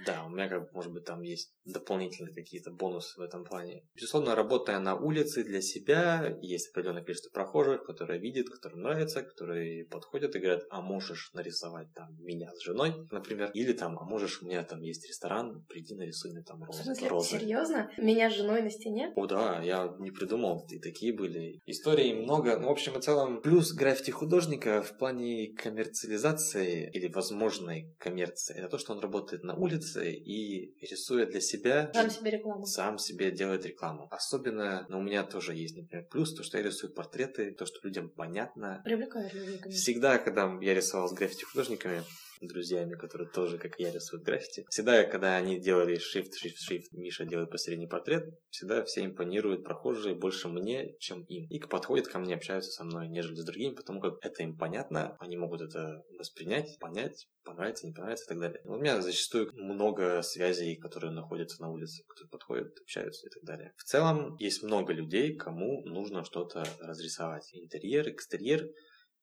Да, 0.06 0.24
у 0.26 0.30
меня, 0.30 0.48
как 0.48 0.72
может 0.72 0.92
быть, 0.92 1.04
там 1.04 1.22
есть 1.22 1.52
дополнительные 1.64 2.34
какие-то 2.34 2.70
бонусы 2.70 3.18
в 3.18 3.22
этом 3.22 3.44
плане. 3.44 3.84
Безусловно, 3.94 4.34
работая 4.34 4.78
на 4.78 4.96
улице 4.96 5.44
для 5.44 5.60
себя, 5.60 6.36
есть 6.40 6.70
определенное 6.70 7.02
количество 7.02 7.30
прохожих, 7.30 7.84
которые 7.84 8.20
видят, 8.20 8.48
которым 8.48 8.82
нравится, 8.82 9.22
которые 9.22 9.86
подходят 9.86 10.34
и 10.34 10.38
говорят, 10.38 10.62
а 10.70 10.80
можешь 10.80 11.30
нарисовать 11.34 11.92
там 11.94 12.16
меня 12.18 12.50
с 12.54 12.62
женой, 12.62 12.94
например, 13.10 13.50
или 13.52 13.72
там, 13.72 13.98
а 13.98 14.04
можешь, 14.04 14.42
у 14.42 14.46
меня 14.46 14.62
там 14.64 14.80
есть 14.80 15.06
ресторан, 15.08 15.64
приди 15.68 15.94
нарисуй 15.94 16.32
мне 16.32 16.42
там 16.42 16.62
розы. 16.62 16.82
В 16.82 16.84
смысле, 16.84 17.08
розы. 17.08 17.38
серьезно? 17.38 17.90
Меня 17.98 18.30
с 18.30 18.34
женой 18.34 18.62
на 18.62 18.70
стене? 18.70 19.12
О, 19.16 19.26
да, 19.26 19.60
я 19.62 19.94
не 19.98 20.10
придумал, 20.10 20.66
и 20.70 20.78
такие 20.78 21.12
были. 21.12 21.60
Историй 21.66 22.14
много, 22.14 22.58
ну, 22.58 22.68
в 22.68 22.70
общем 22.70 22.98
и 22.98 23.02
целом, 23.02 23.42
плюс 23.42 23.72
граффити 23.72 24.10
художника 24.10 24.82
в 24.82 24.96
плане 24.98 25.52
коммерциализации 25.54 26.90
или 26.92 27.12
возможной 27.12 27.94
коммерции, 27.98 28.56
это 28.56 28.68
то, 28.68 28.78
что 28.78 28.92
он 28.92 29.00
работает 29.00 29.42
на 29.42 29.54
улице, 29.54 29.89
улице 29.90 30.12
и 30.12 30.74
рисует 30.80 31.30
для 31.30 31.40
себя... 31.40 31.90
Сам 31.92 32.10
себе 32.10 32.30
рекламу. 32.30 32.66
Сам 32.66 32.98
себе 32.98 33.30
делает 33.30 33.64
рекламу. 33.66 34.08
Особенно, 34.10 34.86
ну, 34.88 34.98
у 34.98 35.02
меня 35.02 35.22
тоже 35.24 35.54
есть, 35.54 35.76
например, 35.76 36.06
плюс, 36.10 36.34
то, 36.34 36.42
что 36.42 36.58
я 36.58 36.64
рисую 36.64 36.92
портреты, 36.92 37.52
то, 37.52 37.66
что 37.66 37.78
людям 37.82 38.10
понятно. 38.10 38.80
Привлекает 38.84 39.32
людей. 39.34 39.60
Всегда, 39.70 40.18
когда 40.18 40.58
я 40.60 40.74
рисовал 40.74 41.08
с 41.08 41.12
граффити-художниками, 41.12 42.02
друзьями, 42.48 42.94
которые 42.94 43.28
тоже, 43.28 43.58
как 43.58 43.78
я, 43.78 43.92
рисуют 43.92 44.24
граффити. 44.24 44.66
Всегда, 44.70 45.04
когда 45.04 45.36
они 45.36 45.58
делали 45.58 45.96
shift, 45.96 46.30
shift, 46.42 46.56
shift, 46.68 46.86
Миша 46.92 47.24
делает 47.24 47.50
последний 47.50 47.86
портрет, 47.86 48.38
всегда 48.50 48.84
все 48.84 49.04
импонируют 49.04 49.64
прохожие 49.64 50.14
больше 50.14 50.48
мне, 50.48 50.96
чем 50.98 51.22
им. 51.24 51.46
И 51.48 51.58
подходят 51.60 52.08
ко 52.08 52.18
мне, 52.18 52.34
общаются 52.34 52.70
со 52.70 52.84
мной, 52.84 53.08
нежели 53.08 53.36
с 53.36 53.44
другими, 53.44 53.74
потому 53.74 54.00
как 54.00 54.14
это 54.22 54.42
им 54.42 54.56
понятно, 54.56 55.16
они 55.20 55.36
могут 55.36 55.60
это 55.60 56.02
воспринять, 56.18 56.78
понять, 56.78 57.28
понравится, 57.44 57.86
не 57.86 57.92
понравится 57.92 58.24
и 58.24 58.28
так 58.28 58.38
далее. 58.38 58.60
У 58.64 58.76
меня 58.76 59.00
зачастую 59.00 59.50
много 59.54 60.22
связей, 60.22 60.76
которые 60.76 61.12
находятся 61.12 61.60
на 61.62 61.70
улице, 61.70 62.04
которые 62.06 62.30
подходят, 62.30 62.78
общаются 62.80 63.26
и 63.26 63.30
так 63.30 63.42
далее. 63.44 63.72
В 63.76 63.84
целом, 63.84 64.36
есть 64.38 64.62
много 64.62 64.92
людей, 64.92 65.34
кому 65.36 65.82
нужно 65.84 66.24
что-то 66.24 66.64
разрисовать. 66.80 67.48
Интерьер, 67.52 68.08
экстерьер, 68.08 68.68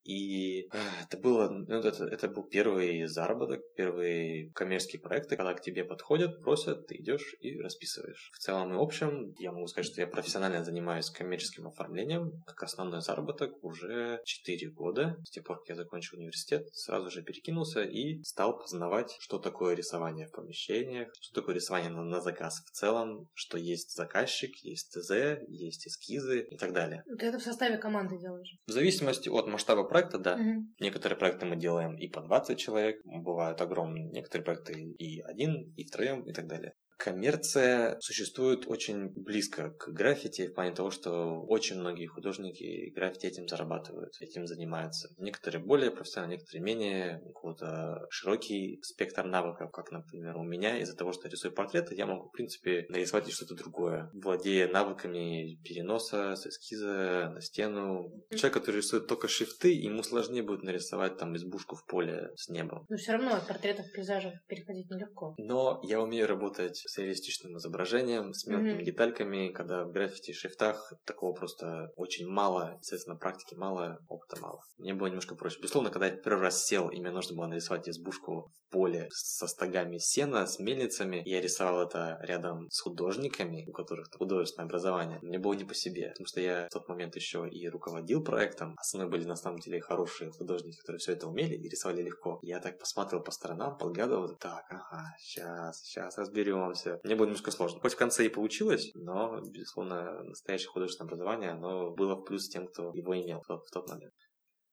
И 0.03 0.69
это 1.03 1.17
было, 1.17 1.49
ну, 1.49 1.79
это, 1.79 2.05
это 2.05 2.27
был 2.27 2.43
первый 2.43 3.05
заработок, 3.07 3.61
первые 3.75 4.51
коммерческие 4.51 5.01
проекты, 5.01 5.35
когда 5.35 5.53
к 5.53 5.61
тебе 5.61 5.83
подходят, 5.83 6.41
просят, 6.41 6.87
ты 6.87 6.95
идешь 6.95 7.35
и 7.41 7.59
расписываешь. 7.59 8.31
В 8.33 8.39
целом 8.39 8.73
и 8.73 8.77
общем, 8.81 9.33
я 9.39 9.51
могу 9.51 9.67
сказать, 9.67 9.91
что 9.91 10.01
я 10.01 10.07
профессионально 10.07 10.63
занимаюсь 10.63 11.09
коммерческим 11.09 11.67
оформлением, 11.67 12.43
как 12.45 12.63
основной 12.63 13.01
заработок 13.01 13.63
уже 13.63 14.21
4 14.23 14.69
года. 14.71 15.17
С 15.25 15.31
тех 15.31 15.43
пор, 15.43 15.59
как 15.59 15.69
я 15.69 15.75
закончил 15.75 16.17
университет, 16.17 16.67
сразу 16.73 17.09
же 17.09 17.21
перекинулся 17.21 17.83
и 17.83 18.21
стал 18.23 18.57
познавать, 18.57 19.17
что 19.19 19.39
такое 19.39 19.75
рисование 19.75 20.27
в 20.27 20.31
помещениях, 20.31 21.09
что 21.19 21.41
такое 21.41 21.55
рисование 21.55 21.89
на, 21.89 22.03
на 22.03 22.21
заказ 22.21 22.63
в 22.65 22.71
целом, 22.71 23.27
что 23.33 23.57
есть 23.57 23.95
заказчик, 23.95 24.55
есть 24.63 24.91
ТЗ, 24.91 25.41
есть 25.47 25.87
эскизы 25.87 26.41
и 26.41 26.57
так 26.57 26.73
далее. 26.73 27.03
Ты 27.19 27.25
это 27.25 27.39
в 27.39 27.43
составе 27.43 27.77
команды 27.77 28.17
делаешь? 28.17 28.57
В 28.67 28.71
зависимости 28.71 29.29
от 29.29 29.47
масштаба 29.47 29.83
проекта, 29.87 30.19
да. 30.19 30.35
Угу. 30.35 30.67
Некоторые 30.79 31.17
проекты 31.17 31.45
мы 31.45 31.55
делаем 31.55 31.95
и 31.95 32.07
по 32.07 32.21
20 32.21 32.57
человек, 32.57 33.01
бывают 33.03 33.61
огромные. 33.61 34.09
Некоторые 34.09 34.45
проекты 34.45 34.73
и 34.73 35.21
один, 35.21 35.73
и 35.75 35.85
втроем, 35.85 36.21
и 36.21 36.33
так 36.33 36.47
далее 36.47 36.73
коммерция 36.97 37.97
существует 38.01 38.65
очень 38.67 39.09
близко 39.09 39.71
к 39.71 39.89
граффити 39.89 40.47
в 40.47 40.53
плане 40.53 40.73
того, 40.73 40.91
что 40.91 41.41
очень 41.41 41.79
многие 41.79 42.07
художники 42.07 42.91
граффити 42.95 43.27
этим 43.27 43.47
зарабатывают, 43.47 44.13
этим 44.19 44.47
занимаются. 44.47 45.09
Некоторые 45.17 45.63
более 45.63 45.91
профессионально, 45.91 46.33
некоторые 46.33 46.63
менее, 46.63 47.21
у 47.23 47.31
кого-то 47.31 48.07
широкий 48.09 48.79
спектр 48.81 49.25
навыков, 49.25 49.71
как, 49.71 49.91
например, 49.91 50.37
у 50.37 50.43
меня. 50.43 50.79
Из-за 50.79 50.95
того, 50.95 51.13
что 51.13 51.29
рисую 51.29 51.53
портреты, 51.53 51.95
я 51.95 52.05
могу, 52.05 52.29
в 52.29 52.31
принципе, 52.31 52.85
нарисовать 52.89 53.29
и 53.29 53.31
что-то 53.31 53.55
другое, 53.55 54.09
владея 54.13 54.67
навыками 54.67 55.59
переноса 55.63 56.35
с 56.35 56.47
эскиза 56.47 57.31
на 57.33 57.41
стену. 57.41 58.11
Человек, 58.31 58.53
который 58.53 58.77
рисует 58.77 59.07
только 59.07 59.27
шрифты, 59.27 59.71
ему 59.71 60.03
сложнее 60.03 60.43
будет 60.43 60.63
нарисовать 60.63 61.17
там 61.17 61.35
избушку 61.35 61.75
в 61.75 61.85
поле 61.85 62.31
с 62.35 62.49
небом. 62.49 62.85
Но 62.89 62.97
все 62.97 63.13
равно 63.13 63.35
от 63.35 63.47
портретов 63.47 63.85
к 63.87 63.93
пейзажам 63.93 64.33
переходить 64.47 64.89
нелегко. 64.89 65.35
Но 65.37 65.79
я 65.83 66.01
умею 66.01 66.27
работать 66.27 66.86
с 66.87 66.97
реалистичным 66.97 67.57
изображением, 67.57 68.33
с 68.33 68.45
мелкими 68.45 68.81
mm-hmm. 68.81 68.85
детальками, 68.85 69.49
когда 69.49 69.83
в 69.83 69.91
граффити 69.91 70.31
шрифтах 70.31 70.93
такого 71.05 71.33
просто 71.33 71.91
очень 71.95 72.27
мало, 72.27 72.77
естественно, 72.79 73.15
практики 73.15 73.55
мало, 73.55 73.99
опыта 74.07 74.39
мало. 74.41 74.61
Мне 74.77 74.93
было 74.93 75.07
немножко 75.07 75.35
проще. 75.35 75.59
Безусловно, 75.59 75.89
когда 75.89 76.07
я 76.07 76.15
первый 76.15 76.41
раз 76.41 76.65
сел, 76.65 76.89
и 76.89 76.99
мне 76.99 77.11
нужно 77.11 77.35
было 77.35 77.47
нарисовать 77.47 77.89
избушку 77.89 78.51
в 78.67 78.71
поле 78.71 79.07
со 79.11 79.47
стогами 79.47 79.97
сена, 79.97 80.45
с 80.45 80.59
мельницами, 80.59 81.21
я 81.25 81.41
рисовал 81.41 81.81
это 81.81 82.19
рядом 82.21 82.69
с 82.69 82.79
художниками, 82.79 83.65
у 83.67 83.71
которых 83.71 84.07
художественное 84.11 84.65
образование. 84.65 85.19
Мне 85.21 85.39
было 85.39 85.53
не 85.53 85.65
по 85.65 85.73
себе, 85.73 86.09
потому 86.09 86.27
что 86.27 86.41
я 86.41 86.67
в 86.67 86.73
тот 86.73 86.87
момент 86.87 87.15
еще 87.15 87.47
и 87.49 87.67
руководил 87.69 88.23
проектом, 88.23 88.75
а 88.77 88.83
со 88.83 88.97
мной 88.97 89.09
были 89.09 89.25
на 89.25 89.35
самом 89.35 89.59
деле 89.59 89.81
хорошие 89.81 90.31
художники, 90.31 90.77
которые 90.77 90.99
все 90.99 91.13
это 91.13 91.27
умели 91.27 91.55
и 91.55 91.69
рисовали 91.69 92.01
легко. 92.01 92.39
Я 92.41 92.59
так 92.59 92.79
посмотрел 92.79 93.21
по 93.21 93.31
сторонам, 93.31 93.77
подгадывал, 93.77 94.35
так, 94.35 94.65
ага, 94.69 95.15
сейчас, 95.19 95.81
сейчас 95.81 96.17
разберемся 96.17 96.76
все. 96.77 96.99
Мне 97.03 97.15
было 97.15 97.25
немножко 97.25 97.51
сложно. 97.51 97.79
Хоть 97.79 97.93
в 97.93 97.97
конце 97.97 98.25
и 98.25 98.29
получилось, 98.29 98.91
но, 98.95 99.41
безусловно, 99.41 100.23
настоящее 100.23 100.69
художественное 100.69 101.07
образование, 101.07 101.51
оно 101.51 101.91
было 101.91 102.15
в 102.15 102.23
плюс 102.23 102.47
тем, 102.47 102.67
кто 102.67 102.91
его 102.93 103.15
имел 103.15 103.41
в 103.41 103.71
тот, 103.71 103.89
момент. 103.89 104.13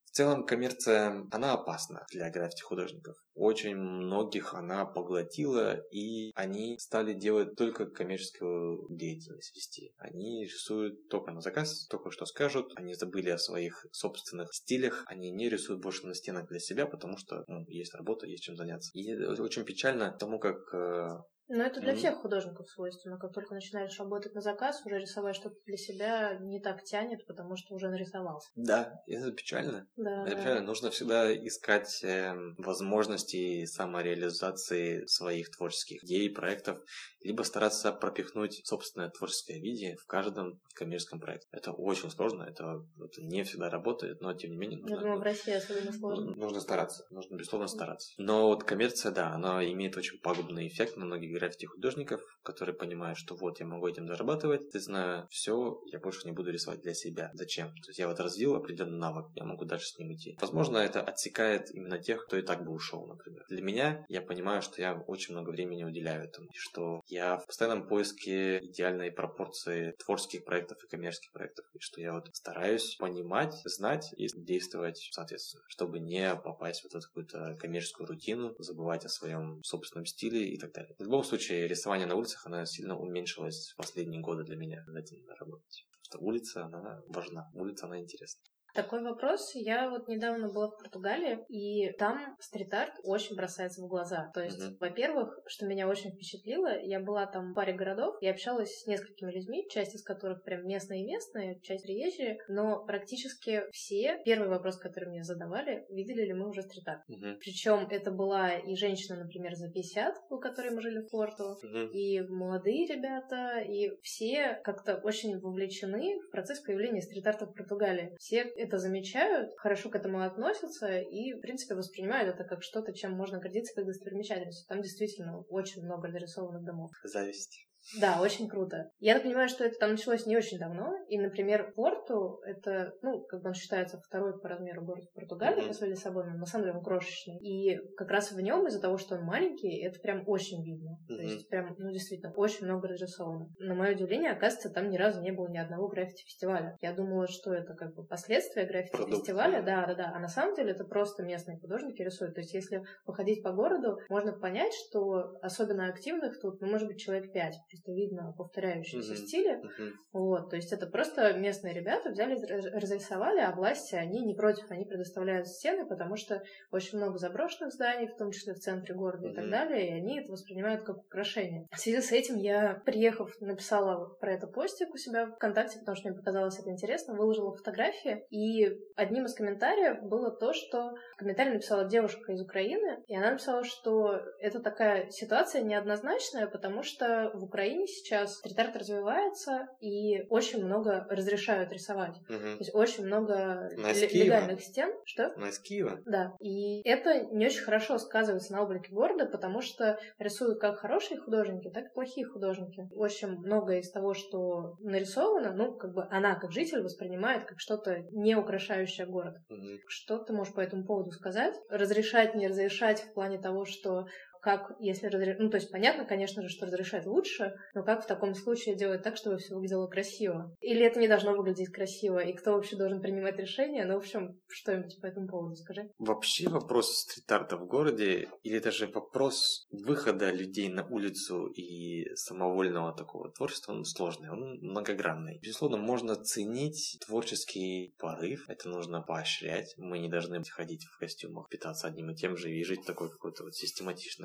В 0.06 0.16
целом 0.16 0.46
коммерция, 0.46 1.26
она 1.32 1.54
опасна 1.54 2.06
для 2.12 2.30
граффити-художников. 2.30 3.16
Очень 3.34 3.74
многих 3.74 4.54
она 4.54 4.86
поглотила, 4.86 5.76
и 5.90 6.30
они 6.36 6.78
стали 6.78 7.14
делать 7.14 7.56
только 7.56 7.86
коммерческую 7.86 8.86
деятельность 8.90 9.56
вести. 9.56 9.92
Они 9.98 10.44
рисуют 10.44 11.08
только 11.08 11.32
на 11.32 11.40
заказ, 11.40 11.88
только 11.88 12.12
что 12.12 12.26
скажут, 12.26 12.70
они 12.76 12.94
забыли 12.94 13.30
о 13.30 13.38
своих 13.38 13.84
собственных 13.90 14.54
стилях, 14.54 15.02
они 15.06 15.32
не 15.32 15.48
рисуют 15.48 15.82
больше 15.82 16.06
на 16.06 16.14
стенах 16.14 16.46
для 16.48 16.60
себя, 16.60 16.86
потому 16.86 17.18
что 17.18 17.42
ну, 17.48 17.64
есть 17.66 17.92
работа, 17.96 18.26
есть 18.26 18.44
чем 18.44 18.54
заняться. 18.54 18.92
И 18.94 19.16
очень 19.16 19.64
печально 19.64 20.16
тому, 20.16 20.38
как 20.38 20.72
э, 20.72 21.18
но 21.48 21.64
это 21.64 21.80
для 21.80 21.94
всех 21.94 22.16
художников 22.16 22.68
свойственно. 22.68 23.18
Как 23.18 23.32
только 23.32 23.54
начинаешь 23.54 23.98
работать 23.98 24.34
на 24.34 24.40
заказ, 24.40 24.82
уже 24.84 24.98
рисовать 24.98 25.36
что-то 25.36 25.56
для 25.66 25.76
себя 25.76 26.38
не 26.40 26.60
так 26.60 26.82
тянет, 26.84 27.26
потому 27.26 27.56
что 27.56 27.74
уже 27.74 27.88
нарисовался. 27.88 28.50
Да, 28.54 29.02
это 29.06 29.30
печально. 29.32 29.86
Да, 29.96 30.26
это 30.26 30.36
печально. 30.36 30.60
Нужно 30.62 30.90
всегда 30.90 31.34
искать 31.34 32.02
э, 32.02 32.34
возможности 32.58 33.64
самореализации 33.66 35.06
своих 35.06 35.50
творческих 35.50 36.04
идей, 36.04 36.30
проектов, 36.30 36.78
либо 37.22 37.42
стараться 37.42 37.92
пропихнуть 37.92 38.60
собственное 38.64 39.10
творческое 39.10 39.60
видение 39.60 39.96
в 39.96 40.06
каждом 40.06 40.60
коммерческом 40.74 41.20
проекте. 41.20 41.48
Это 41.52 41.72
очень 41.72 42.10
сложно, 42.10 42.44
это, 42.44 42.84
это 43.02 43.22
не 43.22 43.44
всегда 43.44 43.70
работает, 43.70 44.20
но 44.20 44.32
тем 44.34 44.52
не 44.52 44.56
менее 44.56 44.78
нужно... 44.78 44.94
Я 44.94 45.00
думаю, 45.00 45.18
в 45.18 45.22
России 45.22 45.54
особенно 45.54 45.92
сложно. 45.92 46.34
Нужно 46.34 46.60
стараться, 46.60 47.06
нужно, 47.10 47.36
безусловно, 47.36 47.66
стараться. 47.66 48.12
Но 48.18 48.48
вот 48.48 48.64
коммерция, 48.64 49.12
да, 49.12 49.32
она 49.32 49.64
имеет 49.64 49.96
очень 49.96 50.18
пагубный 50.18 50.68
эффект 50.68 50.96
на 50.96 51.06
многих 51.06 51.33
граффити-художников, 51.34 52.20
которые 52.42 52.74
понимают, 52.74 53.18
что 53.18 53.34
вот 53.34 53.60
я 53.60 53.66
могу 53.66 53.88
этим 53.88 54.06
зарабатывать, 54.06 54.70
ты 54.70 54.80
знаю, 54.80 55.26
все, 55.30 55.80
я 55.86 55.98
больше 55.98 56.26
не 56.26 56.32
буду 56.32 56.50
рисовать 56.50 56.82
для 56.82 56.94
себя. 56.94 57.30
Зачем? 57.34 57.68
То 57.82 57.88
есть 57.88 57.98
я 57.98 58.08
вот 58.08 58.20
развил 58.20 58.54
определенный 58.54 58.98
навык, 58.98 59.26
я 59.34 59.44
могу 59.44 59.64
дальше 59.64 59.88
с 59.88 59.98
ним 59.98 60.12
идти. 60.12 60.36
Возможно, 60.40 60.78
это 60.78 61.00
отсекает 61.00 61.70
именно 61.70 61.98
тех, 61.98 62.24
кто 62.24 62.36
и 62.36 62.42
так 62.42 62.64
бы 62.64 62.72
ушел, 62.72 63.06
например. 63.06 63.44
Для 63.48 63.62
меня, 63.62 64.04
я 64.08 64.20
понимаю, 64.20 64.62
что 64.62 64.80
я 64.80 64.94
очень 65.06 65.34
много 65.34 65.50
времени 65.50 65.84
уделяю 65.84 66.24
этому, 66.24 66.48
и 66.48 66.56
что 66.56 67.02
я 67.06 67.38
в 67.38 67.46
постоянном 67.46 67.86
поиске 67.86 68.58
идеальной 68.58 69.10
пропорции 69.10 69.94
творческих 69.98 70.44
проектов 70.44 70.82
и 70.82 70.88
коммерческих 70.88 71.32
проектов, 71.32 71.66
и 71.74 71.78
что 71.80 72.00
я 72.00 72.12
вот 72.12 72.28
стараюсь 72.32 72.96
понимать, 72.96 73.54
знать 73.64 74.12
и 74.16 74.28
действовать 74.34 75.08
соответственно, 75.12 75.62
чтобы 75.68 75.98
не 75.98 76.34
попасть 76.36 76.82
в 76.82 76.86
эту 76.86 77.00
какую-то 77.00 77.56
коммерческую 77.60 78.06
рутину, 78.06 78.54
забывать 78.58 79.04
о 79.04 79.08
своем 79.08 79.62
собственном 79.62 80.06
стиле 80.06 80.48
и 80.48 80.58
так 80.58 80.72
далее. 80.72 80.94
В 80.98 81.02
любом 81.02 81.23
случае, 81.24 81.66
рисование 81.68 82.06
на 82.06 82.14
улицах, 82.14 82.46
оно 82.46 82.64
сильно 82.64 82.96
уменьшилось 82.98 83.72
в 83.72 83.76
последние 83.76 84.20
годы 84.20 84.44
для 84.44 84.56
меня. 84.56 84.84
Над 84.86 85.04
этим 85.04 85.26
работать. 85.38 85.86
Потому 85.90 86.02
что 86.02 86.18
улица, 86.18 86.64
она 86.66 87.02
важна. 87.08 87.50
Улица, 87.54 87.86
она 87.86 88.00
интересна. 88.00 88.42
Такой 88.74 89.02
вопрос. 89.02 89.54
Я 89.54 89.88
вот 89.88 90.08
недавно 90.08 90.52
была 90.52 90.68
в 90.68 90.76
Португалии, 90.78 91.38
и 91.48 91.92
там 91.92 92.36
стрит-арт 92.40 92.94
очень 93.04 93.36
бросается 93.36 93.82
в 93.82 93.86
глаза. 93.86 94.32
То 94.34 94.42
есть, 94.42 94.60
mm-hmm. 94.60 94.76
во-первых, 94.80 95.38
что 95.46 95.66
меня 95.66 95.86
очень 95.88 96.10
впечатлило, 96.10 96.80
я 96.82 96.98
была 96.98 97.26
там 97.26 97.52
в 97.52 97.54
паре 97.54 97.72
городов, 97.72 98.16
я 98.20 98.32
общалась 98.32 98.80
с 98.80 98.86
несколькими 98.88 99.30
людьми, 99.30 99.64
часть 99.70 99.94
из 99.94 100.02
которых 100.02 100.42
прям 100.42 100.66
местные 100.66 101.02
и 101.02 101.06
местные, 101.06 101.60
часть 101.60 101.84
приезжие, 101.84 102.38
но 102.48 102.84
практически 102.84 103.62
все, 103.70 104.20
первый 104.24 104.48
вопрос, 104.48 104.76
который 104.76 105.08
мне 105.08 105.22
задавали, 105.22 105.86
видели 105.88 106.26
ли 106.26 106.32
мы 106.32 106.48
уже 106.48 106.62
стрит-арт. 106.62 107.02
Mm-hmm. 107.08 107.36
Причем 107.40 107.86
это 107.88 108.10
была 108.10 108.56
и 108.56 108.74
женщина, 108.74 109.22
например, 109.22 109.54
за 109.54 109.70
50, 109.70 110.14
у 110.30 110.38
которой 110.38 110.72
мы 110.72 110.80
жили 110.80 110.98
в 110.98 111.10
Порту, 111.10 111.56
mm-hmm. 111.62 111.90
и 111.90 112.20
молодые 112.22 112.86
ребята, 112.86 113.60
и 113.60 113.92
все 114.02 114.60
как-то 114.64 114.96
очень 114.96 115.38
вовлечены 115.38 116.18
в 116.26 116.32
процесс 116.32 116.58
появления 116.60 117.02
стрит-арта 117.02 117.46
в 117.46 117.54
Португалии. 117.54 118.16
Все 118.18 118.44
это 118.64 118.78
замечают, 118.78 119.52
хорошо 119.56 119.90
к 119.90 119.96
этому 119.96 120.22
относятся 120.22 120.98
и, 120.98 121.32
в 121.32 121.40
принципе, 121.40 121.74
воспринимают 121.74 122.34
это 122.34 122.44
как 122.44 122.62
что-то, 122.62 122.92
чем 122.92 123.12
можно 123.12 123.38
гордиться 123.38 123.74
как 123.74 123.86
достопримечательность. 123.86 124.66
Там 124.68 124.82
действительно 124.82 125.40
очень 125.48 125.82
много 125.84 126.08
нарисованных 126.08 126.64
домов. 126.64 126.90
Зависть. 127.04 127.66
Да, 128.00 128.20
очень 128.20 128.48
круто. 128.48 128.90
Я 128.98 129.14
так 129.14 129.24
понимаю, 129.24 129.48
что 129.48 129.64
это 129.64 129.78
там 129.78 129.92
началось 129.92 130.26
не 130.26 130.36
очень 130.36 130.58
давно. 130.58 130.92
И, 131.08 131.18
например, 131.18 131.72
Порту— 131.74 132.40
это, 132.46 132.94
ну, 133.02 133.22
как 133.24 133.42
бы 133.42 133.48
он 133.48 133.54
считается 133.54 134.00
второй 134.00 134.40
по 134.40 134.48
размеру 134.48 134.84
город 134.84 135.04
Португалии 135.14 135.62
mm-hmm. 135.62 135.68
после 135.68 135.88
Лиссабона. 135.88 136.34
На 136.34 136.46
самом 136.46 136.64
деле 136.64 136.78
он 136.78 136.84
крошечный. 136.84 137.38
И 137.40 137.78
как 137.96 138.10
раз 138.10 138.32
в 138.32 138.40
нем 138.40 138.66
из-за 138.66 138.80
того, 138.80 138.96
что 138.96 139.16
он 139.16 139.24
маленький, 139.24 139.82
это 139.82 140.00
прям 140.00 140.24
очень 140.26 140.64
видно. 140.64 140.92
Mm-hmm. 140.92 141.16
То 141.16 141.22
есть 141.22 141.48
прям, 141.48 141.74
ну, 141.78 141.90
действительно, 141.90 142.32
очень 142.34 142.64
много 142.64 142.88
разрисовано. 142.88 143.48
На 143.58 143.74
мое 143.74 143.94
удивление, 143.94 144.30
оказывается, 144.30 144.70
там 144.70 144.88
ни 144.88 144.96
разу 144.96 145.20
не 145.20 145.32
было 145.32 145.48
ни 145.48 145.58
одного 145.58 145.88
граффити-фестиваля. 145.88 146.76
Я 146.80 146.94
думала, 146.94 147.26
что 147.28 147.52
это 147.52 147.74
как 147.74 147.94
бы 147.94 148.04
последствия 148.06 148.64
граффити-фестиваля. 148.64 149.62
Да, 149.62 149.86
да, 149.86 149.94
да. 149.94 150.12
А 150.14 150.18
на 150.18 150.28
самом 150.28 150.54
деле 150.54 150.72
это 150.72 150.84
просто 150.84 151.22
местные 151.22 151.58
художники 151.58 152.02
рисуют. 152.02 152.34
То 152.34 152.40
есть 152.40 152.54
если 152.54 152.82
походить 153.04 153.42
по 153.42 153.52
городу, 153.52 153.98
можно 154.08 154.32
понять, 154.32 154.72
что 154.88 155.38
особенно 155.42 155.88
активных 155.88 156.40
тут, 156.40 156.60
ну, 156.60 156.68
может 156.68 156.88
быть, 156.88 156.98
человек 156.98 157.32
пять 157.32 157.54
чисто 157.74 157.92
видно 157.92 158.32
повторяющиеся 158.36 159.12
mm-hmm. 159.12 159.16
стили. 159.16 159.56
Mm-hmm. 159.56 159.90
Вот, 160.12 160.50
то 160.50 160.56
есть 160.56 160.72
это 160.72 160.86
просто 160.86 161.32
местные 161.34 161.74
ребята 161.74 162.10
взяли, 162.10 162.34
разрисовали, 162.44 163.40
а 163.40 163.54
власти, 163.54 163.94
они 163.94 164.20
не 164.24 164.34
против, 164.34 164.70
они 164.70 164.84
предоставляют 164.84 165.48
стены, 165.48 165.86
потому 165.86 166.16
что 166.16 166.42
очень 166.70 166.98
много 166.98 167.18
заброшенных 167.18 167.72
зданий, 167.72 168.06
в 168.06 168.16
том 168.16 168.30
числе 168.30 168.54
в 168.54 168.58
центре 168.58 168.94
города 168.94 169.26
mm-hmm. 169.26 169.32
и 169.32 169.34
так 169.34 169.50
далее, 169.50 169.88
и 169.88 169.92
они 169.92 170.20
это 170.20 170.32
воспринимают 170.32 170.84
как 170.84 170.98
украшение. 170.98 171.66
В 171.72 171.78
связи 171.78 172.00
с 172.00 172.12
этим 172.12 172.36
я, 172.36 172.80
приехав, 172.84 173.30
написала 173.40 174.14
про 174.20 174.32
это 174.32 174.46
постик 174.46 174.94
у 174.94 174.96
себя 174.96 175.26
в 175.26 175.34
ВКонтакте, 175.34 175.78
потому 175.80 175.96
что 175.96 176.08
мне 176.08 176.16
показалось 176.16 176.58
это 176.58 176.70
интересно, 176.70 177.14
выложила 177.14 177.56
фотографии, 177.56 178.24
и 178.30 178.70
одним 178.96 179.24
из 179.24 179.34
комментариев 179.34 180.02
было 180.02 180.30
то, 180.30 180.52
что 180.52 180.94
комментарий 181.16 181.52
написала 181.52 181.84
девушка 181.84 182.32
из 182.32 182.40
Украины, 182.40 183.02
и 183.06 183.16
она 183.16 183.32
написала, 183.32 183.64
что 183.64 184.20
это 184.38 184.60
такая 184.60 185.10
ситуация 185.10 185.62
неоднозначная, 185.62 186.46
потому 186.46 186.82
что 186.82 187.30
в 187.34 187.44
Украине 187.44 187.63
Украине 187.64 187.86
сейчас 187.86 188.36
стрит-арт 188.36 188.76
развивается, 188.76 189.68
и 189.80 190.22
очень 190.28 190.64
много 190.64 191.06
разрешают 191.08 191.72
рисовать. 191.72 192.16
Угу. 192.28 192.38
То 192.38 192.58
есть 192.58 192.74
очень 192.74 193.06
много 193.06 193.70
легальных 193.74 194.60
стен. 194.60 194.92
Что? 195.06 195.32
Но 195.36 195.46
из 195.46 195.58
Киева. 195.58 196.00
Да. 196.04 196.34
И 196.40 196.82
это 196.86 197.24
не 197.32 197.46
очень 197.46 197.62
хорошо 197.62 197.96
сказывается 197.96 198.52
на 198.52 198.62
облике 198.62 198.92
города, 198.92 199.24
потому 199.24 199.62
что 199.62 199.98
рисуют 200.18 200.60
как 200.60 200.78
хорошие 200.78 201.18
художники, 201.18 201.70
так 201.70 201.86
и 201.86 201.94
плохие 201.94 202.26
художники. 202.26 202.86
Очень 202.94 203.28
многое 203.38 203.80
из 203.80 203.90
того, 203.90 204.12
что 204.12 204.74
нарисовано, 204.80 205.54
ну, 205.54 205.74
как 205.74 205.94
бы 205.94 206.06
она, 206.10 206.34
как 206.34 206.52
житель, 206.52 206.82
воспринимает 206.82 207.46
как 207.46 207.58
что-то 207.60 208.00
не 208.12 208.36
украшающее 208.36 209.06
город. 209.06 209.36
Мгм. 209.48 209.78
Что 209.88 210.18
ты 210.18 210.34
можешь 210.34 210.54
по 210.54 210.60
этому 210.60 210.84
поводу 210.84 211.12
сказать? 211.12 211.54
Разрешать, 211.70 212.34
не 212.34 212.46
разрешать 212.46 213.00
в 213.00 213.14
плане 213.14 213.38
того, 213.38 213.64
что 213.64 214.04
как, 214.44 214.76
если 214.78 215.06
разрешать... 215.06 215.40
Ну, 215.40 215.48
то 215.48 215.56
есть 215.56 215.70
понятно, 215.70 216.04
конечно 216.04 216.42
же, 216.42 216.48
что 216.50 216.66
разрешать 216.66 217.06
лучше, 217.06 217.54
но 217.74 217.82
как 217.82 218.04
в 218.04 218.06
таком 218.06 218.34
случае 218.34 218.76
делать 218.76 219.02
так, 219.02 219.16
чтобы 219.16 219.38
все 219.38 219.54
выглядело 219.54 219.86
красиво? 219.86 220.54
Или 220.60 220.84
это 220.84 221.00
не 221.00 221.08
должно 221.08 221.34
выглядеть 221.34 221.72
красиво? 221.72 222.18
И 222.18 222.34
кто 222.34 222.52
вообще 222.52 222.76
должен 222.76 223.00
принимать 223.00 223.38
решения? 223.38 223.86
Ну, 223.86 223.94
в 223.94 223.98
общем, 223.98 224.38
что-нибудь 224.48 225.00
по 225.00 225.06
этому 225.06 225.28
поводу 225.28 225.56
скажи. 225.56 225.90
Вообще 225.98 226.48
вопрос 226.50 226.94
стрит-арта 226.94 227.56
в 227.56 227.66
городе, 227.66 228.28
или 228.42 228.58
даже 228.58 228.86
вопрос 228.86 229.66
выхода 229.70 230.30
людей 230.30 230.68
на 230.68 230.86
улицу 230.86 231.46
и 231.46 232.14
самовольного 232.14 232.94
такого 232.94 233.32
творчества, 233.32 233.72
он 233.72 233.84
сложный, 233.84 234.30
он 234.30 234.58
многогранный. 234.60 235.38
Безусловно, 235.42 235.78
можно 235.78 236.16
ценить 236.16 236.98
творческий 237.06 237.94
порыв, 237.98 238.50
это 238.50 238.68
нужно 238.68 239.00
поощрять. 239.00 239.74
Мы 239.78 240.00
не 240.00 240.10
должны 240.10 240.44
ходить 240.44 240.84
в 240.84 240.98
костюмах, 240.98 241.48
питаться 241.48 241.86
одним 241.86 242.10
и 242.10 242.14
тем 242.14 242.36
же 242.36 242.50
и 242.50 242.62
жить 242.62 242.84
такой 242.84 243.08
какой-то 243.08 243.44
вот 243.44 243.54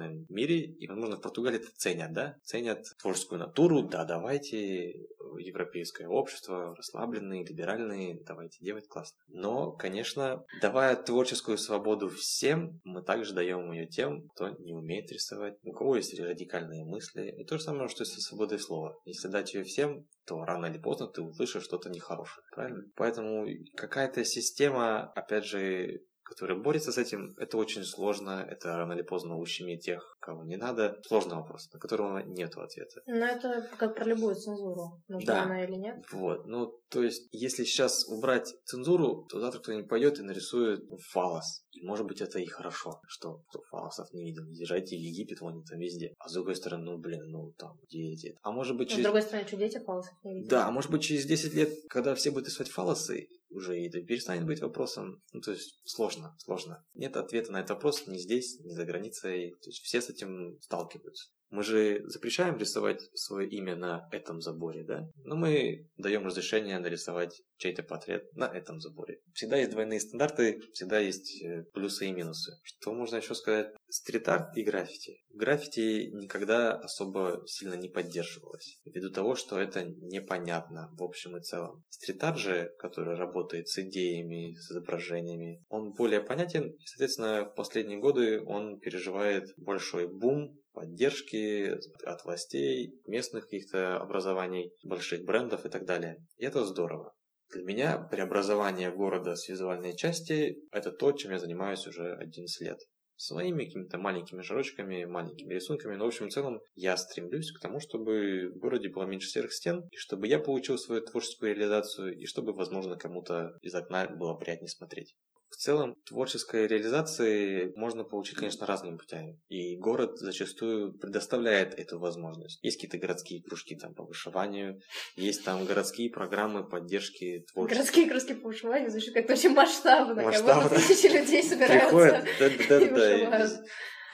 систематичном 0.10 0.26
мире. 0.30 0.66
И, 0.66 0.88
возможно, 0.88 1.18
в 1.18 1.22
Португалии 1.22 1.60
это 1.60 1.72
ценят, 1.76 2.14
да? 2.14 2.36
Ценят 2.44 2.86
творческую 3.02 3.40
натуру, 3.40 3.84
да, 3.84 4.06
давайте, 4.06 5.08
европейское 5.38 6.08
общество, 6.08 6.76
расслабленные, 6.76 7.46
либеральные, 7.46 8.22
давайте 8.26 8.64
делать 8.64 8.88
классно. 8.88 9.18
Но, 9.28 9.72
конечно, 9.72 10.44
давая 10.62 10.96
творческую 10.96 11.58
свободу 11.58 12.10
всем, 12.10 12.80
мы 12.84 13.04
также 13.04 13.34
даем 13.34 13.72
ее 13.72 13.88
тем, 13.88 14.28
кто 14.30 14.50
не 14.50 14.74
умеет 14.74 15.12
рисовать, 15.12 15.56
у 15.64 15.72
кого 15.72 15.96
есть 15.96 16.20
радикальные 16.20 16.86
мысли. 16.86 17.34
И 17.38 17.46
то 17.46 17.58
же 17.58 17.64
самое, 17.64 17.90
что 17.90 18.04
и 18.04 18.06
со 18.06 18.20
свободой 18.22 18.60
слова. 18.60 18.98
Если 19.06 19.28
дать 19.28 19.54
ее 19.54 19.64
всем, 19.64 20.08
то 20.26 20.44
рано 20.44 20.68
или 20.68 20.78
поздно 20.78 21.08
ты 21.08 21.22
услышишь 21.22 21.64
что-то 21.64 21.90
нехорошее, 21.90 22.44
правильно? 22.52 22.84
Поэтому 22.96 23.48
какая-то 23.76 24.24
система, 24.26 25.12
опять 25.14 25.46
же, 25.46 26.02
которая 26.30 26.58
борется 26.58 26.92
с 26.92 26.98
этим, 26.98 27.36
это 27.40 27.58
очень 27.58 27.84
сложно, 27.84 28.46
это 28.48 28.78
рано 28.78 28.94
или 28.94 29.02
поздно 29.02 29.38
ущемит 29.38 29.82
тех, 29.82 30.16
кого 30.20 30.44
не 30.44 30.58
надо. 30.58 31.02
Сложный 31.08 31.36
вопрос, 31.36 31.70
на 31.74 31.80
которого 31.80 32.20
нет 32.20 32.56
ответа. 32.56 33.02
Но 33.08 33.26
это 33.26 33.68
как 33.78 33.96
про 33.96 34.06
любую 34.06 34.36
цензуру. 34.36 35.02
Нужна 35.08 35.34
Да. 35.34 35.44
она 35.44 35.64
или 35.64 35.76
нет? 35.76 36.06
Вот, 36.12 36.46
ну, 36.46 36.72
то 36.90 37.04
есть, 37.04 37.28
если 37.32 37.64
сейчас 37.64 38.08
убрать 38.08 38.54
цензуру, 38.66 39.26
то 39.30 39.40
завтра 39.40 39.60
кто-нибудь 39.60 39.90
пойдет 39.90 40.20
и 40.20 40.24
нарисует 40.24 40.84
фалос. 41.12 41.64
И, 41.72 41.86
может 41.86 42.06
быть, 42.06 42.22
это 42.22 42.40
и 42.40 42.46
хорошо, 42.46 43.02
что 43.08 43.44
фалосов 43.70 44.12
не 44.14 44.24
видел. 44.26 44.44
Езжайте 44.50 44.96
в 44.96 45.00
Египет, 45.00 45.42
вон 45.42 45.54
они 45.54 45.64
там 45.64 45.80
везде. 45.80 46.14
А 46.20 46.30
с 46.30 46.34
другой 46.34 46.56
стороны, 46.56 46.84
ну, 46.84 46.98
блин, 46.98 47.30
ну, 47.30 47.52
там, 47.58 47.78
дети. 47.90 48.38
А 48.42 48.52
может 48.52 48.76
быть, 48.78 48.88
Но, 48.90 48.92
с 48.92 48.96
через... 48.96 49.04
другой 49.04 49.22
стороны, 49.22 49.48
что 49.48 49.58
дети 49.58 49.80
фалосов 49.80 50.14
не 50.24 50.36
видят? 50.36 50.50
Да, 50.50 50.68
а 50.68 50.72
может 50.72 50.92
быть, 50.92 51.02
через 51.04 51.26
10 51.26 51.54
лет, 51.54 51.70
когда 51.90 52.16
все 52.16 52.32
будут 52.32 52.48
рисовать 52.48 52.72
фалосы, 52.72 53.28
уже 53.50 53.80
это 53.86 54.02
перестанет 54.02 54.46
быть 54.46 54.62
вопросом. 54.62 55.22
Ну, 55.34 55.42
то 55.42 55.52
есть, 55.52 55.82
сложно, 55.86 56.36
сложно. 56.40 56.86
Нет 56.94 57.18
ответа 57.18 57.52
на 57.52 57.58
этот 57.58 57.72
вопрос 57.72 58.08
ни 58.08 58.18
здесь, 58.18 58.60
ни 58.60 58.74
за 58.74 58.86
границей. 58.86 59.56
То 59.62 59.70
есть, 59.70 59.82
все 59.84 60.02
с 60.02 60.10
этим 60.10 60.60
сталкиваются. 60.62 61.32
Мы 61.50 61.64
же 61.64 62.04
запрещаем 62.06 62.58
рисовать 62.58 63.02
свое 63.14 63.48
имя 63.50 63.76
на 63.76 64.08
этом 64.12 64.42
заборе, 64.42 64.84
да? 64.84 65.10
Но 65.24 65.36
мы 65.36 65.88
даем 65.98 66.26
разрешение 66.26 66.80
нарисовать 66.80 67.42
чей-то 67.58 67.84
портрет 67.84 68.32
на 68.34 68.46
этом 68.46 68.80
заборе. 68.80 69.20
Всегда 69.34 69.58
есть 69.58 69.72
двойные 69.72 70.00
стандарты, 70.00 70.62
всегда 70.74 71.00
есть 71.00 71.42
э, 71.44 71.64
плюсы 71.74 72.08
и 72.08 72.12
минусы. 72.12 72.54
Что 72.64 72.94
можно 72.94 73.18
еще 73.18 73.36
сказать? 73.36 73.68
Стрит-арт 73.90 74.56
и 74.56 74.64
граффити. 74.64 75.22
Граффити 75.34 76.12
никогда 76.14 76.74
особо 76.76 77.44
сильно 77.46 77.74
не 77.74 77.90
поддерживалось, 77.90 78.80
ввиду 78.86 79.10
того, 79.10 79.36
что 79.36 79.60
это 79.60 79.84
непонятно 79.84 80.90
в 80.94 81.04
общем 81.04 81.38
и 81.38 81.42
целом. 81.42 81.84
Стрит-арт 81.90 82.38
же, 82.38 82.72
который 82.78 83.16
работает 83.16 83.68
с 83.68 83.80
идеями, 83.80 84.56
с 84.56 84.72
изображениями, 84.72 85.64
он 85.70 85.94
более 85.94 86.22
понятен, 86.22 86.70
и, 86.70 86.86
соответственно, 86.86 87.46
в 87.46 87.56
последние 87.56 88.00
годы 88.00 88.42
он 88.42 88.80
переживает 88.80 89.54
большой 89.58 90.08
бум 90.08 90.60
поддержки 90.80 91.76
от 92.06 92.24
властей, 92.24 92.94
местных 93.06 93.44
каких-то 93.44 93.98
образований, 93.98 94.72
больших 94.84 95.26
брендов 95.26 95.66
и 95.66 95.70
так 95.70 95.86
далее. 95.86 96.16
И 96.38 96.46
это 96.46 96.64
здорово. 96.64 97.14
Для 97.54 97.64
меня 97.64 97.98
преобразование 97.98 98.92
города 98.92 99.36
с 99.36 99.50
визуальной 99.50 99.96
части– 99.98 100.56
это 100.72 100.92
то, 100.92 101.12
чем 101.12 101.32
я 101.32 101.40
занимаюсь 101.40 101.86
уже 101.86 102.14
11 102.16 102.62
лет. 102.62 102.78
Своими 103.18 103.66
какими-то 103.66 103.98
маленькими 103.98 104.42
шарочками, 104.42 105.04
маленькими 105.04 105.56
рисунками. 105.56 105.96
Но, 105.96 106.06
в 106.06 106.08
общем 106.08 106.28
и 106.28 106.32
целом, 106.32 106.62
я 106.76 106.96
стремлюсь 106.96 107.52
к 107.52 107.60
тому, 107.60 107.82
чтобы 107.82 108.52
в 108.56 108.60
городе 108.60 108.88
было 108.88 109.04
меньше 109.04 109.28
серых 109.28 109.52
стен, 109.52 109.82
и 109.92 109.98
чтобы 109.98 110.28
я 110.28 110.40
получил 110.40 110.78
свою 110.78 111.02
творческую 111.02 111.54
реализацию, 111.54 112.18
и 112.18 112.26
чтобы, 112.26 112.54
возможно, 112.54 112.96
кому-то 112.96 113.58
из 113.62 113.76
окна 113.76 114.08
было 114.08 114.36
приятнее 114.36 114.70
смотреть. 114.70 115.16
В 115.50 115.56
целом, 115.56 115.96
творческой 116.08 116.68
реализации 116.68 117.74
можно 117.76 118.04
получить, 118.04 118.36
конечно, 118.36 118.66
разными 118.66 118.98
путями. 118.98 119.40
И 119.50 119.78
город 119.78 120.20
зачастую 120.20 120.94
предоставляет 120.94 121.78
эту 121.78 122.00
возможность. 122.00 122.60
Есть 122.64 122.78
какие-то 122.78 122.98
городские 122.98 123.42
кружки 123.42 123.76
там 123.76 123.94
по 123.94 124.04
вышиванию, 124.04 124.80
есть 125.16 125.44
там 125.44 125.66
городские 125.66 126.12
программы 126.12 126.68
поддержки 126.68 127.46
творчества. 127.52 127.76
Городские 127.76 128.10
кружки 128.10 128.34
по 128.36 128.48
вышиванию 128.48 128.90
звучит 128.92 129.14
как-то 129.14 129.34
очень 129.34 129.54
масштабно. 129.54 130.22
Масштабно. 130.22 130.70
Как 130.70 130.72
будто 130.72 130.88
тысячи 130.88 131.12
людей 131.12 131.44
собираются 131.44 131.90
Приходят, 131.90 132.26
и 132.40 132.68
да-да-да. 132.68 133.64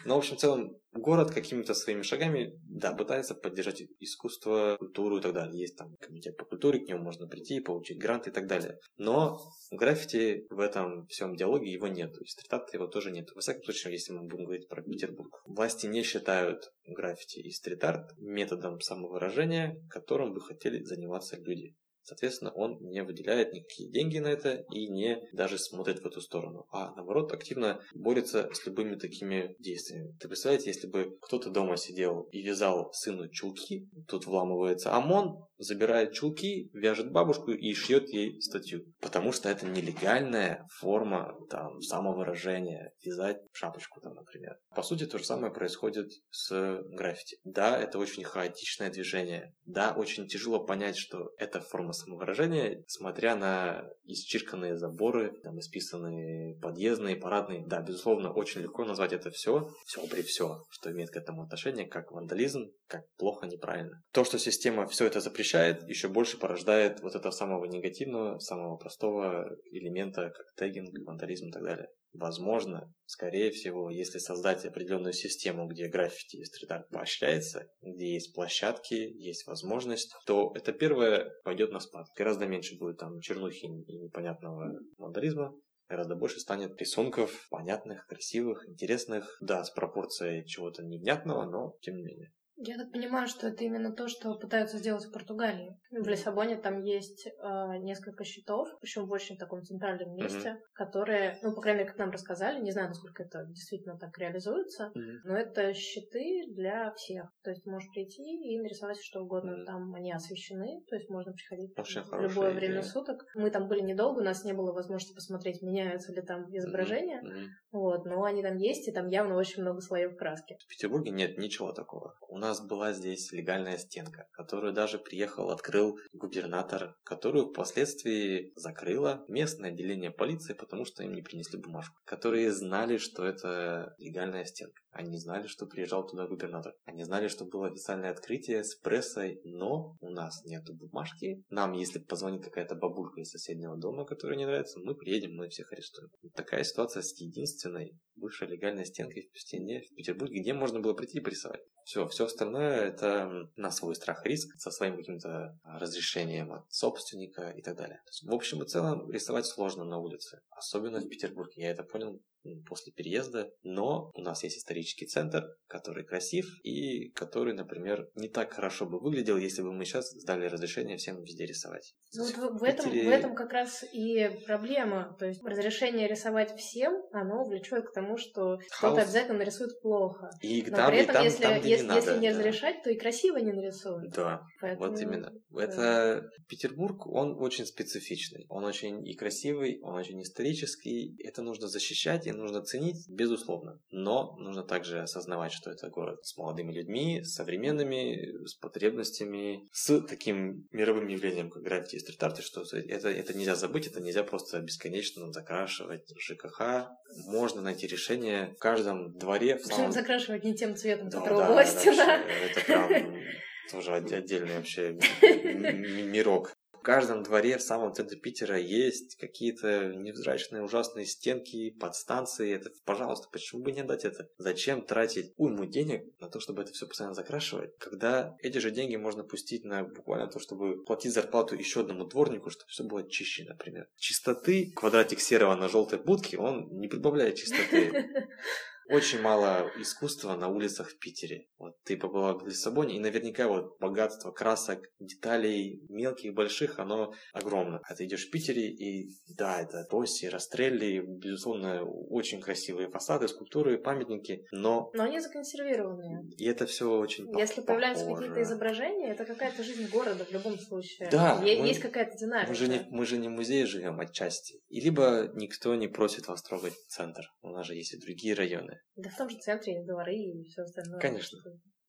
Но, 0.06 0.16
в 0.16 0.18
общем, 0.20 0.38
в 0.38 0.40
целом, 0.40 0.78
город 0.94 1.32
какими-то 1.32 1.74
своими 1.74 2.04
шагами, 2.04 2.54
да, 2.70 2.94
пытается 2.94 3.34
поддержать 3.34 3.82
искусство, 4.00 4.78
культуру 4.80 5.18
и 5.18 5.22
так 5.22 5.34
далее. 5.34 5.62
Есть 5.62 5.78
там 5.78 5.96
комитет 6.00 6.38
по 6.38 6.46
культуре, 6.46 6.80
к 6.80 6.88
нему 6.88 7.04
можно 7.04 7.28
прийти, 7.28 7.60
получить 7.60 7.98
грант 7.98 8.28
и 8.28 8.32
так 8.32 8.46
далее. 8.48 8.78
Но 8.98 9.40
граффити 9.72 10.46
в 10.50 10.60
этом 10.60 11.08
всем 11.08 11.36
диалоге 11.36 11.72
его 11.72 11.88
нет. 11.88 12.14
Есть 12.20 12.40
стрит-арта 12.40 12.78
его 12.78 12.88
тоже 12.88 13.12
нет. 13.12 13.32
Во 13.34 13.42
всяком 13.42 13.64
случае, 13.64 13.94
если 13.94 14.14
мы 14.14 14.28
будем 14.28 14.46
говорить 14.46 14.68
про 14.68 14.84
Петербург. 14.84 15.42
Власти 15.46 15.88
не 15.88 16.04
считают 16.04 16.72
граффити 16.88 17.40
и 17.40 17.52
стрит-арт 17.52 18.12
методом 18.20 18.80
самовыражения, 18.82 19.82
которым 19.90 20.34
бы 20.34 20.42
хотели 20.42 20.84
заниматься 20.84 21.38
люди. 21.38 21.76
Соответственно, 22.06 22.52
он 22.52 22.78
не 22.82 23.04
выделяет 23.04 23.54
никакие 23.54 23.90
деньги 23.90 24.20
на 24.20 24.28
это 24.28 24.64
и 24.72 24.88
не 24.88 25.22
даже 25.34 25.58
смотрит 25.58 26.02
в 26.02 26.06
эту 26.06 26.22
сторону, 26.22 26.68
а 26.72 26.94
наоборот 26.96 27.34
активно 27.34 27.82
борется 27.96 28.50
с 28.54 28.66
любыми 28.68 28.96
такими 28.96 29.56
действиями. 29.60 30.16
Ты 30.20 30.28
представляете, 30.28 30.70
если 30.70 30.88
бы 30.88 31.18
кто-то 31.22 31.50
дома 31.50 31.78
сидел 31.78 32.28
и 32.32 32.44
вязал 32.44 32.94
сыну 32.94 33.28
чулки, 33.30 33.90
тут 34.08 34.28
вламывается 34.28 34.94
ОМОН, 34.96 35.44
забирает 35.58 36.14
чулки, 36.14 36.70
вяжет 36.74 37.12
бабушку 37.12 37.52
и 37.52 37.74
шьет 37.74 38.10
ей 38.10 38.42
статью. 38.42 38.86
Потому 39.00 39.32
что 39.32 39.50
это 39.50 39.66
нелегальная 39.66 40.66
форма 40.80 41.36
там, 41.50 41.82
самовыражения, 41.82 42.92
вязать 43.04 43.38
шапочку 43.54 44.02
там, 44.02 44.14
например. 44.16 44.58
По 44.76 44.84
сути, 44.84 45.06
то 45.06 45.18
же 45.18 45.24
самое 45.24 45.54
происходит 45.54 46.08
с 46.30 46.82
граффити. 46.90 47.38
Да, 47.44 47.80
это 47.80 48.00
очень 48.00 48.24
хаотичное 48.24 48.90
движение. 48.90 49.54
Да, 49.66 49.94
очень 49.94 50.28
тяжело 50.28 50.66
понять, 50.66 50.98
что 50.98 51.32
это 51.38 51.62
форма 51.62 51.94
самовыражения, 51.94 52.84
смотря 52.88 53.36
на 53.36 53.84
исчирканные 54.04 54.78
заборы, 54.78 55.34
там, 55.44 55.60
исписанные 55.60 56.58
подъездные, 56.60 57.16
парадные. 57.16 57.66
Да, 57.66 57.82
безусловно, 57.82 58.32
очень 58.32 58.62
легко 58.62 58.86
назвать 58.86 59.14
это 59.14 59.32
все, 59.32 59.70
все 59.86 60.06
при 60.08 60.22
все, 60.22 60.64
что 60.70 60.92
имеет 60.92 61.12
к 61.12 61.16
этому 61.16 61.44
отношение, 61.44 61.88
как 61.88 62.12
вандализм, 62.12 62.72
как 62.88 63.04
плохо, 63.18 63.48
неправильно. 63.48 64.02
То, 64.12 64.24
что 64.24 64.38
система 64.38 64.88
все 64.88 65.06
это 65.06 65.20
запрещает, 65.20 65.45
еще 65.54 66.08
больше 66.08 66.40
порождает 66.40 67.02
вот 67.02 67.16
этого 67.16 67.32
самого 67.32 67.66
негативного, 67.66 68.40
самого 68.40 68.78
простого 68.78 69.50
элемента, 69.72 70.32
как 70.32 70.46
тегинг, 70.58 70.90
вандализм 71.06 71.48
и 71.48 71.52
так 71.52 71.64
далее. 71.64 71.88
Возможно, 72.14 72.94
скорее 73.06 73.52
всего, 73.52 73.90
если 73.90 74.20
создать 74.20 74.64
определенную 74.66 75.12
систему, 75.12 75.68
где 75.68 75.88
граффити 75.88 76.38
и 76.38 76.46
стрит-арт 76.46 76.88
поощряется, 76.90 77.68
где 77.82 78.14
есть 78.14 78.34
площадки, 78.34 78.94
есть 78.94 79.46
возможность, 79.48 80.14
то 80.26 80.54
это 80.56 80.72
первое 80.72 81.30
пойдет 81.44 81.72
на 81.72 81.80
спад. 81.80 82.08
Гораздо 82.18 82.46
меньше 82.48 82.78
будет 82.78 83.00
там 83.00 83.20
чернухи 83.20 83.66
и 83.66 83.98
непонятного 83.98 84.80
вандализма, 84.98 85.54
гораздо 85.90 86.16
больше 86.16 86.40
станет 86.40 86.80
рисунков 86.80 87.48
понятных, 87.50 88.06
красивых, 88.08 88.68
интересных, 88.70 89.38
да, 89.42 89.64
с 89.64 89.70
пропорцией 89.72 90.46
чего-то 90.46 90.84
невнятного, 90.84 91.46
но 91.46 91.76
тем 91.82 91.96
не 91.96 92.04
менее. 92.04 92.32
Я 92.58 92.78
так 92.78 92.92
понимаю, 92.92 93.28
что 93.28 93.48
это 93.48 93.64
именно 93.66 93.92
то, 93.92 94.08
что 94.08 94.34
пытаются 94.36 94.78
сделать 94.78 95.06
в 95.06 95.12
Португалии. 95.12 95.78
В 95.92 96.08
Лиссабоне 96.08 96.56
там 96.56 96.82
есть 96.82 97.28
э, 97.28 97.78
несколько 97.80 98.24
счетов, 98.24 98.70
причем 98.80 99.08
в 99.08 99.12
очень 99.12 99.38
таком 99.38 99.62
центральном 99.64 100.16
месте, 100.16 100.50
mm-hmm. 100.50 100.74
которые, 100.74 101.38
ну, 101.44 101.54
по 101.54 101.62
крайней 101.62 101.80
мере, 101.80 101.90
как 101.90 102.00
нам 102.00 102.12
рассказали, 102.12 102.62
не 102.62 102.72
знаю, 102.72 102.90
насколько 102.90 103.24
это 103.24 103.46
действительно 103.48 103.98
так 103.98 104.18
реализуется, 104.18 104.92
mm-hmm. 104.96 105.18
но 105.26 105.38
это 105.38 105.74
щиты 105.74 106.46
для 106.56 106.94
всех. 106.94 107.26
То 107.44 107.50
есть 107.50 107.66
можешь 107.66 107.90
прийти 107.92 108.24
и 108.24 108.58
нарисовать 108.60 109.04
что 109.04 109.22
угодно. 109.22 109.52
Mm-hmm. 109.52 109.66
Там 109.66 109.94
они 109.94 110.14
освещены, 110.14 110.82
то 110.88 110.96
есть 110.96 111.10
можно 111.10 111.34
приходить 111.34 111.78
Очень 111.78 112.04
в 112.04 112.22
любое 112.22 112.52
идея. 112.52 112.60
время 112.60 112.84
суток. 112.84 113.26
Мы 113.36 113.50
там 113.52 113.68
были 113.68 113.82
недолго, 113.82 114.20
у 114.20 114.24
нас 114.24 114.46
не 114.46 114.54
было 114.54 114.72
возможности 114.72 115.14
посмотреть, 115.14 115.62
меняются 115.62 116.14
ли 116.14 116.22
там 116.22 116.46
изображения. 116.56 117.22
Mm-hmm. 117.22 117.48
Вот, 117.74 118.06
но 118.06 118.24
они 118.24 118.42
там 118.42 118.56
есть, 118.56 118.88
и 118.88 118.94
там 118.94 119.08
явно 119.08 119.36
очень 119.36 119.62
много 119.62 119.82
слоев 119.82 120.16
краски. 120.16 120.56
В 120.66 120.70
Петербурге 120.70 121.12
нет 121.12 121.38
ничего 121.38 121.74
такого. 121.74 122.16
У 122.30 122.38
нас 122.46 122.66
была 122.66 122.94
здесь 122.94 123.32
легальная 123.32 123.78
стенка, 123.78 124.28
которую 124.32 124.74
даже 124.74 125.00
приехал, 125.00 125.50
открыл 125.50 125.98
губернатор, 126.14 126.96
которую 127.04 127.50
впоследствии 127.50 128.54
закрыло 128.56 129.26
местное 129.28 129.72
отделение 129.72 130.12
полиции, 130.12 130.54
потому 130.54 130.86
что 130.86 131.04
им 131.04 131.14
не 131.14 131.22
принесли 131.22 131.60
бумажку. 131.60 131.96
Которые 132.06 132.52
знали, 132.52 132.98
что 132.98 133.26
это 133.26 133.96
легальная 133.98 134.46
стенка. 134.46 134.80
Они 134.92 135.18
знали, 135.18 135.48
что 135.48 135.66
приезжал 135.66 136.08
туда 136.08 136.26
губернатор. 136.26 136.74
Они 136.86 137.04
знали, 137.04 137.28
что 137.28 137.46
было 137.46 137.68
официальное 137.68 138.12
открытие 138.12 138.64
с 138.64 138.76
прессой, 138.76 139.42
но 139.44 139.98
у 140.00 140.10
нас 140.10 140.42
нету 140.46 140.74
бумажки. 140.74 141.44
Нам, 141.50 141.74
если 141.74 142.00
позвонит 142.00 142.44
какая-то 142.44 142.76
бабулька 142.76 143.20
из 143.20 143.30
соседнего 143.30 143.76
дома, 143.76 144.06
которая 144.06 144.38
не 144.38 144.46
нравится, 144.46 144.80
мы 144.80 144.96
приедем, 144.96 145.36
мы 145.36 145.50
всех 145.50 145.74
арестуем. 145.74 146.10
Такая 146.34 146.64
ситуация 146.64 147.02
с 147.02 147.20
единственной 147.20 147.98
бывшей 148.16 148.48
легальной 148.48 148.86
стенкой 148.86 149.30
в 149.34 149.40
стене 149.40 149.82
в 149.82 149.96
Петербурге, 149.96 150.42
где 150.42 150.54
можно 150.54 150.80
было 150.80 150.94
прийти 150.94 151.20
и 151.20 151.22
порисовать. 151.22 151.62
Все, 151.84 152.08
все 152.08 152.26
остальное 152.26 152.88
это 152.88 153.50
на 153.56 153.72
свой 153.72 153.96
страх 153.96 154.26
и 154.26 154.30
риск, 154.30 154.56
со 154.58 154.72
своим 154.72 154.98
каким-то 154.98 155.60
разрешением 155.64 156.54
от 156.54 156.72
собственника 156.74 157.50
и 157.50 157.62
так 157.62 157.78
далее. 157.78 158.02
В 158.24 158.34
общем 158.34 158.64
и 158.64 158.68
целом 158.68 159.12
рисовать 159.12 159.46
сложно 159.46 159.84
на 159.84 160.00
улице, 160.00 160.42
особенно 160.50 161.00
в 161.00 161.08
Петербурге. 161.08 161.64
Я 161.64 161.72
это 161.72 161.84
понял 161.84 162.22
после 162.68 162.94
переезда, 162.94 163.52
но 163.64 164.12
у 164.14 164.22
нас 164.22 164.44
есть 164.44 164.58
исторический 164.58 165.06
центр, 165.06 165.46
который 165.68 166.04
красив 166.04 166.46
и 166.64 167.10
который, 167.12 167.54
например, 167.54 168.10
не 168.16 168.30
так 168.30 168.54
хорошо 168.54 168.86
бы 168.86 169.00
выглядел, 169.00 169.38
если 169.38 169.62
бы 169.62 169.72
мы 169.72 169.86
сейчас 169.86 170.12
сдали 170.12 170.46
разрешение 170.46 170.98
всем 170.98 171.22
везде 171.22 171.46
рисовать. 171.46 171.94
Ну, 172.14 172.24
вот 172.24 172.36
в, 172.36 172.60
в, 172.60 172.64
этом, 172.64 172.90
в 172.90 173.10
этом 173.10 173.36
как 173.36 173.52
раз 173.52 173.84
и 173.94 174.30
проблема. 174.46 175.16
То 175.20 175.26
есть 175.26 175.44
разрешение 175.44 176.08
рисовать 176.08 176.56
всем, 176.58 176.94
оно 177.12 177.44
влечет 177.46 177.88
к 177.90 177.94
тому, 177.94 178.18
что 178.18 178.58
кто-то 178.78 179.02
обязательно 179.02 179.40
нарисует 179.40 179.80
плохо. 179.82 180.30
И 180.42 180.64
Но 180.68 180.78
там, 180.78 180.92
при 180.92 181.00
этом, 181.00 181.12
и 181.12 181.14
там, 181.14 181.24
если, 181.24 181.44
там, 181.44 181.54
если, 181.56 181.66
не, 181.66 181.72
если 181.72 182.10
надо, 182.10 182.20
не 182.20 182.30
разрешать, 182.30 182.84
то 182.84 182.90
и 182.90 182.98
красиво 182.98 183.38
не 183.38 183.52
нарисуют. 183.52 184.14
Да, 184.14 184.42
Поэтому... 184.62 184.90
вот 184.90 185.00
именно. 185.00 185.32
Да. 185.50 185.64
Это 185.64 186.30
Петербург, 186.48 187.08
он 187.08 187.36
очень 187.40 187.66
специфичный. 187.66 188.46
Он 188.50 188.66
очень 188.66 189.06
и 189.08 189.16
красивый, 189.16 189.80
он 189.82 189.96
очень 189.96 190.22
исторический. 190.22 191.16
Это 191.24 191.42
нужно 191.42 191.68
защищать, 191.68 192.28
и 192.28 192.32
нужно 192.36 192.62
ценить, 192.62 193.08
безусловно. 193.10 193.80
Но 193.92 194.36
нужно 194.38 194.64
также 194.64 195.02
осознавать, 195.02 195.54
что 195.54 195.72
это 195.72 195.90
город 195.90 196.26
с 196.26 196.38
молодыми 196.38 196.74
людьми, 196.74 197.24
с 197.24 197.34
современными, 197.34 198.46
с 198.46 198.56
потребностями, 198.56 199.68
с 199.72 200.02
таким 200.02 200.68
мировым 200.72 201.08
явлением, 201.08 201.50
как 201.50 201.64
граффити 201.64 201.96
и 201.96 202.00
стрит-арт, 202.00 202.44
что 202.44 202.64
это, 202.74 203.10
это 203.10 203.38
нельзя 203.38 203.56
забыть, 203.56 203.88
это 203.88 204.02
нельзя 204.02 204.24
просто 204.24 204.62
бесконечно 204.62 205.32
закрашивать 205.32 206.14
ЖКХ. 206.18 206.88
Можно 207.28 207.62
найти 207.62 207.88
решение 207.88 208.54
в 208.56 208.60
каждом 208.60 209.14
дворе. 209.18 209.58
В 209.58 209.66
самом... 209.66 209.92
закрашивать 209.92 210.44
не 210.44 210.56
тем 210.56 210.76
цветом, 210.76 211.10
да, 211.10 211.20
которого 211.20 211.42
да, 211.42 211.50
была 211.50 211.66
стена. 211.66 212.24
Это 212.24 212.62
прям 212.66 213.16
тоже 213.72 213.94
отдельный 213.94 214.56
вообще 214.56 214.98
мирок 215.22 216.55
каждом 216.86 217.24
дворе 217.24 217.58
в 217.58 217.64
самом 217.64 217.94
центре 217.94 218.18
Питера 218.18 218.60
есть 218.60 219.16
какие-то 219.16 219.88
невзрачные 219.96 220.64
ужасные 220.64 221.08
стенки, 221.08 221.72
подстанции. 221.72 222.54
Это, 222.54 222.70
пожалуйста, 222.86 223.28
почему 223.32 223.64
бы 223.64 223.72
не 223.72 223.84
дать 223.84 224.06
это? 224.06 224.30
Зачем 224.38 224.84
тратить 224.84 225.34
уйму 225.36 225.66
денег 225.66 226.04
на 226.20 226.30
то, 226.30 226.40
чтобы 226.40 226.62
это 226.62 226.72
все 226.74 226.86
постоянно 226.86 227.16
закрашивать, 227.16 227.76
когда 227.80 228.38
эти 228.40 228.60
же 228.60 228.70
деньги 228.70 228.96
можно 228.98 229.24
пустить 229.24 229.66
на 229.66 229.84
буквально 229.84 230.28
то, 230.28 230.40
чтобы 230.40 230.84
платить 230.84 231.14
зарплату 231.14 231.56
еще 231.56 231.82
одному 231.82 232.06
дворнику, 232.06 232.52
чтобы 232.52 232.70
все 232.70 232.84
было 232.84 233.10
чище, 233.10 233.46
например. 233.46 233.88
Чистоты, 233.98 234.72
квадратик 234.76 235.20
серого 235.20 235.56
на 235.56 235.68
желтой 235.68 235.98
будке, 235.98 236.38
он 236.38 236.70
не 236.80 236.88
прибавляет 236.88 237.36
чистоты. 237.36 238.28
Очень 238.88 239.22
мало 239.22 239.72
искусства 239.78 240.36
на 240.36 240.48
улицах 240.48 240.90
в 240.90 241.00
Питере. 241.00 241.48
Вот 241.58 241.74
ты 241.84 241.98
побывал 241.98 242.38
в 242.38 242.46
Лиссабоне, 242.46 242.96
и 242.96 243.00
наверняка 243.00 243.48
вот 243.48 243.80
богатство 243.80 244.32
красок, 244.32 244.80
деталей 245.00 245.82
мелких, 245.90 246.34
больших, 246.34 246.80
оно 246.80 247.14
огромно. 247.34 247.80
А 247.84 247.96
ты 247.96 248.06
идешь 248.06 248.28
в 248.28 248.32
Питере, 248.32 248.70
и 248.70 249.10
да, 249.38 249.62
это 249.62 249.86
Тоси, 249.90 250.28
Растрелли, 250.28 251.04
безусловно, 251.06 251.84
очень 251.84 252.42
красивые 252.42 252.90
фасады, 252.90 253.28
скульптуры, 253.28 253.78
памятники, 253.80 254.46
но... 254.52 254.92
Но 254.94 255.04
они 255.04 255.20
законсервированные. 255.20 256.30
И 256.38 256.46
это 256.46 256.66
все 256.66 256.90
очень 256.98 257.26
Если 257.40 257.62
похоже. 257.62 257.68
появляются 257.68 258.06
какие-то 258.06 258.42
изображения, 258.44 259.12
это 259.12 259.26
какая-то 259.26 259.64
жизнь 259.64 259.90
города 259.90 260.26
в 260.26 260.32
любом 260.32 260.60
случае. 260.60 261.10
Да. 261.10 261.42
Е- 261.44 261.62
мы, 261.62 261.68
есть 261.68 261.80
какая-то 261.80 262.18
динамика. 262.18 262.50
Мы 262.50 262.56
же, 262.56 262.68
не, 262.68 262.86
мы 262.90 263.06
же 263.06 263.18
не 263.18 263.30
в 263.30 263.32
музее 263.32 263.66
живем 263.66 264.00
отчасти. 264.00 264.60
И 264.70 264.80
либо 264.80 265.32
никто 265.34 265.74
не 265.76 265.88
просит 265.88 266.28
вас 266.28 266.44
трогать 266.44 266.76
центр. 266.88 267.24
У 267.42 267.50
нас 267.50 267.66
же 267.66 267.76
есть 267.76 267.94
и 267.94 268.00
другие 268.00 268.36
районы. 268.36 268.75
Да 268.96 269.10
в 269.10 269.18
том 269.18 269.30
же 269.30 269.38
центре 269.38 269.74
есть 269.74 269.88
дворы 269.88 270.16
и 270.16 270.44
все 270.44 270.62
остальное. 270.64 271.00
Конечно. 271.00 271.40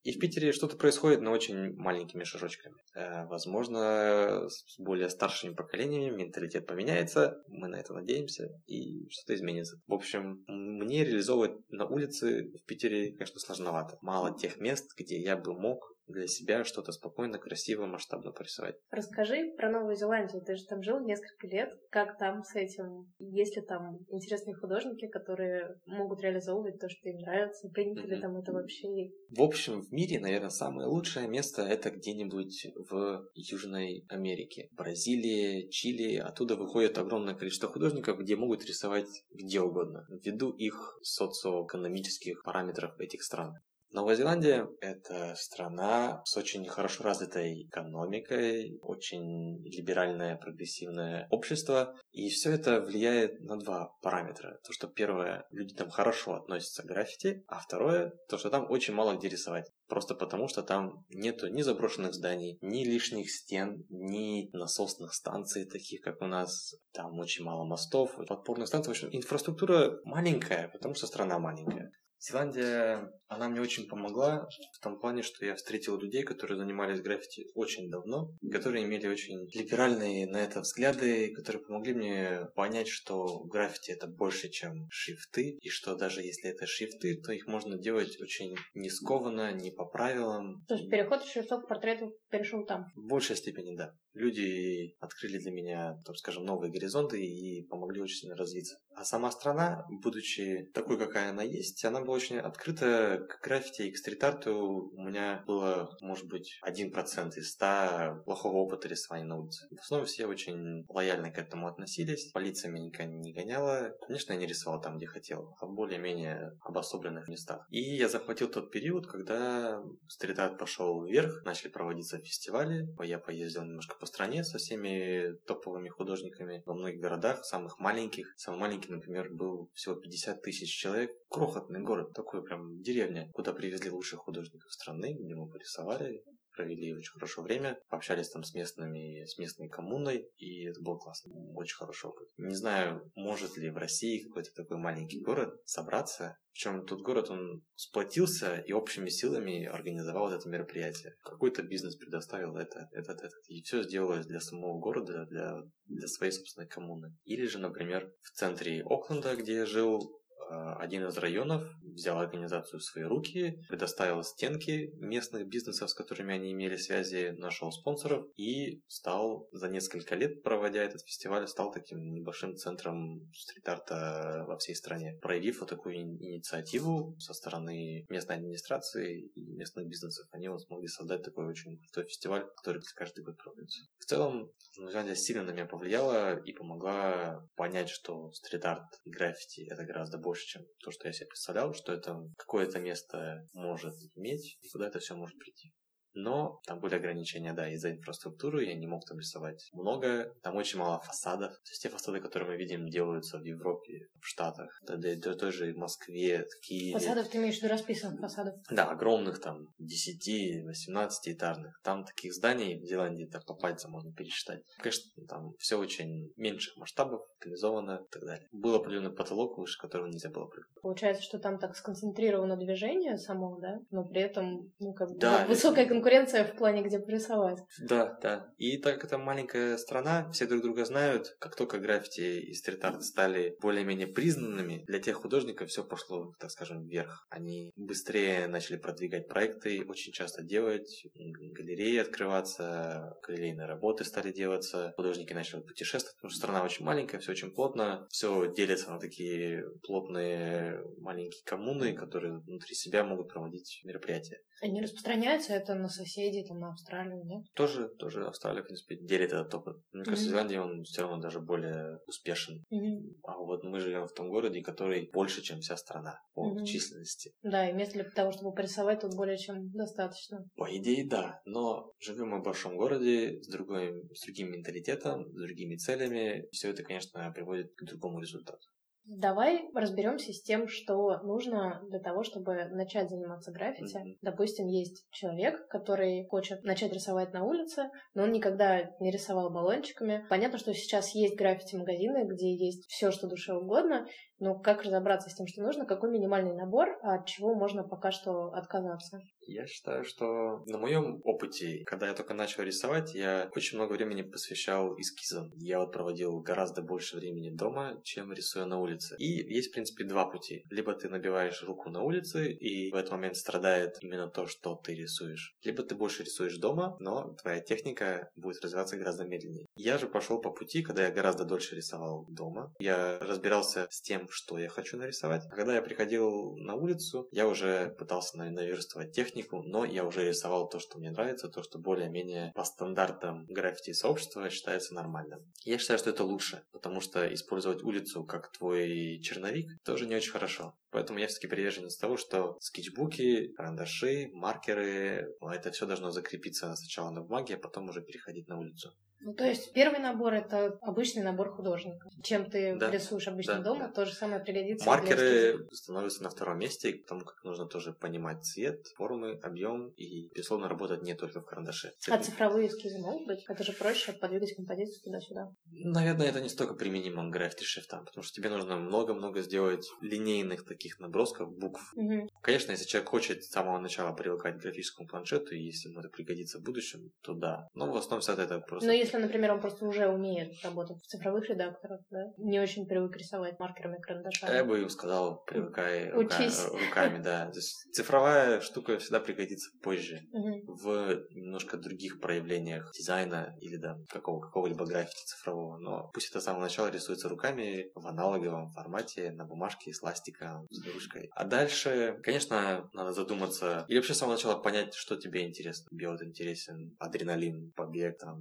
И 0.07 0.13
в 0.13 0.21
Питере 0.21 0.53
что-то 0.53 0.77
происходит, 0.77 1.21
но 1.21 1.33
очень 1.33 1.75
маленькими 1.75 2.23
шажочками. 2.23 2.77
Э, 2.95 3.27
возможно, 3.27 4.49
с 4.49 4.79
более 4.79 5.11
старшими 5.11 5.53
поколениями 5.53 6.15
менталитет 6.15 6.65
поменяется, 6.65 7.43
мы 7.49 7.67
на 7.67 7.75
это 7.75 7.93
надеемся, 7.93 8.49
и 8.67 9.09
что-то 9.11 9.35
изменится. 9.35 9.81
В 9.89 9.95
общем, 9.95 10.45
мне 10.47 11.05
реализовывать 11.05 11.59
на 11.71 11.87
улице 11.87 12.53
в 12.57 12.65
Питере, 12.67 13.15
конечно, 13.15 13.41
сложновато. 13.41 13.99
Мало 14.01 14.39
тех 14.39 14.61
мест, 14.61 14.93
где 14.97 15.21
я 15.21 15.37
бы 15.37 15.59
мог 15.59 15.96
для 16.07 16.27
себя 16.27 16.65
что-то 16.65 16.93
спокойно, 16.93 17.39
красиво, 17.39 17.87
масштабно 17.87 18.33
порисовать. 18.33 18.77
Расскажи 18.91 19.53
про 19.57 19.71
Новую 19.71 19.97
Зеландию. 19.97 20.43
Ты 20.43 20.57
же 20.57 20.65
там 20.67 20.83
жил 20.83 21.01
несколько 21.01 21.47
лет. 21.47 21.71
Как 21.91 22.19
там 22.19 22.43
с 22.43 22.55
этим? 22.55 23.13
Есть 23.19 23.57
ли 23.57 23.63
там 23.63 23.99
интересные 24.09 24.55
художники, 24.55 25.07
которые 25.09 25.81
могут 25.87 26.21
реализовывать 26.21 26.79
то, 26.79 26.89
что 26.89 27.09
им 27.09 27.19
нравится? 27.19 27.69
Принято 27.69 28.03
mm-hmm. 28.03 28.15
ли 28.15 28.21
там 28.21 28.37
это 28.37 28.53
вообще? 28.53 29.11
В 29.31 29.43
общем, 29.43 29.83
в 29.83 29.93
мире, 29.93 30.21
наверное, 30.21 30.51
самое 30.51 30.89
лучшее 30.89 31.29
место 31.29 31.63
это 31.63 31.91
где-нибудь 31.91 32.67
в 32.89 33.29
Южной 33.35 34.05
Америке. 34.09 34.69
Бразилия, 34.73 35.69
Чили. 35.69 36.17
Оттуда 36.17 36.57
выходит 36.57 36.99
огромное 36.99 37.35
количество 37.35 37.69
художников, 37.69 38.19
где 38.19 38.37
могут 38.37 38.65
рисовать 38.65 39.25
где 39.31 39.61
угодно, 39.61 40.07
ввиду 40.09 40.51
их 40.51 40.99
социоэкономических 41.03 42.43
параметров 42.43 42.99
этих 42.99 43.23
стран. 43.23 43.55
Новая 43.97 44.15
Зеландия– 44.15 44.69
это 44.83 45.35
страна 45.37 46.21
с 46.27 46.37
очень 46.37 46.69
хорошо 46.69 47.03
развитой 47.03 47.63
экономикой, 47.63 48.79
очень 48.83 49.65
либеральное 49.65 50.37
прогрессивное 50.37 51.27
общество, 51.31 51.97
и 52.13 52.29
все 52.29 52.53
это 52.53 52.83
влияет 52.83 53.41
на 53.41 53.57
два 53.59 53.95
параметра. 54.03 54.61
То, 54.65 54.75
что 54.75 54.87
первое, 54.87 55.47
люди 55.51 55.75
там 55.75 55.89
хорошо 55.89 56.35
относятся 56.35 56.83
к 56.83 56.87
граффити, 56.87 57.43
а 57.49 57.59
второе, 57.59 58.13
то, 58.29 58.37
что 58.37 58.51
там 58.51 58.71
очень 58.71 58.93
мало 58.93 59.17
где 59.17 59.31
рисовать. 59.31 59.73
Просто 59.89 60.15
потому, 60.15 60.47
что 60.49 60.63
там 60.63 61.07
нету 61.09 61.49
ни 61.49 61.63
заброшенных 61.63 62.13
зданий, 62.13 62.59
ни 62.61 62.85
лишних 62.85 63.31
стен, 63.31 63.87
ни 63.89 64.51
насосных 64.53 65.15
станций, 65.15 65.65
таких 65.65 66.03
как 66.03 66.21
у 66.21 66.27
нас. 66.27 66.75
Там 66.93 67.19
очень 67.19 67.47
мало 67.47 67.65
мостов, 67.65 68.15
подпорных 68.29 68.69
станций. 68.69 68.93
В 68.93 68.97
общем, 68.97 69.09
инфраструктура 69.11 69.99
маленькая, 70.05 70.69
потому 70.69 70.95
что 70.95 71.07
страна 71.07 71.39
маленькая. 71.39 71.91
Зеландия, 72.19 73.13
она 73.29 73.49
мне 73.49 73.61
очень 73.61 73.89
помогла 73.89 74.49
в 74.73 74.81
том 74.81 74.99
плане, 74.99 75.23
что 75.23 75.45
я 75.45 75.55
встретил 75.55 75.99
людей, 75.99 76.23
которые 76.23 76.59
занимались 76.59 77.01
граффити 77.01 77.49
очень 77.55 77.91
давно, 77.91 78.31
которые 78.51 78.85
имели 78.85 79.07
очень 79.07 79.49
либеральные 79.53 80.27
на 80.27 80.39
это 80.39 80.61
взгляды, 80.61 81.33
которые 81.35 81.65
помогли 81.65 81.95
мне 81.95 82.49
понять, 82.55 82.89
что 82.89 83.45
граффити 83.45 83.91
это 83.91 84.07
больше, 84.07 84.49
чем 84.49 84.87
шрифты, 84.91 85.59
и 85.61 85.69
что 85.69 85.97
даже 85.97 86.23
если 86.23 86.51
это 86.51 86.67
шрифты, 86.67 87.21
то 87.21 87.33
их 87.33 87.47
можно 87.47 87.79
делать 87.79 88.21
очень 88.21 88.55
не 88.75 88.91
скованно, 88.91 89.53
не 89.53 89.71
по 89.71 89.85
правилам. 89.85 90.65
То 90.69 90.75
есть 90.75 90.91
переход 90.91 91.25
шрифтов 91.25 91.65
к 91.65 91.69
портрету 91.69 92.17
перешел 92.31 92.65
там? 92.65 92.87
В 92.95 93.07
большей 93.07 93.37
степени, 93.37 93.77
да. 93.77 93.95
Люди 94.15 94.97
открыли 94.99 95.39
для 95.39 95.51
меня, 95.51 95.99
так 96.07 96.17
скажем, 96.17 96.45
новые 96.45 96.73
горизонты 96.73 97.23
и 97.23 97.67
помогли 97.67 98.01
очень 98.01 98.17
сильно 98.17 98.37
развиться. 98.37 98.79
А 98.95 99.05
сама 99.05 99.31
страна, 99.31 99.85
будучи 100.03 100.71
такой, 100.73 100.99
какая 100.99 101.31
она 101.31 101.43
есть, 101.43 101.85
она 101.85 102.01
была 102.07 102.17
очень 102.17 102.39
открыта 102.39 103.27
к 103.29 103.45
граффити 103.45 103.83
и 103.83 103.91
к 103.91 103.99
стрит-арту. 103.99 104.91
У 104.93 105.01
меня 105.03 105.43
было, 105.47 105.97
может 106.01 106.27
быть, 106.27 106.59
один 106.63 106.93
процент 106.93 107.37
из 107.37 107.53
ста 107.53 108.23
плохого 108.25 108.57
опыта 108.59 108.89
рисования 108.89 109.27
на 109.27 109.39
улице. 109.39 109.67
В 109.71 109.81
основном 109.81 110.07
все 110.07 110.27
очень 110.27 110.87
лояльно 110.89 111.31
к 111.31 111.39
этому 111.39 111.67
относились. 111.69 112.31
Полиция 112.33 112.71
меня 112.71 112.87
никогда 112.87 113.13
не 113.13 113.33
гоняла. 113.33 113.93
Конечно, 114.07 114.33
я 114.33 114.39
не 114.39 114.47
рисовал 114.47 114.81
там, 114.81 114.97
где 114.97 115.07
хотел, 115.07 115.57
а 115.61 115.67
в 115.67 115.75
более-менее 115.75 116.57
обособленных 116.61 117.29
местах. 117.29 117.67
И 117.71 117.81
я 117.81 118.09
захватил 118.09 118.49
тот 118.49 118.71
период, 118.71 119.07
когда 119.07 119.83
стрит-арт 120.09 120.59
пошел 120.59 121.05
вверх, 121.05 121.45
начали 121.45 121.69
проводиться 121.69 122.19
фестивали. 122.19 122.87
Я 123.03 123.19
поездил 123.19 123.65
немножко 123.65 123.97
по 123.99 124.07
стране 124.07 124.45
со 124.45 124.59
всеми 124.59 125.37
топовыми 125.47 125.89
художниками 125.89 126.63
во 126.67 126.75
многих 126.75 127.01
городах, 127.01 127.45
самых 127.45 127.79
маленьких. 127.79 128.33
Самый 128.37 128.61
маленький, 128.61 128.93
например, 128.93 129.31
был 129.31 129.71
всего 129.75 129.95
50 129.95 130.43
тысяч 130.43 130.71
человек. 130.71 131.11
Крохотный 131.29 131.81
город, 131.81 132.13
такой 132.13 132.43
прям 132.45 132.81
деревня, 132.83 133.31
куда 133.33 133.53
привезли 133.53 133.91
лучших 133.91 134.21
художников 134.21 134.73
страны, 134.73 135.17
где 135.19 135.35
мы 135.35 135.49
порисовали, 135.49 136.23
провели 136.57 136.95
очень 136.95 137.13
хорошо 137.13 137.43
время, 137.43 137.79
пообщались 137.89 138.31
там 138.31 138.43
с 138.43 138.55
местными, 138.55 139.25
с 139.25 139.39
местной 139.39 139.69
коммуной, 139.69 140.29
и 140.37 140.65
это 140.65 140.81
было 140.81 140.97
классно, 140.97 141.33
очень 141.55 141.77
хорошо. 141.77 142.15
Не 142.39 142.55
знаю, 142.55 143.11
может 143.15 143.57
ли 143.57 143.71
в 143.71 143.77
России 143.77 144.25
какой-то 144.25 144.51
такой 144.55 144.79
маленький 144.79 145.21
город 145.21 145.61
собраться, 145.65 146.39
причем 146.53 146.87
тот 146.87 147.03
город, 147.03 147.29
он 147.29 147.63
сплотился 147.75 148.57
и 148.57 148.73
общими 148.73 149.11
силами 149.11 149.67
организовал 149.67 150.33
это 150.33 150.49
мероприятие. 150.49 151.15
Какой-то 151.23 151.63
бизнес 151.63 151.97
предоставил 151.97 152.57
это, 152.57 152.89
этот, 152.93 153.19
этот. 153.19 153.45
И 153.49 153.63
все 153.63 153.83
сделалось 153.83 154.25
для 154.25 154.41
самого 154.41 154.81
города, 154.81 155.27
для, 155.27 155.63
для 155.85 156.09
своей 156.09 156.33
собственной 156.33 156.67
коммуны. 156.67 157.15
Или 157.25 157.45
же, 157.45 157.59
например, 157.59 158.11
в 158.23 158.31
центре 158.31 158.83
Окленда, 158.83 159.37
где 159.37 159.57
я 159.57 159.67
жил, 159.67 160.19
один 160.49 161.07
из 161.07 161.17
районов 161.19 161.65
взял 161.83 162.19
организацию 162.19 162.81
в 162.81 162.85
свои 162.85 163.05
руки, 163.05 163.65
предоставил 163.69 164.23
стенки 164.23 164.93
местных 164.97 165.49
бизнесов, 165.49 165.91
с 165.91 165.95
которыми 165.95 166.35
они 166.35 166.53
имели 166.53 166.77
связи, 166.77 167.35
нашел 167.37 167.73
спонсоров 167.73 168.27
и 168.37 168.83
стал 168.87 169.49
за 169.53 169.69
несколько 169.69 170.15
лет, 170.15 170.43
проводя 170.43 170.83
этот 170.83 171.03
фестиваль, 171.03 171.49
стал 171.49 171.73
таким 171.73 172.13
небольшим 172.13 172.57
центром 172.57 173.31
стрит-арта 173.35 174.45
во 174.47 174.57
всей 174.59 174.75
стране. 174.75 175.19
Проявив 175.21 175.61
вот 175.61 175.71
такую 175.71 175.97
инициативу 175.97 177.17
со 177.19 177.35
стороны 177.35 178.07
местной 178.09 178.37
администрации 178.37 179.31
и 179.35 179.53
местных 179.53 179.89
бизнесов, 179.89 180.27
они 180.33 180.49
вот 180.49 180.63
смогли 180.63 180.89
создать 180.89 181.23
такой 181.23 181.47
очень 181.47 181.79
крутой 181.79 182.09
фестиваль, 182.09 182.47
который 182.57 182.83
каждый 182.95 183.25
год 183.25 183.37
проводится. 183.37 183.83
В 183.99 184.05
целом, 184.05 184.51
Новозеландия 184.77 185.15
сильно 185.15 185.43
на 185.43 185.51
меня 185.51 185.67
повлияла 185.67 186.39
и 186.39 186.53
помогла 186.53 187.47
понять, 187.57 187.89
что 187.89 188.31
стрит-арт 188.33 189.01
и 189.05 189.11
граффити— 189.11 189.67
это 189.71 189.85
гораздо 189.85 190.19
больше 190.27 190.45
чем 190.47 190.63
то, 190.81 190.91
что 190.91 191.07
я 191.07 191.13
себе 191.13 191.29
представлял, 191.29 191.73
что 191.73 191.93
это 191.93 192.19
какое-то 192.37 192.81
место 192.81 193.49
может 193.53 193.95
иметь 194.17 194.59
и 194.61 194.69
куда 194.71 194.89
это 194.89 194.99
все 194.99 195.15
может 195.15 195.39
прийти. 195.39 195.73
Но 196.17 196.61
там 196.65 196.81
были 196.81 196.95
ограничения, 196.95 197.53
да, 197.53 197.69
из-за 197.69 197.91
инфраструктуры, 197.91 198.65
я 198.65 198.75
не 198.75 198.87
мог 198.87 199.05
там 199.05 199.19
рисовать 199.19 199.69
много. 199.75 200.33
Там 200.43 200.57
очень 200.57 200.79
мало 200.79 200.99
фасадов. 201.01 201.53
То 201.53 201.71
есть 201.71 201.83
те 201.83 201.91
фасады, 201.91 202.21
которые 202.21 202.49
мы 202.49 202.57
видим, 202.57 202.89
делаются 202.89 203.39
в 203.39 203.45
Европе, 203.45 204.09
в 204.21 204.27
Штатах, 204.27 204.81
да, 204.87 204.97
да, 204.97 205.15
да 205.15 205.35
той 205.35 205.51
в 205.51 205.77
Москве, 205.77 206.47
в 206.47 206.67
Киеве. 206.67 206.95
Фасадов 206.95 207.29
ты 207.29 207.37
имеешь 207.37 207.59
в 207.59 207.63
виду 207.63 207.73
расписанных 207.73 208.21
фасадов? 208.21 208.55
Да, 208.71 208.91
огромных 208.91 209.43
там 209.43 209.69
10-18 209.79 211.09
этажных. 211.27 211.79
Там 211.85 212.05
таких 212.05 212.33
зданий 212.33 212.81
в 212.81 212.87
Зеландии 212.87 213.29
так 213.31 213.45
по 213.45 213.55
пальцам 213.55 213.91
можно 213.91 214.11
пересчитать. 214.15 214.63
Конечно, 214.79 215.27
там 215.29 215.53
все 215.59 215.79
очень 215.79 216.33
меньших 216.37 216.79
масштабов, 216.79 217.27
локализовано 217.37 218.07
и 218.07 218.11
так 218.11 218.23
далее. 218.23 218.49
Был 218.53 218.75
определенный 218.75 219.13
потолок, 219.13 219.59
выше 219.59 219.79
которого 219.79 220.07
нельзя 220.07 220.31
было 220.31 220.47
прыгнуть. 220.47 220.81
Получается, 220.81 221.23
что 221.23 221.39
там 221.39 221.59
так 221.59 221.77
сконцентрировано 221.77 222.57
движение 222.57 223.19
само, 223.19 223.59
да? 223.61 223.81
Но 223.91 224.05
при 224.05 224.23
этом, 224.23 224.73
ну, 224.79 224.95
как 224.95 225.11
бы, 225.11 225.19
да, 225.19 225.45
высокая 225.47 225.87
конкуренция 225.87 226.06
конкуренция 226.07 226.45
в 226.45 226.57
плане, 226.57 226.83
где 226.83 227.01
порисовать. 227.01 227.59
Да, 227.81 228.17
да. 228.23 228.55
И 228.59 228.79
так 228.79 228.95
как 228.95 229.05
это 229.07 229.19
маленькая 229.19 229.77
страна, 229.77 230.31
все 230.31 230.47
друг 230.47 230.63
друга 230.63 230.85
знают. 230.85 231.37
Как 231.41 231.57
только 231.57 231.79
граффити 231.79 232.41
и 232.41 232.55
стрит-арт 232.55 233.03
стали 233.03 233.57
более-менее 233.61 234.07
признанными, 234.07 234.85
для 234.87 235.01
тех 235.01 235.17
художников 235.17 235.69
все 235.69 235.83
пошло, 235.83 236.33
так 236.39 236.51
скажем, 236.51 236.87
вверх. 236.87 237.27
Они 237.29 237.73
быстрее 237.77 238.47
начали 238.47 238.77
продвигать 238.77 239.27
проекты, 239.27 239.85
очень 239.89 240.13
часто 240.13 240.43
делать, 240.45 241.07
галереи 241.15 241.99
открываться, 241.99 243.17
галерейные 243.27 243.67
работы 243.67 244.05
стали 244.05 244.31
делаться, 244.33 244.93
художники 244.97 245.33
начали 245.33 245.61
путешествовать, 245.61 246.17
потому 246.17 246.31
что 246.31 246.39
страна 246.39 246.63
очень 246.63 246.85
маленькая, 246.85 247.19
все 247.19 247.33
очень 247.33 247.51
плотно, 247.51 248.07
все 248.11 248.53
делится 248.55 248.91
на 248.91 249.01
такие 249.01 249.65
плотные 249.83 250.81
маленькие 250.99 251.43
коммуны, 251.45 251.95
которые 251.95 252.39
внутри 252.39 252.77
себя 252.77 253.03
могут 253.03 253.29
проводить 253.29 253.81
мероприятия. 253.85 254.41
Они 254.63 254.81
распространяются 254.81 255.53
это 255.55 255.75
на 255.75 255.89
соседей, 255.89 256.45
там, 256.47 256.61
на 256.61 256.71
Австралию, 256.71 257.25
нет? 257.25 257.45
Тоже, 257.55 257.89
тоже 257.99 258.27
Австралия, 258.27 258.63
в 258.63 258.67
принципе, 258.67 258.97
делит 258.97 259.33
этот 259.33 259.55
опыт. 259.55 259.77
Мне 259.93 260.05
кажется, 260.05 260.27
mm-hmm. 260.27 260.31
Зеландия, 260.31 260.61
он 260.61 260.83
все 260.85 261.03
равно 261.03 261.19
даже 261.19 261.41
более 261.41 261.99
успешен. 262.07 262.65
Mm-hmm. 262.73 263.21
А 263.25 263.39
вот 263.39 263.65
мы 263.65 263.81
живем 263.81 264.07
в 264.07 264.13
том 264.13 264.29
городе, 264.29 264.63
который 264.63 265.11
больше, 265.13 265.43
чем 265.43 265.61
вся 265.61 265.77
страна 265.77 266.21
по 266.35 266.53
mm-hmm. 266.53 266.65
численности. 266.65 267.33
Да, 267.43 267.69
и 267.69 267.73
мест 267.73 267.93
для 267.93 268.05
того, 268.05 268.33
чтобы 268.33 268.55
порисовать, 268.55 269.01
тут 269.01 269.15
более 269.15 269.39
чем 269.39 269.71
достаточно. 269.73 270.45
По 270.57 270.75
идее, 270.75 271.07
да. 271.07 271.41
Но 271.45 271.93
живем 271.99 272.31
мы 272.31 272.41
в 272.41 272.45
большом 272.45 272.77
городе 272.77 273.41
с, 273.43 273.49
другой, 273.49 273.93
с 274.15 274.25
другим 274.25 274.53
менталитетом, 274.53 275.29
с 275.33 275.35
другими 275.35 275.77
целями. 275.77 276.47
Все 276.51 276.71
это, 276.71 276.83
конечно, 276.83 277.31
приводит 277.33 277.75
к 277.75 277.85
другому 277.85 278.21
результату. 278.21 278.67
Давай 279.07 279.71
разберемся 279.73 280.33
с 280.33 280.43
тем, 280.43 280.67
что 280.67 281.19
нужно 281.23 281.81
для 281.89 282.01
того, 282.01 282.25
чтобы 282.25 282.65
начать 282.71 283.09
заниматься 283.09 283.53
граффити. 283.53 283.97
Mm-hmm. 283.97 284.19
Допустим, 284.23 284.67
есть 284.67 285.07
человек, 285.11 285.69
который 285.69 286.27
хочет 286.29 286.65
начать 286.65 286.93
рисовать 286.93 287.33
на 287.33 287.45
улице, 287.45 287.91
но 288.15 288.25
он 288.25 288.33
никогда 288.33 288.91
не 288.99 289.13
рисовал 289.13 289.51
баллончиками. 289.51 290.27
Понятно, 290.29 290.59
что 290.59 290.75
сейчас 290.75 291.15
есть 291.15 291.37
граффити-магазины, 291.37 292.25
где 292.27 292.53
есть 292.53 292.87
все, 292.89 293.13
что 293.13 293.29
душе 293.29 293.55
угодно, 293.55 294.07
но 294.41 294.59
как 294.59 294.83
разобраться 294.83 295.31
с 295.31 295.35
тем, 295.35 295.47
что 295.47 295.63
нужно, 295.63 295.87
какой 295.87 296.11
минимальный 296.11 296.55
набор, 296.55 296.99
а 297.03 297.15
от 297.15 297.27
чего 297.27 297.55
можно 297.55 297.85
пока 297.85 298.11
что 298.11 298.49
отказаться? 298.53 299.21
Я 299.47 299.67
считаю, 299.67 300.05
что 300.05 300.65
на 300.67 300.79
моем 300.79 301.21
опыте, 301.25 301.85
когда 301.87 302.09
я 302.09 302.15
только 302.15 302.35
начал 302.35 302.63
рисовать, 302.63 303.15
я 303.15 303.51
очень 303.55 303.79
много 303.79 303.93
времени 303.93 304.23
посвящал 304.23 304.99
эскизам. 304.99 305.53
Я 305.57 305.79
вот 305.79 305.93
проводил 305.93 306.41
гораздо 306.41 306.83
больше 306.83 307.17
времени 307.17 307.51
дома, 307.51 308.01
чем 308.03 308.33
рисуя 308.33 308.67
на 308.67 308.81
улице. 308.81 309.15
И 309.19 309.27
есть, 309.27 309.71
в 309.71 309.73
принципе, 309.73 310.05
два 310.05 310.27
пути. 310.27 310.65
Либо 310.71 310.95
ты 310.95 311.09
набиваешь 311.09 311.63
руку 311.63 311.91
на 311.91 312.03
улице, 312.03 312.51
и 312.51 312.91
в 312.91 312.97
этот 312.97 313.13
момент 313.13 313.37
страдает 313.37 313.97
именно 314.01 314.29
то, 314.29 314.47
что 314.47 314.75
ты 314.75 314.95
рисуешь. 314.95 315.55
Либо 315.63 315.83
ты 315.85 315.95
больше 315.95 316.25
рисуешь 316.25 316.57
дома, 316.59 316.97
но 316.99 317.35
твоя 317.41 317.61
техника 317.61 318.31
будет 318.35 318.63
развиваться 318.63 318.97
гораздо 318.97 319.25
медленнее. 319.25 319.67
Я 319.77 319.99
же 319.99 320.09
пошел 320.09 320.41
по 320.41 320.51
пути, 320.51 320.83
когда 320.83 321.07
я 321.07 321.13
гораздо 321.13 321.45
дольше 321.45 321.77
рисовал 321.77 322.27
дома. 322.29 322.75
Я 322.81 323.19
разбирался 323.21 323.87
с 323.91 324.01
тем, 324.01 324.29
что 324.29 324.59
я 324.59 324.69
хочу 324.69 324.97
нарисовать. 324.97 325.45
А 325.51 325.55
когда 325.55 325.75
я 325.75 325.83
приходил 325.83 326.57
на 326.57 326.75
улицу, 326.75 327.29
я 327.31 327.47
уже 327.47 327.95
пытался 327.99 328.39
наверстывать 328.39 329.13
технику, 329.13 329.36
но 329.63 329.85
я 329.85 330.05
уже 330.05 330.29
рисовал 330.29 330.69
то, 330.69 330.79
что 330.79 330.99
мне 330.99 331.11
нравится, 331.11 331.49
то, 331.49 331.63
что 331.63 331.79
более-менее 331.79 332.53
по 332.55 332.65
стандартам 332.65 333.47
граффити 333.47 333.93
сообщества 333.93 334.49
считается 334.51 334.95
нормальным. 334.95 335.41
Я 335.65 335.79
считаю, 335.79 335.99
что 335.99 336.11
это 336.11 336.25
лучше, 336.25 336.63
потому 336.73 337.01
что 337.01 337.33
использовать 337.33 337.83
улицу 337.83 338.25
как 338.25 338.53
твой 338.53 339.21
черновик 339.21 339.71
тоже 339.85 340.07
не 340.07 340.15
очень 340.15 340.33
хорошо. 340.33 340.75
Поэтому 340.91 341.19
я 341.19 341.27
все-таки 341.27 341.49
приверженец 341.49 341.97
того, 341.97 342.17
что 342.17 342.57
скетчбуки, 342.61 343.53
карандаши, 343.55 344.31
маркеры, 344.33 345.35
это 345.43 345.71
все 345.71 345.87
должно 345.87 346.11
закрепиться 346.11 346.75
сначала 346.77 347.11
на 347.11 347.23
бумаге, 347.23 347.57
а 347.57 347.59
потом 347.59 347.89
уже 347.89 348.01
переходить 348.03 348.49
на 348.49 348.59
улицу. 348.59 348.93
Ну, 349.21 349.35
то 349.35 349.45
есть 349.45 349.73
первый 349.73 350.01
набор 350.01 350.35
это 350.35 350.79
обычный 350.83 351.23
набор 351.23 351.51
художника. 351.51 352.09
Чем 352.23 352.51
ты 352.51 352.77
да. 352.77 352.91
рисуешь 352.91 353.29
обычно 353.29 353.57
да, 353.57 353.63
дома, 353.63 353.87
да. 353.89 353.93
то 353.93 354.07
же 354.07 354.13
самое 354.13 354.41
пригодится. 354.43 354.87
Маркеры 354.87 355.67
становятся 355.73 356.23
на 356.23 356.31
втором 356.31 356.59
месте, 356.59 356.95
потому 356.95 357.25
как 357.25 357.43
нужно 357.45 357.67
тоже 357.67 357.93
понимать 357.93 358.45
цвет, 358.45 358.87
формы, 358.97 359.39
объем 359.43 359.89
и, 359.97 360.29
безусловно, 360.35 360.69
работать 360.69 361.03
не 361.03 361.15
только 361.15 361.41
в 361.41 361.45
карандаше. 361.45 361.93
А 362.09 362.19
цифровые 362.19 362.69
эскизы 362.69 362.99
могут 362.99 363.27
быть? 363.27 363.45
Это 363.49 363.65
же 363.65 363.73
проще 363.73 364.13
подвигать 364.13 364.55
композицию 364.55 365.03
туда-сюда. 365.03 365.51
Наверное, 365.71 366.29
это 366.29 366.41
не 366.41 366.49
столько 366.49 366.75
применимо 366.75 367.29
к 367.29 367.33
граффити-шрифтам, 367.33 368.05
потому 368.05 368.23
что 368.23 368.35
тебе 368.35 368.51
нужно 368.51 368.77
много-много 368.77 369.43
сделать 369.43 369.87
линейных 370.01 370.65
таких 370.65 370.99
набросков, 371.01 371.51
букв. 371.57 371.93
Угу. 371.95 372.29
Конечно, 372.43 372.73
если 372.73 372.87
человек 372.87 373.11
хочет 373.11 373.45
с 373.45 373.51
самого 373.51 373.79
начала 373.79 374.13
привыкать 374.13 374.59
к 374.59 374.63
графическому 374.63 375.09
планшету, 375.09 375.55
и 375.55 375.63
если 375.63 375.89
ему 375.89 376.01
это 376.01 376.09
пригодится 376.09 376.59
в 376.59 376.63
будущем, 376.63 377.11
то 377.23 377.35
да. 377.35 377.69
Но 377.75 377.91
в 377.91 377.97
основном 377.97 378.21
все 378.21 378.33
это 378.33 378.61
просто... 378.61 378.87
Но 378.87 378.93
если 379.07 379.19
например, 379.19 379.53
он 379.53 379.61
просто 379.61 379.87
уже 379.87 380.09
умеет 380.09 380.53
работать 380.63 380.99
в 380.99 381.07
цифровых 381.07 381.49
редакторах, 381.49 382.01
да, 382.11 382.33
не 382.39 382.61
очень 382.61 382.87
привык 382.87 383.17
рисовать 383.17 383.59
маркерами 383.59 384.01
карандашами. 384.01 384.55
Я 384.55 384.65
бы 384.65 384.89
сказал, 384.91 385.43
привыкай 385.45 386.11
рука, 386.11 386.39
руками, 386.73 387.23
да. 387.23 387.47
То 387.47 387.59
есть 387.59 387.75
цифровая 387.93 388.61
штука 388.61 388.99
всегда 388.99 389.21
пригодится 389.21 389.71
позже 389.83 390.21
угу. 390.33 390.75
в 390.75 391.27
немножко 391.31 391.77
других 391.77 392.21
проявлениях 392.21 392.91
дизайна 392.93 393.57
или 393.61 393.77
да, 393.77 393.97
какого, 394.09 394.41
какого-либо 394.41 394.85
граффити 394.85 395.25
цифрового. 395.25 395.79
Но 395.79 396.11
пусть 396.13 396.31
это 396.31 396.41
с 396.41 396.45
самого 396.45 396.63
начала 396.63 396.91
рисуется 396.91 397.29
руками 397.29 397.91
в 397.95 398.07
аналоговом 398.07 398.71
формате, 398.71 399.31
на 399.31 399.45
бумажке, 399.45 399.93
с 399.93 400.03
ластиком, 400.03 400.67
с 400.71 400.85
ручкой. 400.87 401.31
А 401.35 401.45
дальше, 401.45 402.19
конечно, 402.23 402.89
надо 402.93 403.13
задуматься, 403.13 403.85
или 403.89 403.99
вообще 403.99 404.15
с 404.15 404.19
самого 404.19 404.35
начала 404.35 404.59
понять, 404.59 404.95
что 404.95 405.17
тебе 405.17 405.47
интересно. 405.47 405.87
Вот 406.07 406.23
интересен 406.23 406.97
адреналин, 406.99 407.73
побег, 407.73 408.19
там, 408.19 408.41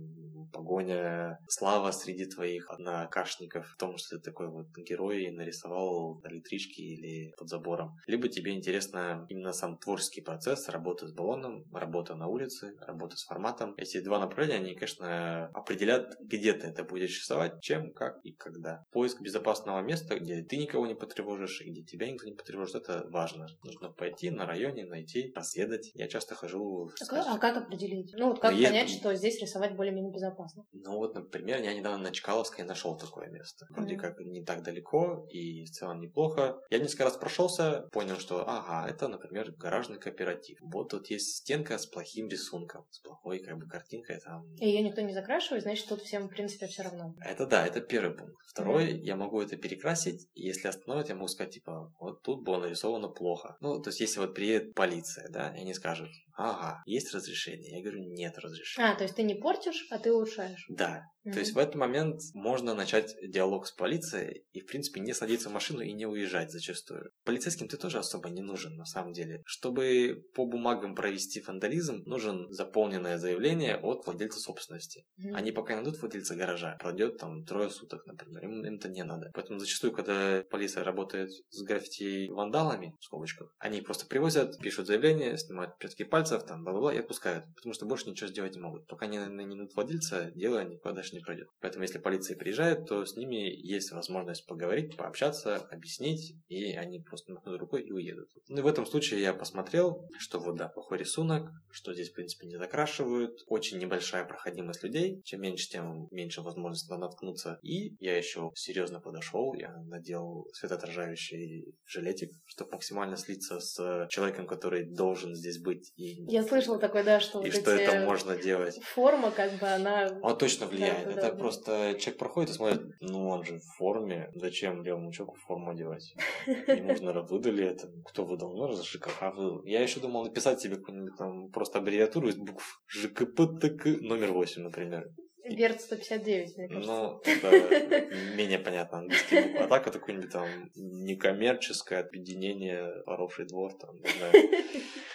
погоня, 0.56 1.38
слава 1.50 1.92
среди 1.92 2.26
твоих 2.26 2.70
однокашников, 2.70 3.68
в 3.68 3.78
том, 3.78 3.98
что 3.98 4.18
ты 4.18 4.24
такой 4.24 4.48
вот 4.48 4.68
герой 4.78 5.30
нарисовал 5.32 6.22
на 6.24 6.30
электричке 6.30 6.82
или 6.82 7.34
под 7.38 7.50
забором. 7.50 7.98
Либо 8.08 8.30
тебе 8.30 8.54
интересно 8.54 9.26
именно 9.30 9.52
сам 9.52 9.78
творческий 9.78 10.22
процесс, 10.22 10.70
работа 10.70 11.08
с 11.08 11.14
баллоном, 11.14 11.66
работа 11.74 12.16
на 12.16 12.28
улице, 12.28 12.74
работа 12.80 13.18
с 13.18 13.26
форматом. 13.26 13.74
Эти 13.78 14.02
два 14.02 14.20
направления, 14.20 14.62
они, 14.62 14.76
конечно, 14.76 15.48
определят, 15.48 16.16
где 16.22 16.54
ты 16.54 16.68
это 16.68 16.86
будешь 16.86 17.20
рисовать, 17.20 17.62
чем, 17.62 17.92
как 17.92 18.20
и 18.24 18.32
когда. 18.32 18.86
Поиск 18.92 19.22
безопасного 19.22 19.82
места, 19.82 20.18
где 20.18 20.42
ты 20.42 20.56
никого 20.56 20.88
не 20.88 20.96
потревожишь 20.96 21.62
и 21.62 21.70
где 21.70 21.84
тебя 21.84 22.10
никто 22.10 22.28
не 22.28 22.36
потревожит, 22.36 22.76
это 22.76 23.06
важно. 23.10 23.48
Нужно 23.64 23.90
пойти 23.90 24.30
на 24.30 24.46
районе, 24.46 24.86
найти, 24.86 25.34
расследовать. 25.36 25.92
Я 25.96 26.08
часто 26.08 26.36
хожу... 26.36 26.90
А, 27.12 27.36
а 27.36 27.38
как 27.40 27.58
определить? 27.58 28.14
Ну 28.18 28.30
вот 28.30 28.40
как 28.40 28.52
Приезд... 28.52 28.72
понять, 28.72 28.90
что 28.90 29.14
здесь 29.16 29.42
рисовать 29.42 29.76
более-менее 29.76 30.14
безопасно? 30.14 30.45
Ну 30.74 30.98
вот, 30.98 31.16
например, 31.16 31.62
я 31.62 31.74
недавно 31.74 32.04
на 32.04 32.12
Чкаловской 32.12 32.64
нашел 32.66 32.98
такое 32.98 33.28
место. 33.28 33.66
Вроде 33.70 33.96
mm-hmm. 33.96 34.00
как 34.00 34.20
не 34.20 34.44
так 34.44 34.64
далеко 34.64 35.28
и 35.30 35.66
в 35.66 35.72
целом 35.72 36.00
неплохо. 36.00 36.62
Я 36.70 36.80
несколько 36.80 37.06
раз 37.06 37.18
прошелся, 37.18 37.88
понял, 37.92 38.18
что 38.18 38.48
ага, 38.48 38.88
это, 38.90 39.08
например, 39.08 39.52
гаражный 39.58 40.00
кооператив. 40.00 40.60
Вот 40.62 40.90
тут 40.90 41.10
есть 41.10 41.38
стенка 41.38 41.78
с 41.78 41.86
плохим 41.86 42.28
рисунком, 42.28 42.86
с 42.92 43.00
плохой 43.00 43.40
как 43.40 43.58
бы 43.58 43.68
картинкой 43.68 44.20
там. 44.20 44.46
И 44.56 44.68
ее 44.68 44.82
никто 44.82 45.02
не 45.02 45.14
закрашивает, 45.14 45.64
значит, 45.64 45.88
тут 45.88 46.02
всем, 46.02 46.28
в 46.28 46.30
принципе, 46.30 46.68
все 46.68 46.84
равно. 46.84 47.16
Это 47.22 47.46
да, 47.46 47.66
это 47.66 47.82
первый 47.82 48.16
пункт. 48.16 48.36
Второй, 48.48 48.94
mm-hmm. 48.94 49.04
я 49.04 49.16
могу 49.16 49.42
это 49.42 49.58
перекрасить, 49.58 50.28
и 50.34 50.48
если 50.48 50.68
остановить, 50.68 51.10
я 51.10 51.16
могу 51.16 51.28
сказать, 51.28 51.54
типа, 51.54 51.94
вот 52.00 52.22
тут 52.22 52.44
было 52.44 52.60
нарисовано 52.60 53.10
плохо. 53.10 53.58
Ну, 53.62 53.82
то 53.82 53.90
есть, 53.90 54.00
если 54.00 54.20
вот 54.20 54.34
приедет 54.34 54.74
полиция, 54.74 55.30
да, 55.30 55.56
и 55.56 55.62
они 55.62 55.74
скажут, 55.74 56.10
ага, 56.36 56.82
есть 56.86 57.14
разрешение? 57.14 57.78
Я 57.78 57.84
говорю, 57.84 58.04
нет 58.14 58.38
разрешения. 58.38 58.90
А, 58.90 58.96
то 58.96 59.04
есть 59.04 59.16
ты 59.16 59.24
не 59.24 59.36
портишь, 59.36 59.88
а 59.92 60.00
ты 60.00 60.14
улучшаешь. 60.14 60.66
Да. 60.70 61.04
Mm-hmm. 61.26 61.34
То 61.34 61.40
есть 61.40 61.54
в 61.54 61.58
этот 61.58 61.76
момент 61.76 62.22
можно 62.34 62.76
начать 62.76 63.16
диалог 63.24 63.68
с 63.68 63.72
полицией 63.72 64.46
и, 64.52 64.62
в 64.62 64.68
принципе, 64.68 65.00
не 65.02 65.14
садиться 65.14 65.50
в 65.50 65.54
машину 65.54 65.82
и 65.82 65.92
не 65.94 66.06
уезжать 66.06 66.52
зачастую. 66.52 67.12
Полицейским 67.24 67.68
ты 67.68 67.78
тоже 67.78 67.98
особо 67.98 68.30
не 68.30 68.42
нужен, 68.42 68.76
на 68.76 68.86
самом 68.86 69.14
деле. 69.14 69.42
Чтобы 69.46 70.24
по 70.34 70.46
бумагам 70.46 70.96
провести 70.96 71.42
вандализм, 71.42 72.04
нужен 72.06 72.52
заполненное 72.52 73.18
заявление 73.18 73.78
от 73.78 74.06
владельца 74.06 74.40
собственности. 74.40 75.06
Mm-hmm. 75.20 75.34
Они 75.34 75.52
пока 75.52 75.76
найдут 75.76 76.00
владельца 76.00 76.36
гаража, 76.36 76.78
пройдет 76.80 77.18
там 77.18 77.44
трое 77.44 77.70
суток, 77.70 78.06
например, 78.06 78.44
им, 78.44 78.66
им 78.66 78.76
это 78.76 78.90
не 78.90 79.04
надо. 79.04 79.32
Поэтому 79.34 79.60
зачастую, 79.60 79.94
когда 79.94 80.44
полиция 80.50 80.84
работает 80.84 81.32
с 81.50 81.64
граффити 81.64 82.30
вандалами, 82.30 82.94
в 83.00 83.04
скобочках, 83.04 83.54
они 83.58 83.82
просто 83.82 84.06
привозят, 84.06 84.60
пишут 84.60 84.88
заявление, 84.88 85.38
снимают 85.38 85.74
отпечатки 85.74 86.04
пальцев, 86.04 86.44
там, 86.44 86.64
бла-бла-бла, 86.64 86.94
и 86.94 87.00
отпускают. 87.00 87.46
Потому 87.56 87.74
что 87.74 87.86
больше 87.86 88.10
ничего 88.10 88.28
сделать 88.28 88.54
не 88.54 88.62
могут. 88.62 88.88
Пока 88.88 89.08
не 89.08 89.20
найдут 89.20 89.74
владельца, 89.76 90.32
дело 90.36 90.64
никуда 90.64 90.94
дальше 90.94 91.15
не 91.16 91.22
пройдет. 91.22 91.48
Поэтому, 91.62 91.84
если 91.84 92.00
полиция 92.00 92.38
приезжает, 92.38 92.86
то 92.86 93.06
с 93.06 93.16
ними 93.16 93.50
есть 93.66 93.92
возможность 93.92 94.46
поговорить, 94.46 94.96
пообщаться, 94.96 95.58
объяснить, 95.72 96.36
и 96.48 96.74
они 96.74 97.00
просто 97.00 97.34
махнут 97.34 97.60
рукой 97.60 97.84
и 97.84 97.92
уедут. 97.92 98.30
Ну 98.48 98.60
и 98.60 98.62
в 98.62 98.68
этом 98.68 98.86
случае 98.86 99.22
я 99.22 99.34
посмотрел, 99.34 100.08
что 100.20 100.40
вот 100.40 100.58
да, 100.58 100.68
плохой 100.70 101.00
рисунок, 101.00 101.50
что 101.72 101.94
здесь, 101.94 102.12
в 102.12 102.14
принципе, 102.14 102.48
не 102.48 102.58
закрашивают, 102.58 103.40
очень 103.48 103.80
небольшая 103.80 104.26
проходимость 104.26 104.84
людей, 104.84 105.22
чем 105.24 105.42
меньше, 105.42 105.70
тем 105.70 106.08
меньше 106.12 106.42
возможность 106.42 106.90
наткнуться. 106.90 107.60
И 107.62 107.96
я 108.00 108.18
еще 108.18 108.52
серьезно 108.56 109.00
подошел, 109.00 109.54
я 109.54 109.76
надел 109.88 110.48
светоотражающий 110.54 111.76
жилетик, 111.86 112.32
чтобы 112.46 112.72
максимально 112.72 113.18
слиться 113.18 113.60
с 113.60 114.08
человеком, 114.10 114.48
который 114.48 114.86
должен 114.86 115.36
здесь 115.36 115.60
быть. 115.60 115.92
И 115.96 116.24
я 116.32 116.44
слышала 116.44 116.80
такое, 116.80 117.04
да, 117.04 117.20
что 117.20 117.42
и 117.42 117.50
вот 117.50 117.62
что 117.62 117.72
это 117.72 118.06
можно 118.06 118.36
делать. 118.36 118.80
Форма, 118.84 119.32
как 119.32 119.60
бы 119.60 119.68
она. 119.68 120.20
Он 120.22 120.38
точно 120.38 120.68
влияет. 120.68 121.05
Да, 121.05 121.05
это 121.12 121.32
да, 121.32 121.36
просто 121.36 121.96
человек 122.00 122.18
проходит 122.18 122.50
и 122.50 122.54
смотрит, 122.54 122.82
ну 123.02 123.30
он 123.30 123.44
же 123.44 123.60
в 123.60 123.78
форме, 123.78 124.30
зачем 124.36 124.84
левому 124.84 125.12
человеку 125.12 125.38
форму 125.46 125.72
одевать? 125.72 126.16
Ему 126.46 126.90
нужно 126.90 127.22
выдали 127.22 127.66
это. 127.66 127.90
Кто 128.06 128.26
выдал? 128.26 128.56
Ну, 128.56 128.68
раз 128.68 128.84
ЖКХ 128.86 129.34
выдал. 129.36 129.64
Я 129.64 129.82
еще 129.82 130.00
думал 130.00 130.24
написать 130.24 130.60
себе 130.62 130.78
какую-нибудь 130.78 131.18
там 131.18 131.50
просто 131.50 131.80
аббревиатуру 131.80 132.30
из 132.30 132.36
букв 132.36 132.82
ЖКПТК 132.88 133.90
номер 134.02 134.32
8, 134.32 134.62
например. 134.62 135.10
Верт 135.46 135.82
159, 135.82 136.58
мне 136.58 136.68
кажется. 136.68 136.92
Ну, 136.92 137.22
это 137.26 138.16
менее 138.36 138.60
понятно 138.60 139.00
английский 139.00 139.42
букв. 139.42 139.62
А 139.62 139.68
так 139.68 139.88
это 139.88 140.00
какое-нибудь 140.00 140.32
там 140.32 140.48
некоммерческое 140.76 142.02
объединение, 142.02 143.04
воровший 143.06 143.46
двор, 143.46 143.74
там, 143.78 143.96
не 143.98 144.10
знаю. 144.10 144.34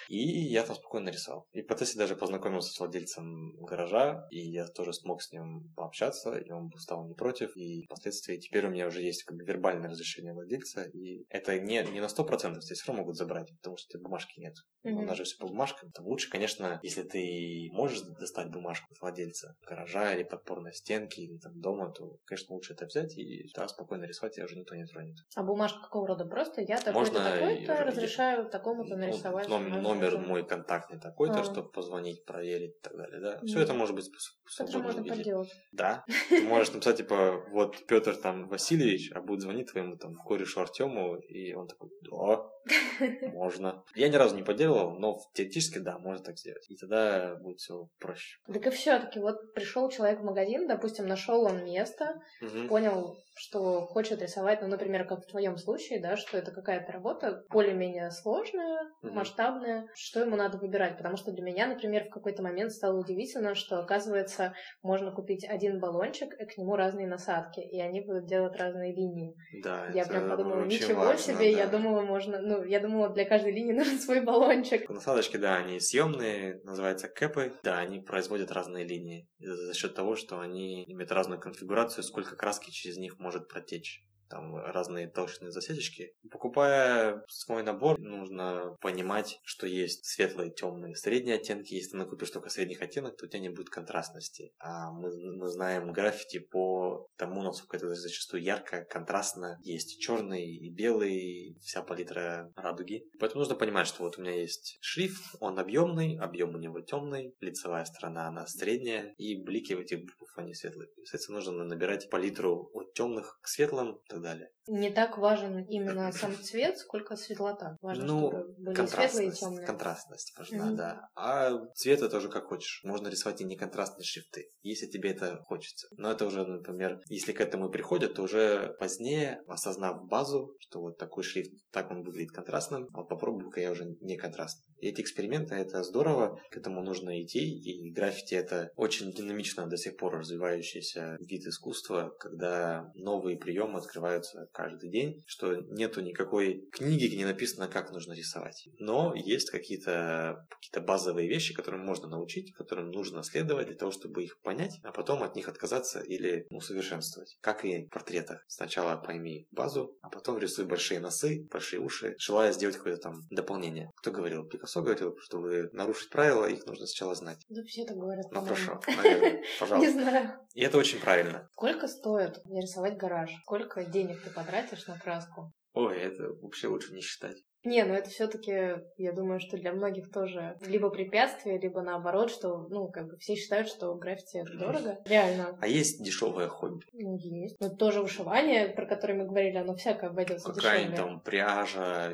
И 0.09 0.19
я 0.19 0.65
там 0.65 0.75
спокойно 0.75 1.11
рисовал. 1.11 1.47
И 1.53 1.63
в 1.63 1.67
процессе 1.67 1.97
даже 1.97 2.17
познакомился 2.17 2.73
с 2.73 2.81
владельцем 2.81 3.57
гаража, 3.61 4.27
и 4.31 4.41
я 4.41 4.67
тоже 4.67 4.93
смог 4.93 5.23
с 5.23 5.31
ним 5.31 5.73
пообщаться, 5.77 6.37
и 6.37 6.51
он 6.51 6.71
стал 6.79 7.07
не 7.07 7.15
против. 7.15 7.57
И 7.57 7.85
впоследствии 7.85 8.37
теперь 8.37 8.67
у 8.67 8.71
меня 8.71 8.89
уже 8.89 9.03
есть 9.03 9.23
как 9.23 9.37
бы 9.37 9.45
вербальное 9.45 9.89
разрешение 9.89 10.33
владельца, 10.33 10.83
и 10.83 11.25
это 11.29 11.59
не, 11.61 11.83
не 11.93 12.01
на 12.01 12.07
100%, 12.07 12.61
здесь 12.61 12.79
все 12.79 12.89
равно 12.89 13.03
могут 13.03 13.17
забрать, 13.17 13.51
потому 13.59 13.77
что 13.77 13.99
бумажки 13.99 14.41
нет. 14.41 14.55
Mm-hmm. 14.85 14.93
У 14.93 15.03
нас 15.03 15.17
же 15.17 15.25
все 15.25 15.37
по 15.39 15.47
бумажкам. 15.47 15.91
Там 15.93 16.07
лучше, 16.07 16.29
конечно, 16.29 16.81
если 16.83 17.03
ты 17.03 17.69
можешь 17.73 18.01
достать 18.01 18.51
бумажку 18.51 18.93
от 18.93 19.01
владельца 19.01 19.55
гаража 19.67 20.15
или 20.21 20.29
подпорной 20.29 20.73
стенки, 20.73 21.21
или 21.21 21.39
там 21.39 21.61
дома, 21.61 21.93
то, 21.93 22.19
конечно, 22.25 22.55
лучше 22.55 22.75
это 22.75 22.87
взять 22.87 23.17
и 23.17 23.51
да, 23.55 23.69
спокойно 23.69 24.05
рисовать, 24.05 24.39
и 24.39 24.43
уже 24.43 24.57
никто 24.57 24.75
не 24.75 24.85
тронет. 24.85 25.17
А 25.35 25.43
бумажка 25.43 25.81
какого 25.81 26.09
рода? 26.09 26.25
Просто 26.25 26.61
я 26.63 26.79
такой-то, 26.81 27.23
такой-то 27.23 27.85
разрешаю 27.85 28.49
такому-то 28.49 28.97
ну, 28.97 29.07
нарисовать. 29.07 29.49
Ну, 29.49 29.59
номер, 29.59 29.83
номер 29.83 30.19
мой 30.19 30.47
контактный 30.47 31.01
такой-то, 31.01 31.41
а. 31.41 31.45
чтобы 31.45 31.71
позвонить, 31.71 32.25
проверить 32.25 32.77
и 32.77 32.81
так 32.81 32.97
далее, 32.97 33.21
да. 33.21 33.41
Все 33.45 33.61
это 33.61 33.75
может 33.75 33.95
быть 33.95 34.09
в 34.45 34.53
свободном 34.53 34.83
можно 34.83 35.01
виде. 35.01 35.15
Подделать. 35.17 35.53
Да. 35.73 36.05
Ты 36.29 36.43
можешь 36.43 36.73
написать, 36.73 36.99
типа, 36.99 37.45
вот 37.51 37.87
Петр 37.87 38.17
там 38.17 38.49
Васильевич, 38.49 39.13
а 39.15 39.21
будет 39.21 39.41
звонить 39.41 39.71
твоему 39.71 39.97
там 39.97 40.15
корешу 40.15 40.61
Артему, 40.61 41.17
и 41.17 41.53
он 41.55 41.67
такой, 41.67 41.91
да, 42.03 42.47
можно. 43.33 43.85
Я 43.95 44.09
ни 44.09 44.17
разу 44.17 44.37
не 44.37 44.43
поделал, 44.43 44.99
но 44.99 45.19
теоретически, 45.35 45.79
да, 45.79 45.99
можно 45.99 46.25
так 46.25 46.39
сделать. 46.39 46.69
И 46.69 46.77
тогда 46.77 47.37
будет 47.37 47.59
все 47.59 47.89
проще. 47.99 48.39
Так 48.47 48.67
и 48.67 48.71
все-таки, 48.71 49.19
вот 49.21 49.55
пришел 49.55 49.89
человек 49.91 50.10
в 50.19 50.25
магазин, 50.25 50.67
допустим, 50.67 51.07
нашел 51.07 51.45
он 51.45 51.65
место, 51.65 52.21
угу. 52.43 52.69
понял, 52.69 53.17
что 53.41 53.87
хочет 53.87 54.21
рисовать, 54.21 54.61
ну, 54.61 54.69
например, 54.69 55.07
как 55.07 55.23
в 55.25 55.27
твоем 55.27 55.57
случае, 55.57 55.99
да, 55.99 56.17
что 56.17 56.37
это 56.37 56.53
какая-то 56.53 56.93
работа 56.93 57.45
более-менее 57.49 58.11
сложная, 58.11 58.91
угу. 59.03 59.15
масштабная, 59.15 59.87
что 59.95 60.21
ему 60.21 60.37
надо 60.37 60.59
выбирать? 60.59 60.99
Потому 60.99 61.17
что 61.17 61.33
для 61.33 61.43
меня, 61.43 61.67
например, 61.67 62.05
в 62.05 62.11
какой-то 62.11 62.43
момент 62.43 62.73
стало 62.73 63.01
удивительно, 63.01 63.55
что, 63.55 63.79
оказывается, 63.79 64.53
можно 64.83 65.11
купить 65.11 65.47
один 65.49 65.81
баллончик, 65.81 66.35
и 66.39 66.45
к 66.45 66.59
нему 66.59 66.77
разные 66.77 67.07
насадки, 67.07 67.61
и 67.61 67.81
они 67.81 68.03
будут 68.03 68.27
делать 68.27 68.57
разные 68.57 68.95
линии. 68.95 69.35
Да, 69.63 69.87
я 69.95 70.05
прям 70.05 70.29
подумала, 70.29 70.67
ничего 70.67 71.01
важно, 71.01 71.35
себе, 71.35 71.55
да. 71.55 71.61
я 71.61 71.67
думала, 71.67 72.03
можно, 72.03 72.41
ну, 72.43 72.63
я 72.63 72.79
думала, 72.79 73.09
для 73.09 73.25
каждой 73.25 73.53
линии 73.53 73.73
нужен 73.79 73.99
свой 73.99 74.21
баллончик. 74.21 74.87
Насадочки, 74.91 75.39
да, 75.39 75.57
они 75.57 75.81
съемные, 75.81 76.61
называются 76.65 77.09
кэпы, 77.09 77.55
да, 77.63 77.79
они 77.79 78.01
производят 78.01 78.53
разные 78.53 78.85
линии 78.85 79.27
за 79.39 79.73
счет 79.73 79.95
того, 79.95 80.15
что 80.15 80.41
они 80.41 80.85
имеют 80.85 81.11
разную 81.11 81.41
конфигурацию, 81.41 82.05
сколько 82.05 82.37
краски 82.37 82.71
через 82.71 82.99
них 82.99 83.19
может 83.31 83.47
протечь 83.47 84.05
там 84.31 84.57
разные 84.57 85.09
толщины 85.09 85.51
засечки. 85.51 86.15
Покупая 86.31 87.25
свой 87.29 87.63
набор, 87.63 87.99
нужно 87.99 88.77
понимать, 88.81 89.41
что 89.45 89.67
есть 89.67 90.07
светлые, 90.07 90.51
темные, 90.51 90.95
средние 90.95 91.37
оттенки. 91.37 91.75
Если 91.75 91.91
ты 91.91 91.97
накупишь 91.97 92.31
только 92.31 92.49
средних 92.49 92.81
оттенок, 92.81 93.17
то 93.17 93.27
у 93.27 93.29
тебя 93.29 93.41
не 93.41 93.49
будет 93.49 93.69
контрастности. 93.69 94.53
А 94.59 94.93
мы, 94.93 95.11
мы 95.37 95.49
знаем 95.49 95.93
граффити 95.93 96.39
по 96.39 97.09
тому, 97.17 97.43
насколько 97.43 97.77
это 97.77 97.93
зачастую 97.95 98.43
ярко, 98.43 98.85
контрастно. 98.85 99.59
Есть 99.63 100.01
черный 100.01 100.47
и 100.47 100.71
белый, 100.71 101.57
вся 101.63 101.83
палитра 101.83 102.53
радуги. 102.57 103.05
Поэтому 103.19 103.41
нужно 103.41 103.57
понимать, 103.57 103.89
что 103.89 104.05
вот 104.05 104.17
у 104.17 104.23
меня 104.23 104.35
есть 104.35 104.79
шрифт, 104.81 105.23
он 105.41 105.59
объемный, 105.59 106.17
объем 106.19 106.55
у 106.55 106.59
него 106.59 106.81
темный, 106.81 107.35
лицевая 107.41 107.85
сторона 107.85 108.29
она 108.29 108.47
средняя, 108.47 109.15
и 109.19 109.43
блики 109.43 109.75
в 109.75 109.81
этих 109.81 110.01
букв 110.01 110.39
они 110.39 110.55
светлые. 110.55 110.89
Соответственно, 110.99 111.39
нужно 111.39 111.65
набирать 111.65 112.11
палитру 112.11 112.71
от 112.73 112.95
темных 112.95 113.39
к 113.43 113.49
светлым, 113.49 114.01
далее. 114.23 114.51
Не 114.67 114.91
так 114.91 115.19
важен 115.19 115.65
именно 115.65 116.13
сам 116.13 116.35
цвет, 116.35 116.79
сколько 116.79 117.17
светлота. 117.17 117.77
Важно, 117.81 118.05
ну, 118.05 118.29
чтобы 118.29 118.55
были 118.59 118.87
светлые 118.87 119.29
и 119.29 119.33
темные. 119.33 119.67
Контрастность 119.67 120.33
важна, 120.39 120.71
mm-hmm. 120.71 120.77
да. 120.77 121.09
А 121.17 121.51
цвет 121.75 122.03
это 122.03 122.19
уже 122.19 122.29
как 122.29 122.47
хочешь. 122.47 122.81
Можно 122.85 123.09
рисовать 123.09 123.41
и 123.41 123.45
не 123.45 123.57
контрастные 123.57 124.05
шрифты, 124.05 124.49
если 124.63 124.87
тебе 124.87 125.11
это 125.11 125.39
хочется. 125.45 125.89
Но 125.97 126.11
это 126.11 126.27
уже, 126.27 126.47
например, 126.47 127.01
если 127.07 127.33
к 127.33 127.41
этому 127.41 127.69
и 127.69 127.73
приходят, 127.73 128.15
то 128.15 128.23
уже 128.23 128.75
позднее, 128.79 129.41
осознав 129.47 130.07
базу, 130.07 130.55
что 130.61 130.81
вот 130.81 130.99
такой 130.99 131.25
шрифт, 131.25 131.53
так 131.73 131.91
он 131.91 132.03
выглядит 132.03 132.33
контрастным, 132.33 132.89
а 132.95 133.03
попробую-ка 133.03 133.61
я 133.61 133.71
уже 133.71 133.85
не 134.01 134.17
контрастный. 134.17 134.67
И 134.79 134.89
эти 134.89 135.01
эксперименты, 135.01 135.55
это 135.55 135.83
здорово, 135.83 136.41
к 136.51 136.57
этому 136.57 136.83
нужно 136.83 137.23
идти, 137.23 137.41
и 137.41 137.93
граффити 137.93 138.35
это 138.35 138.71
очень 138.77 139.13
динамично 139.13 139.67
до 139.67 139.77
сих 139.77 139.97
пор 139.97 140.19
развивающийся 140.19 141.17
вид 141.21 141.47
искусства, 141.47 142.13
когда 142.19 142.91
новые 142.95 143.37
приемы 143.37 143.79
открываются 143.79 144.49
каждый 144.53 144.91
день, 144.91 145.23
что 145.27 145.57
нету 145.57 146.01
никакой 146.01 146.69
книги, 146.73 147.07
где 147.07 147.25
написано, 147.25 147.69
как 147.69 147.93
нужно 147.93 148.13
рисовать. 148.13 148.69
Но 148.79 149.15
есть 149.15 149.51
какие-то 149.51 150.47
какие 150.49 150.85
базовые 150.85 151.29
вещи, 151.29 151.55
которым 151.55 151.85
можно 151.85 152.09
научить, 152.09 152.53
которым 152.55 152.91
нужно 152.91 153.23
следовать 153.23 153.67
для 153.67 153.77
того, 153.77 153.91
чтобы 153.91 154.25
их 154.25 154.41
понять, 154.41 154.79
а 154.83 154.93
потом 154.93 155.23
от 155.23 155.37
них 155.37 155.49
отказаться 155.49 156.01
или 156.01 156.47
усовершенствовать. 156.51 157.39
Как 157.41 157.65
и 157.65 157.87
в 157.87 157.91
портретах. 157.91 158.45
Сначала 158.49 158.97
пойми 158.97 159.47
базу, 159.51 159.97
а 160.03 160.09
потом 160.09 160.39
рисуй 160.39 160.65
большие 160.65 161.01
носы, 161.01 161.47
большие 161.51 161.81
уши, 161.81 162.15
желая 162.19 162.53
сделать 162.53 162.77
какое-то 162.77 163.03
там 163.03 163.23
дополнение. 163.31 163.91
Кто 163.97 164.11
говорил? 164.11 164.45
Пикассо 164.45 164.83
говорил, 164.83 165.17
чтобы 165.21 165.71
нарушить 165.73 166.11
правила, 166.11 166.47
их 166.47 166.67
нужно 166.67 166.87
сначала 166.87 167.15
знать. 167.15 167.39
Да 167.49 167.63
все 167.65 167.85
так 167.85 167.97
говорят. 167.97 168.27
Ну 168.31 168.41
хорошо, 168.43 168.81
наверное, 168.87 169.43
пожалуйста. 169.59 169.93
Не 169.93 170.01
знаю. 170.01 170.31
И 170.55 170.63
это 170.63 170.79
очень 170.79 171.01
правильно. 171.01 171.49
Сколько 171.53 171.87
стоит 171.89 172.45
нарисовать 172.47 172.97
гараж? 172.97 173.31
Сколько 173.43 173.85
денег 173.85 174.23
ты 174.23 174.31
потратишь 174.41 174.87
на 174.87 174.99
краску? 174.99 175.53
Ой, 175.75 175.99
это 175.99 176.33
вообще 176.41 176.69
лучше 176.69 176.95
не 176.95 177.03
считать. 177.03 177.45
Не, 177.65 177.85
ну 177.85 177.95
это 177.95 178.09
все-таки, 178.09 178.77
я 178.97 179.13
думаю, 179.13 179.39
что 179.41 179.57
для 179.57 179.73
многих 179.73 180.11
тоже 180.11 180.57
либо 180.63 180.89
препятствие, 180.91 181.59
либо 181.59 181.83
наоборот, 181.83 182.31
что, 182.31 182.67
ну, 182.71 182.89
как 182.89 183.09
бы 183.09 183.19
все 183.19 183.35
считают, 183.35 183.69
что 183.69 183.95
граффити 183.95 184.39
это 184.39 184.57
дорого. 184.57 184.99
Реально. 185.05 185.59
А 185.61 185.67
есть 185.67 186.03
дешевое 186.03 186.49
хобби? 186.49 186.85
Ну, 186.93 187.17
есть. 187.19 187.61
Но 187.61 187.69
тоже 187.69 188.01
вышивание, 188.01 188.69
про 188.69 188.87
которое 188.87 189.15
мы 189.15 189.27
говорили, 189.27 189.57
оно 189.57 189.75
всякое 189.75 190.11
обойдется 190.11 190.53
Какая-нибудь 190.53 190.97
там 190.97 191.21
пряжа 191.21 192.13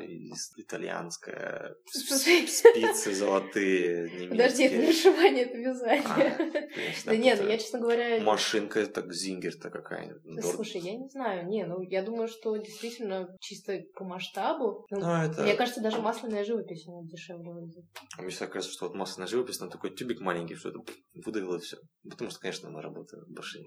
итальянская, 0.57 1.75
спицы 1.87 3.13
золотые, 3.13 4.09
немецкие. 4.09 4.29
Подожди, 4.29 4.63
это 4.65 4.77
не 4.77 4.85
вышивание, 4.87 5.43
это 5.45 5.57
вязание. 5.57 6.57
А, 7.05 7.09
да 7.09 7.15
нет, 7.15 7.39
ну 7.41 7.47
я, 7.47 7.57
честно 7.57 7.79
говоря... 7.79 8.21
Машинка, 8.21 8.85
так 8.87 9.13
зингер-то 9.13 9.69
какая-нибудь. 9.69 10.43
Слушай, 10.43 10.81
я 10.81 10.95
не 10.95 11.07
знаю, 11.07 11.47
не, 11.47 11.65
ну 11.65 11.81
я 11.81 12.01
думаю, 12.01 12.27
что 12.27 12.55
действительно 12.57 13.35
чисто 13.39 13.81
по 13.95 14.03
масштабу... 14.03 14.85
Ну, 14.89 14.99
это 14.99 15.36
это... 15.37 15.43
Мне 15.43 15.55
кажется, 15.55 15.81
даже 15.81 16.01
масляная 16.01 16.43
живопись 16.43 16.87
она 16.87 17.03
дешевле 17.03 17.51
выйдет. 17.51 17.85
А 18.17 18.21
мне 18.21 18.31
всегда 18.31 18.47
кажется, 18.47 18.73
что 18.73 18.87
вот 18.87 18.95
масляная 18.95 19.27
живопись, 19.27 19.59
на 19.59 19.69
такой 19.69 19.95
тюбик 19.95 20.19
маленький, 20.19 20.55
что 20.55 20.69
это 20.69 20.79
выдавило 21.25 21.59
все. 21.59 21.77
Потому 22.09 22.31
что, 22.31 22.39
конечно, 22.39 22.69
мы 22.69 22.81
работаем 22.81 23.23
больше 23.27 23.59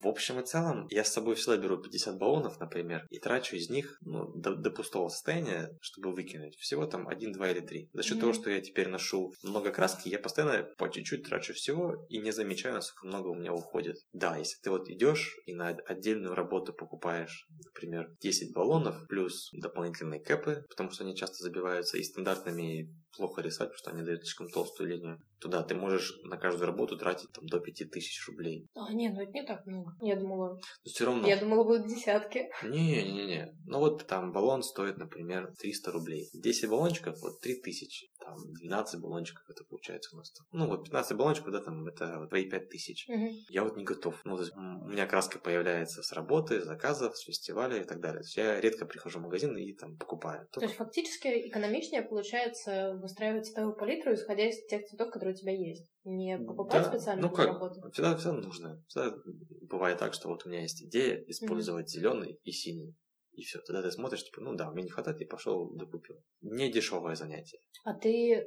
в 0.00 0.06
общем 0.06 0.38
и 0.40 0.44
целом, 0.44 0.86
я 0.90 1.04
с 1.04 1.12
собой 1.12 1.34
всегда 1.34 1.56
беру 1.56 1.78
50 1.78 2.18
баллонов, 2.18 2.60
например, 2.60 3.06
и 3.10 3.18
трачу 3.18 3.56
из 3.56 3.68
них 3.68 3.98
ну, 4.00 4.28
до, 4.34 4.54
до 4.54 4.70
пустого 4.70 5.08
состояния, 5.08 5.76
чтобы 5.80 6.12
выкинуть. 6.12 6.56
Всего 6.56 6.86
там 6.86 7.08
1, 7.08 7.32
2 7.32 7.50
или 7.50 7.60
3. 7.60 7.90
За 7.92 8.02
счет 8.02 8.16
mm-hmm. 8.16 8.20
того, 8.20 8.32
что 8.32 8.50
я 8.50 8.60
теперь 8.60 8.88
ношу 8.88 9.32
много 9.42 9.70
краски, 9.70 10.08
я 10.08 10.18
постоянно 10.18 10.64
по 10.76 10.88
чуть-чуть 10.88 11.24
трачу 11.24 11.52
всего 11.54 12.06
и 12.08 12.18
не 12.18 12.30
замечаю, 12.30 12.74
насколько 12.74 13.06
много 13.06 13.28
у 13.28 13.34
меня 13.34 13.52
уходит. 13.52 13.96
Да, 14.12 14.36
если 14.36 14.60
ты 14.62 14.70
вот 14.70 14.88
идешь 14.88 15.36
и 15.46 15.54
на 15.54 15.68
отдельную 15.68 16.34
работу 16.34 16.72
покупаешь, 16.72 17.46
например, 17.64 18.10
10 18.20 18.52
баллонов 18.52 19.06
плюс 19.08 19.50
дополнительные 19.52 20.20
кэпы, 20.20 20.64
потому 20.68 20.90
что 20.90 21.04
они 21.04 21.16
часто 21.16 21.42
забиваются 21.42 21.98
и 21.98 22.02
стандартными 22.02 22.94
плохо 23.16 23.42
рисовать, 23.42 23.72
потому 23.72 23.78
что 23.78 23.90
они 23.90 24.02
дают 24.02 24.22
слишком 24.22 24.48
толстую 24.48 24.90
линию, 24.90 25.20
то 25.40 25.48
да, 25.48 25.62
ты 25.62 25.74
можешь 25.74 26.18
на 26.24 26.36
каждую 26.36 26.66
работу 26.66 26.96
тратить 26.96 27.30
там 27.32 27.46
до 27.46 27.60
5000 27.60 28.28
рублей. 28.28 28.66
А, 28.74 28.92
не, 28.92 29.08
ну 29.08 29.22
это 29.22 29.32
не 29.32 29.44
так 29.44 29.64
много. 29.66 29.92
Я 30.00 30.16
думала... 30.16 30.54
Но 30.54 30.90
все 30.90 31.06
равно... 31.06 31.26
Я 31.26 31.36
думала, 31.38 31.64
будут 31.64 31.86
десятки. 31.86 32.48
Не-не-не. 32.62 33.54
Ну 33.66 33.78
вот 33.78 34.06
там 34.06 34.32
баллон 34.32 34.62
стоит, 34.62 34.98
например, 34.98 35.52
300 35.58 35.92
рублей. 35.92 36.28
10 36.32 36.68
баллончиков, 36.68 37.20
вот 37.20 37.40
3000. 37.40 38.08
Там 38.28 38.52
12 38.52 39.00
баллончиков 39.00 39.48
это 39.48 39.64
получается 39.64 40.14
у 40.14 40.18
нас. 40.18 40.32
Ну 40.52 40.66
вот 40.66 40.84
15 40.84 41.16
баллончиков, 41.16 41.52
да, 41.52 41.60
там 41.60 41.86
это 41.86 42.26
твои 42.28 42.48
5000. 42.48 43.08
Угу. 43.08 43.28
Я 43.48 43.64
вот 43.64 43.76
не 43.76 43.84
готов. 43.84 44.20
Ну, 44.24 44.34
у 44.34 44.88
меня 44.88 45.06
краска 45.06 45.38
появляется 45.38 46.02
с 46.02 46.12
работы, 46.12 46.60
заказов, 46.60 47.16
с 47.16 47.22
фестиваля 47.22 47.80
и 47.80 47.84
так 47.84 48.00
далее. 48.00 48.20
То 48.20 48.26
есть 48.26 48.36
я 48.36 48.60
редко 48.60 48.86
прихожу 48.86 49.18
в 49.18 49.22
магазин 49.22 49.56
и 49.56 49.72
там 49.72 49.96
покупаю. 49.96 50.46
Только... 50.52 50.60
То 50.60 50.66
есть 50.66 50.76
фактически 50.76 51.48
экономичнее 51.48 52.02
получается 52.02 52.98
выстраивать 53.00 53.46
цветовую 53.46 53.76
палитру, 53.76 54.14
исходя 54.14 54.48
из 54.48 54.64
тех 54.66 54.84
цветов, 54.86 55.10
которые 55.10 55.34
у 55.34 55.38
тебя 55.38 55.52
есть. 55.52 55.90
Не 56.04 56.38
покупать 56.38 56.84
да, 56.84 56.90
специально 56.90 57.22
ну 57.22 57.30
как, 57.30 57.46
работу. 57.46 57.90
Всегда, 57.92 58.16
всегда 58.16 58.32
нужно. 58.32 58.82
Всегда 58.88 59.16
бывает 59.62 59.98
так, 59.98 60.14
что 60.14 60.28
вот 60.28 60.46
у 60.46 60.48
меня 60.48 60.62
есть 60.62 60.82
идея 60.82 61.22
использовать 61.26 61.86
mm-hmm. 61.86 61.98
зеленый 61.98 62.40
и 62.42 62.52
синий. 62.52 62.94
И 63.38 63.44
все, 63.44 63.60
тогда 63.60 63.82
ты 63.82 63.92
смотришь, 63.92 64.24
типа, 64.24 64.40
ну 64.40 64.56
да, 64.56 64.68
мне 64.72 64.82
не 64.82 64.90
хватает, 64.90 65.20
и 65.20 65.24
пошел 65.24 65.70
докупил. 65.76 66.16
Не 66.40 66.72
дешевое 66.72 67.14
занятие. 67.14 67.60
А 67.84 67.94
ты, 67.94 68.44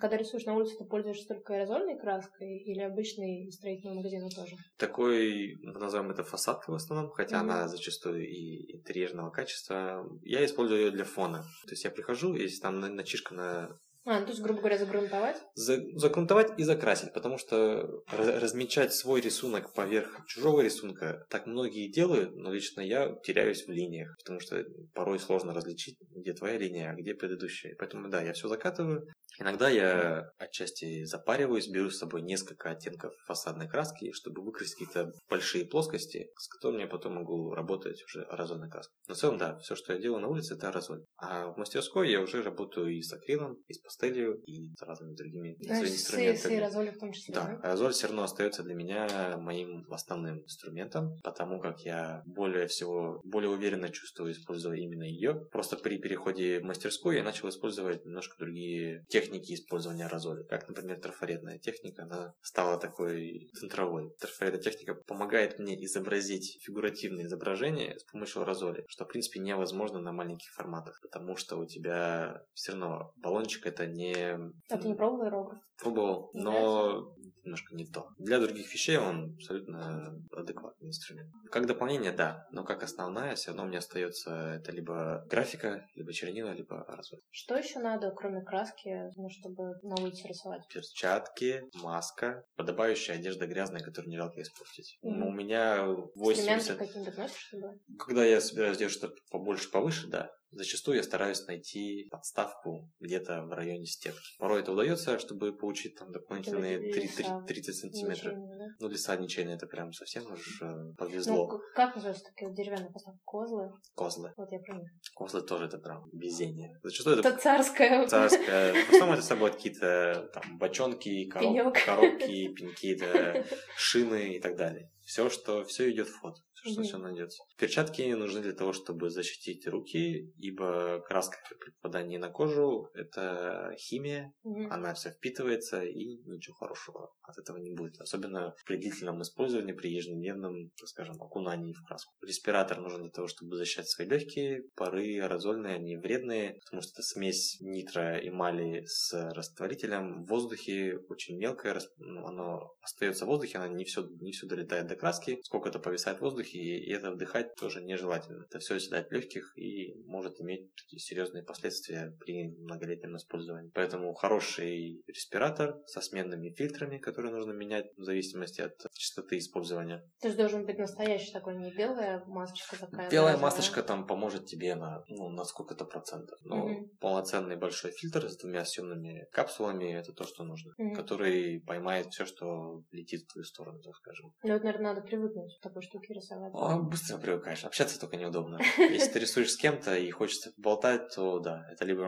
когда 0.00 0.16
рисуешь 0.16 0.44
на 0.46 0.56
улице, 0.56 0.76
ты 0.76 0.84
пользуешься 0.84 1.28
только 1.28 1.54
аэрозольной 1.54 1.96
краской 1.96 2.58
или 2.58 2.80
обычной 2.80 3.52
строительного 3.52 3.98
магазина 3.98 4.28
тоже? 4.28 4.56
Такой, 4.78 5.54
назовем 5.62 6.10
это 6.10 6.24
фасадкой 6.24 6.72
в 6.72 6.76
основном, 6.76 7.10
хотя 7.12 7.36
mm-hmm. 7.36 7.40
она 7.40 7.68
зачастую 7.68 8.28
и 8.28 8.78
интерьерного 8.78 9.30
качества. 9.30 10.04
Я 10.22 10.44
использую 10.44 10.86
ее 10.86 10.90
для 10.90 11.04
фона. 11.04 11.42
То 11.64 11.70
есть 11.70 11.84
я 11.84 11.92
прихожу, 11.92 12.34
если 12.34 12.60
там 12.60 12.80
начишка 12.80 13.34
на 13.34 13.78
а, 14.04 14.18
ну, 14.18 14.26
то 14.26 14.32
есть, 14.32 14.42
грубо 14.42 14.60
говоря, 14.60 14.78
загрунтовать? 14.78 15.36
За, 15.54 15.78
загрунтовать 15.94 16.58
и 16.58 16.64
закрасить, 16.64 17.12
потому 17.12 17.38
что 17.38 18.02
размечать 18.08 18.92
свой 18.92 19.20
рисунок 19.20 19.72
поверх 19.74 20.26
чужого 20.26 20.60
рисунка 20.60 21.24
так 21.30 21.46
многие 21.46 21.90
делают, 21.90 22.34
но 22.34 22.52
лично 22.52 22.80
я 22.80 23.14
теряюсь 23.22 23.64
в 23.66 23.70
линиях, 23.70 24.16
потому 24.18 24.40
что 24.40 24.64
порой 24.92 25.20
сложно 25.20 25.54
различить, 25.54 25.98
где 26.16 26.32
твоя 26.32 26.58
линия, 26.58 26.90
а 26.90 26.94
где 26.94 27.14
предыдущая. 27.14 27.76
Поэтому 27.78 28.08
да, 28.08 28.22
я 28.22 28.32
все 28.32 28.48
закатываю, 28.48 29.06
Иногда 29.38 29.68
я 29.70 30.30
отчасти 30.38 31.04
запариваюсь, 31.04 31.68
беру 31.68 31.90
с 31.90 31.98
собой 31.98 32.22
несколько 32.22 32.70
оттенков 32.70 33.14
фасадной 33.26 33.68
краски, 33.68 34.12
чтобы 34.12 34.42
выкрасить 34.42 34.74
какие-то 34.74 35.12
большие 35.28 35.64
плоскости, 35.64 36.30
с 36.36 36.48
которыми 36.48 36.82
я 36.82 36.86
потом 36.86 37.14
могу 37.14 37.54
работать 37.54 38.02
уже 38.04 38.24
аэрозольной 38.24 38.68
краской. 38.68 38.94
Но 39.08 39.14
в 39.14 39.18
целом, 39.18 39.38
да, 39.38 39.58
все, 39.58 39.74
что 39.74 39.94
я 39.94 39.98
делаю 39.98 40.20
на 40.20 40.28
улице, 40.28 40.54
это 40.54 40.68
аэрозоль. 40.68 41.04
А 41.16 41.48
в 41.48 41.56
мастерской 41.56 42.10
я 42.10 42.20
уже 42.20 42.42
работаю 42.42 42.94
и 42.94 43.00
с 43.00 43.12
акрилом, 43.12 43.56
и 43.68 43.72
с 43.72 43.80
пастелью, 43.92 44.42
и 44.46 44.74
с 44.76 44.82
разными 44.82 45.14
другими 45.14 45.56
Значит, 45.60 45.94
инструментами. 45.94 46.36
С, 46.36 46.46
аэрозолью 46.46 46.92
в 46.92 46.98
том 46.98 47.12
числе, 47.12 47.34
да? 47.34 47.44
Да, 47.44 47.68
аэрозоль 47.68 47.92
все 47.92 48.06
равно 48.06 48.22
остается 48.24 48.62
для 48.62 48.74
меня 48.74 49.36
моим 49.38 49.86
основным 49.90 50.42
инструментом, 50.42 51.18
потому 51.22 51.60
как 51.60 51.80
я 51.80 52.22
более 52.26 52.66
всего, 52.66 53.20
более 53.24 53.50
уверенно 53.50 53.88
чувствую, 53.88 54.32
используя 54.32 54.76
именно 54.76 55.04
ее. 55.04 55.46
Просто 55.50 55.76
при 55.76 55.98
переходе 55.98 56.60
в 56.60 56.64
мастерскую 56.64 57.16
я 57.16 57.22
начал 57.22 57.48
использовать 57.48 58.04
немножко 58.04 58.36
другие 58.38 59.04
техники 59.08 59.54
использования 59.54 60.06
разоли, 60.06 60.44
как, 60.48 60.68
например, 60.68 61.00
трафаретная 61.00 61.58
техника, 61.58 62.04
она 62.04 62.34
стала 62.42 62.78
такой 62.78 63.50
центровой. 63.54 64.12
Трафаретная 64.18 64.62
техника 64.62 64.94
помогает 64.94 65.58
мне 65.58 65.82
изобразить 65.84 66.58
фигуративные 66.62 67.26
изображения 67.26 67.98
с 67.98 68.04
помощью 68.04 68.44
разоли, 68.44 68.84
что, 68.88 69.04
в 69.04 69.08
принципе, 69.08 69.40
невозможно 69.40 69.98
на 69.98 70.12
маленьких 70.12 70.50
форматах, 70.52 71.00
потому 71.02 71.36
что 71.36 71.56
у 71.56 71.66
тебя 71.66 72.42
все 72.54 72.72
равно 72.72 73.12
баллончик 73.16 73.66
это 73.66 73.81
не... 73.86 74.52
А 74.70 74.78
ты 74.78 74.88
не 74.88 74.94
пробовал 74.94 75.22
аэрограф? 75.24 75.60
Пробовал, 75.78 76.30
но 76.34 77.14
немножко 77.44 77.74
не 77.74 77.86
то. 77.86 78.08
Для 78.18 78.38
других 78.38 78.72
вещей 78.72 78.98
он 78.98 79.34
абсолютно 79.34 80.16
адекватный 80.32 80.88
инструмент. 80.88 81.30
Как 81.50 81.66
дополнение, 81.66 82.12
да, 82.12 82.46
но 82.52 82.64
как 82.64 82.82
основная 82.82 83.34
все 83.34 83.50
равно 83.50 83.66
меня 83.66 83.78
остается 83.78 84.54
это 84.54 84.72
либо 84.72 85.24
графика, 85.28 85.86
либо 85.94 86.12
чернила, 86.12 86.50
либо 86.50 86.84
разрез. 86.86 87.20
Что 87.30 87.56
еще 87.56 87.80
надо, 87.80 88.12
кроме 88.12 88.42
краски, 88.42 89.10
ну, 89.16 89.28
чтобы 89.28 89.74
на 89.82 89.96
улице 90.00 90.28
рисовать? 90.28 90.66
Перчатки, 90.68 91.62
маска, 91.74 92.44
подобающая 92.56 93.16
одежда 93.16 93.46
грязная, 93.46 93.80
которую 93.80 94.10
не 94.10 94.16
жалко 94.16 94.40
испортить. 94.40 94.98
Mm-hmm. 95.04 95.10
Ну, 95.10 95.28
у 95.28 95.32
меня 95.32 95.86
80... 96.14 96.78
каким-то 96.78 97.12
носишь, 97.20 97.54
да? 97.60 97.74
Когда 97.98 98.24
я 98.24 98.40
собираюсь 98.40 98.78
делать 98.78 98.94
что-то 98.94 99.14
побольше, 99.30 99.70
повыше, 99.70 100.06
да. 100.08 100.30
Зачастую 100.52 100.98
я 100.98 101.02
стараюсь 101.02 101.46
найти 101.46 102.08
подставку 102.10 102.90
где-то 103.00 103.42
в 103.42 103.52
районе 103.52 103.86
стенки. 103.86 104.36
Порой 104.38 104.60
это 104.60 104.72
удается, 104.72 105.18
чтобы 105.18 105.52
получить 105.52 105.96
там 105.96 106.12
дополнительные 106.12 106.78
3, 106.92 107.08
3, 107.08 107.26
30 107.46 107.74
сантиметров. 107.74 108.34
Да? 108.34 108.66
Ну, 108.78 108.88
леса 108.88 109.16
ничейные, 109.16 109.56
это 109.56 109.66
прям 109.66 109.92
совсем 109.92 110.30
уж 110.30 110.60
э, 110.62 110.92
повезло. 110.98 111.50
Ну, 111.50 111.60
как 111.74 111.94
называются 111.94 112.24
такие 112.24 112.52
деревянные 112.54 112.90
подставки? 112.90 113.20
Козлы? 113.24 113.72
Козлы. 113.94 114.32
Вот 114.36 114.52
я 114.52 114.58
понял. 114.58 114.84
Козлы 115.14 115.42
тоже 115.42 115.64
это 115.66 115.78
прям 115.78 116.04
везение. 116.12 116.78
Зачастую 116.82 117.18
это... 117.18 117.28
Это 117.28 117.38
царское. 117.38 118.06
Царское. 118.06 118.74
В 118.74 118.92
основном 118.92 119.14
это 119.14 119.22
собой 119.22 119.52
какие-то 119.52 120.30
там 120.34 120.58
бочонки, 120.58 121.28
короб... 121.28 121.74
коробки, 121.74 122.52
пеньки, 122.54 123.46
шины 123.76 124.34
и 124.34 124.40
так 124.40 124.56
далее. 124.56 124.90
Все, 125.04 125.28
что 125.30 125.64
все 125.64 125.90
идет 125.90 126.08
в 126.08 126.20
ход 126.20 126.36
что 126.62 126.80
mm-hmm. 126.80 126.84
все 126.84 126.98
найдется. 126.98 127.42
Перчатки 127.58 128.02
нужны 128.12 128.40
для 128.40 128.52
того, 128.52 128.72
чтобы 128.72 129.10
защитить 129.10 129.66
руки, 129.66 130.32
ибо 130.38 131.00
краска 131.00 131.36
при 131.60 131.70
попадании 131.72 132.18
на 132.18 132.30
кожу– 132.30 132.88
это 132.94 133.74
химия, 133.78 134.32
mm-hmm. 134.44 134.68
она 134.70 134.94
вся 134.94 135.10
впитывается, 135.10 135.82
и 135.82 136.18
ничего 136.24 136.54
хорошего 136.54 137.12
от 137.22 137.38
этого 137.38 137.58
не 137.58 137.72
будет. 137.72 138.00
Особенно 138.00 138.54
при 138.66 138.76
длительном 138.76 139.22
использовании, 139.22 139.72
при 139.72 139.92
ежедневном, 139.92 140.70
так 140.78 140.88
скажем, 140.88 141.20
окунании 141.20 141.72
в 141.72 141.82
краску. 141.86 142.14
Респиратор 142.22 142.80
нужен 142.80 143.02
для 143.02 143.10
того, 143.10 143.28
чтобы 143.28 143.56
защищать 143.56 143.88
свои 143.88 144.06
легкие. 144.06 144.64
Пары 144.74 145.20
аэрозольные, 145.20 145.76
они 145.76 145.96
вредные, 145.96 146.58
потому 146.64 146.82
что 146.82 146.92
это 146.92 147.02
смесь 147.02 147.58
нитро 147.60 148.18
эмали 148.18 148.84
с 148.86 149.12
растворителем 149.34 150.24
в 150.24 150.28
воздухе, 150.28 150.98
очень 151.08 151.38
мелкое, 151.38 151.80
ну, 151.98 152.26
оно 152.26 152.74
остается 152.82 153.24
в 153.24 153.28
воздухе, 153.28 153.58
оно 153.58 153.74
не 153.74 153.84
все, 153.84 154.06
не 154.20 154.32
все 154.32 154.46
долетает 154.46 154.86
до 154.86 154.96
краски, 154.96 155.40
сколько-то 155.42 155.78
повисает 155.78 156.18
в 156.18 156.22
воздухе, 156.22 156.51
и 156.54 156.90
это 156.90 157.10
вдыхать 157.10 157.54
тоже 157.54 157.82
нежелательно. 157.82 158.44
Это 158.48 158.58
все 158.58 158.76
оседает 158.76 159.10
легких 159.12 159.52
и 159.56 159.94
может 160.04 160.40
иметь 160.40 160.74
такие 160.74 161.00
серьезные 161.00 161.42
последствия 161.42 162.16
при 162.20 162.48
многолетнем 162.48 163.16
использовании. 163.16 163.70
Поэтому 163.74 164.12
хороший 164.14 165.02
респиратор 165.06 165.80
со 165.86 166.00
сменными 166.00 166.50
фильтрами, 166.50 166.98
которые 166.98 167.32
нужно 167.32 167.52
менять 167.52 167.86
в 167.96 168.02
зависимости 168.04 168.60
от 168.60 168.74
частоты 168.94 169.38
использования. 169.38 170.04
То 170.20 170.28
есть 170.28 170.38
должен 170.38 170.66
быть 170.66 170.78
настоящий 170.78 171.32
такой, 171.32 171.56
не 171.56 171.70
белая 171.72 172.24
масочка 172.26 172.76
такая? 172.78 173.10
Белая 173.10 173.36
масочка 173.36 173.82
там 173.82 174.06
поможет 174.06 174.46
тебе 174.46 174.74
на, 174.74 175.04
ну, 175.08 175.28
на 175.30 175.44
сколько-то 175.44 175.84
процентов. 175.84 176.38
Но 176.44 176.68
Мгм. 176.68 176.90
полноценный 177.00 177.56
большой 177.56 177.92
фильтр 177.92 178.28
с 178.28 178.36
двумя 178.36 178.64
съемными 178.64 179.26
капсулами 179.32 179.92
это 179.92 180.12
то, 180.12 180.24
что 180.24 180.44
нужно. 180.44 180.72
Мгм. 180.78 180.94
Который 180.94 181.60
поймает 181.60 182.06
все, 182.08 182.24
что 182.26 182.82
летит 182.90 183.22
в 183.22 183.32
твою 183.32 183.44
сторону, 183.44 183.80
так 183.82 183.94
скажем. 183.96 184.32
Ну, 184.42 184.52
вот, 184.52 184.62
наверное, 184.64 184.94
надо 184.94 185.02
привыкнуть 185.06 185.56
к 185.58 185.62
такой 185.62 185.82
штуке 185.82 186.14
рисовать. 186.14 186.41
А, 186.54 186.78
быстро 186.78 187.18
привыкаешь. 187.18 187.64
Общаться 187.64 187.98
только 188.00 188.16
неудобно. 188.16 188.58
Если 188.78 189.12
ты 189.12 189.18
рисуешь 189.20 189.52
с 189.52 189.56
кем-то 189.56 189.96
и 189.96 190.10
хочется 190.10 190.52
болтать, 190.56 191.14
то 191.14 191.38
да, 191.38 191.66
это 191.70 191.84
либо 191.84 192.02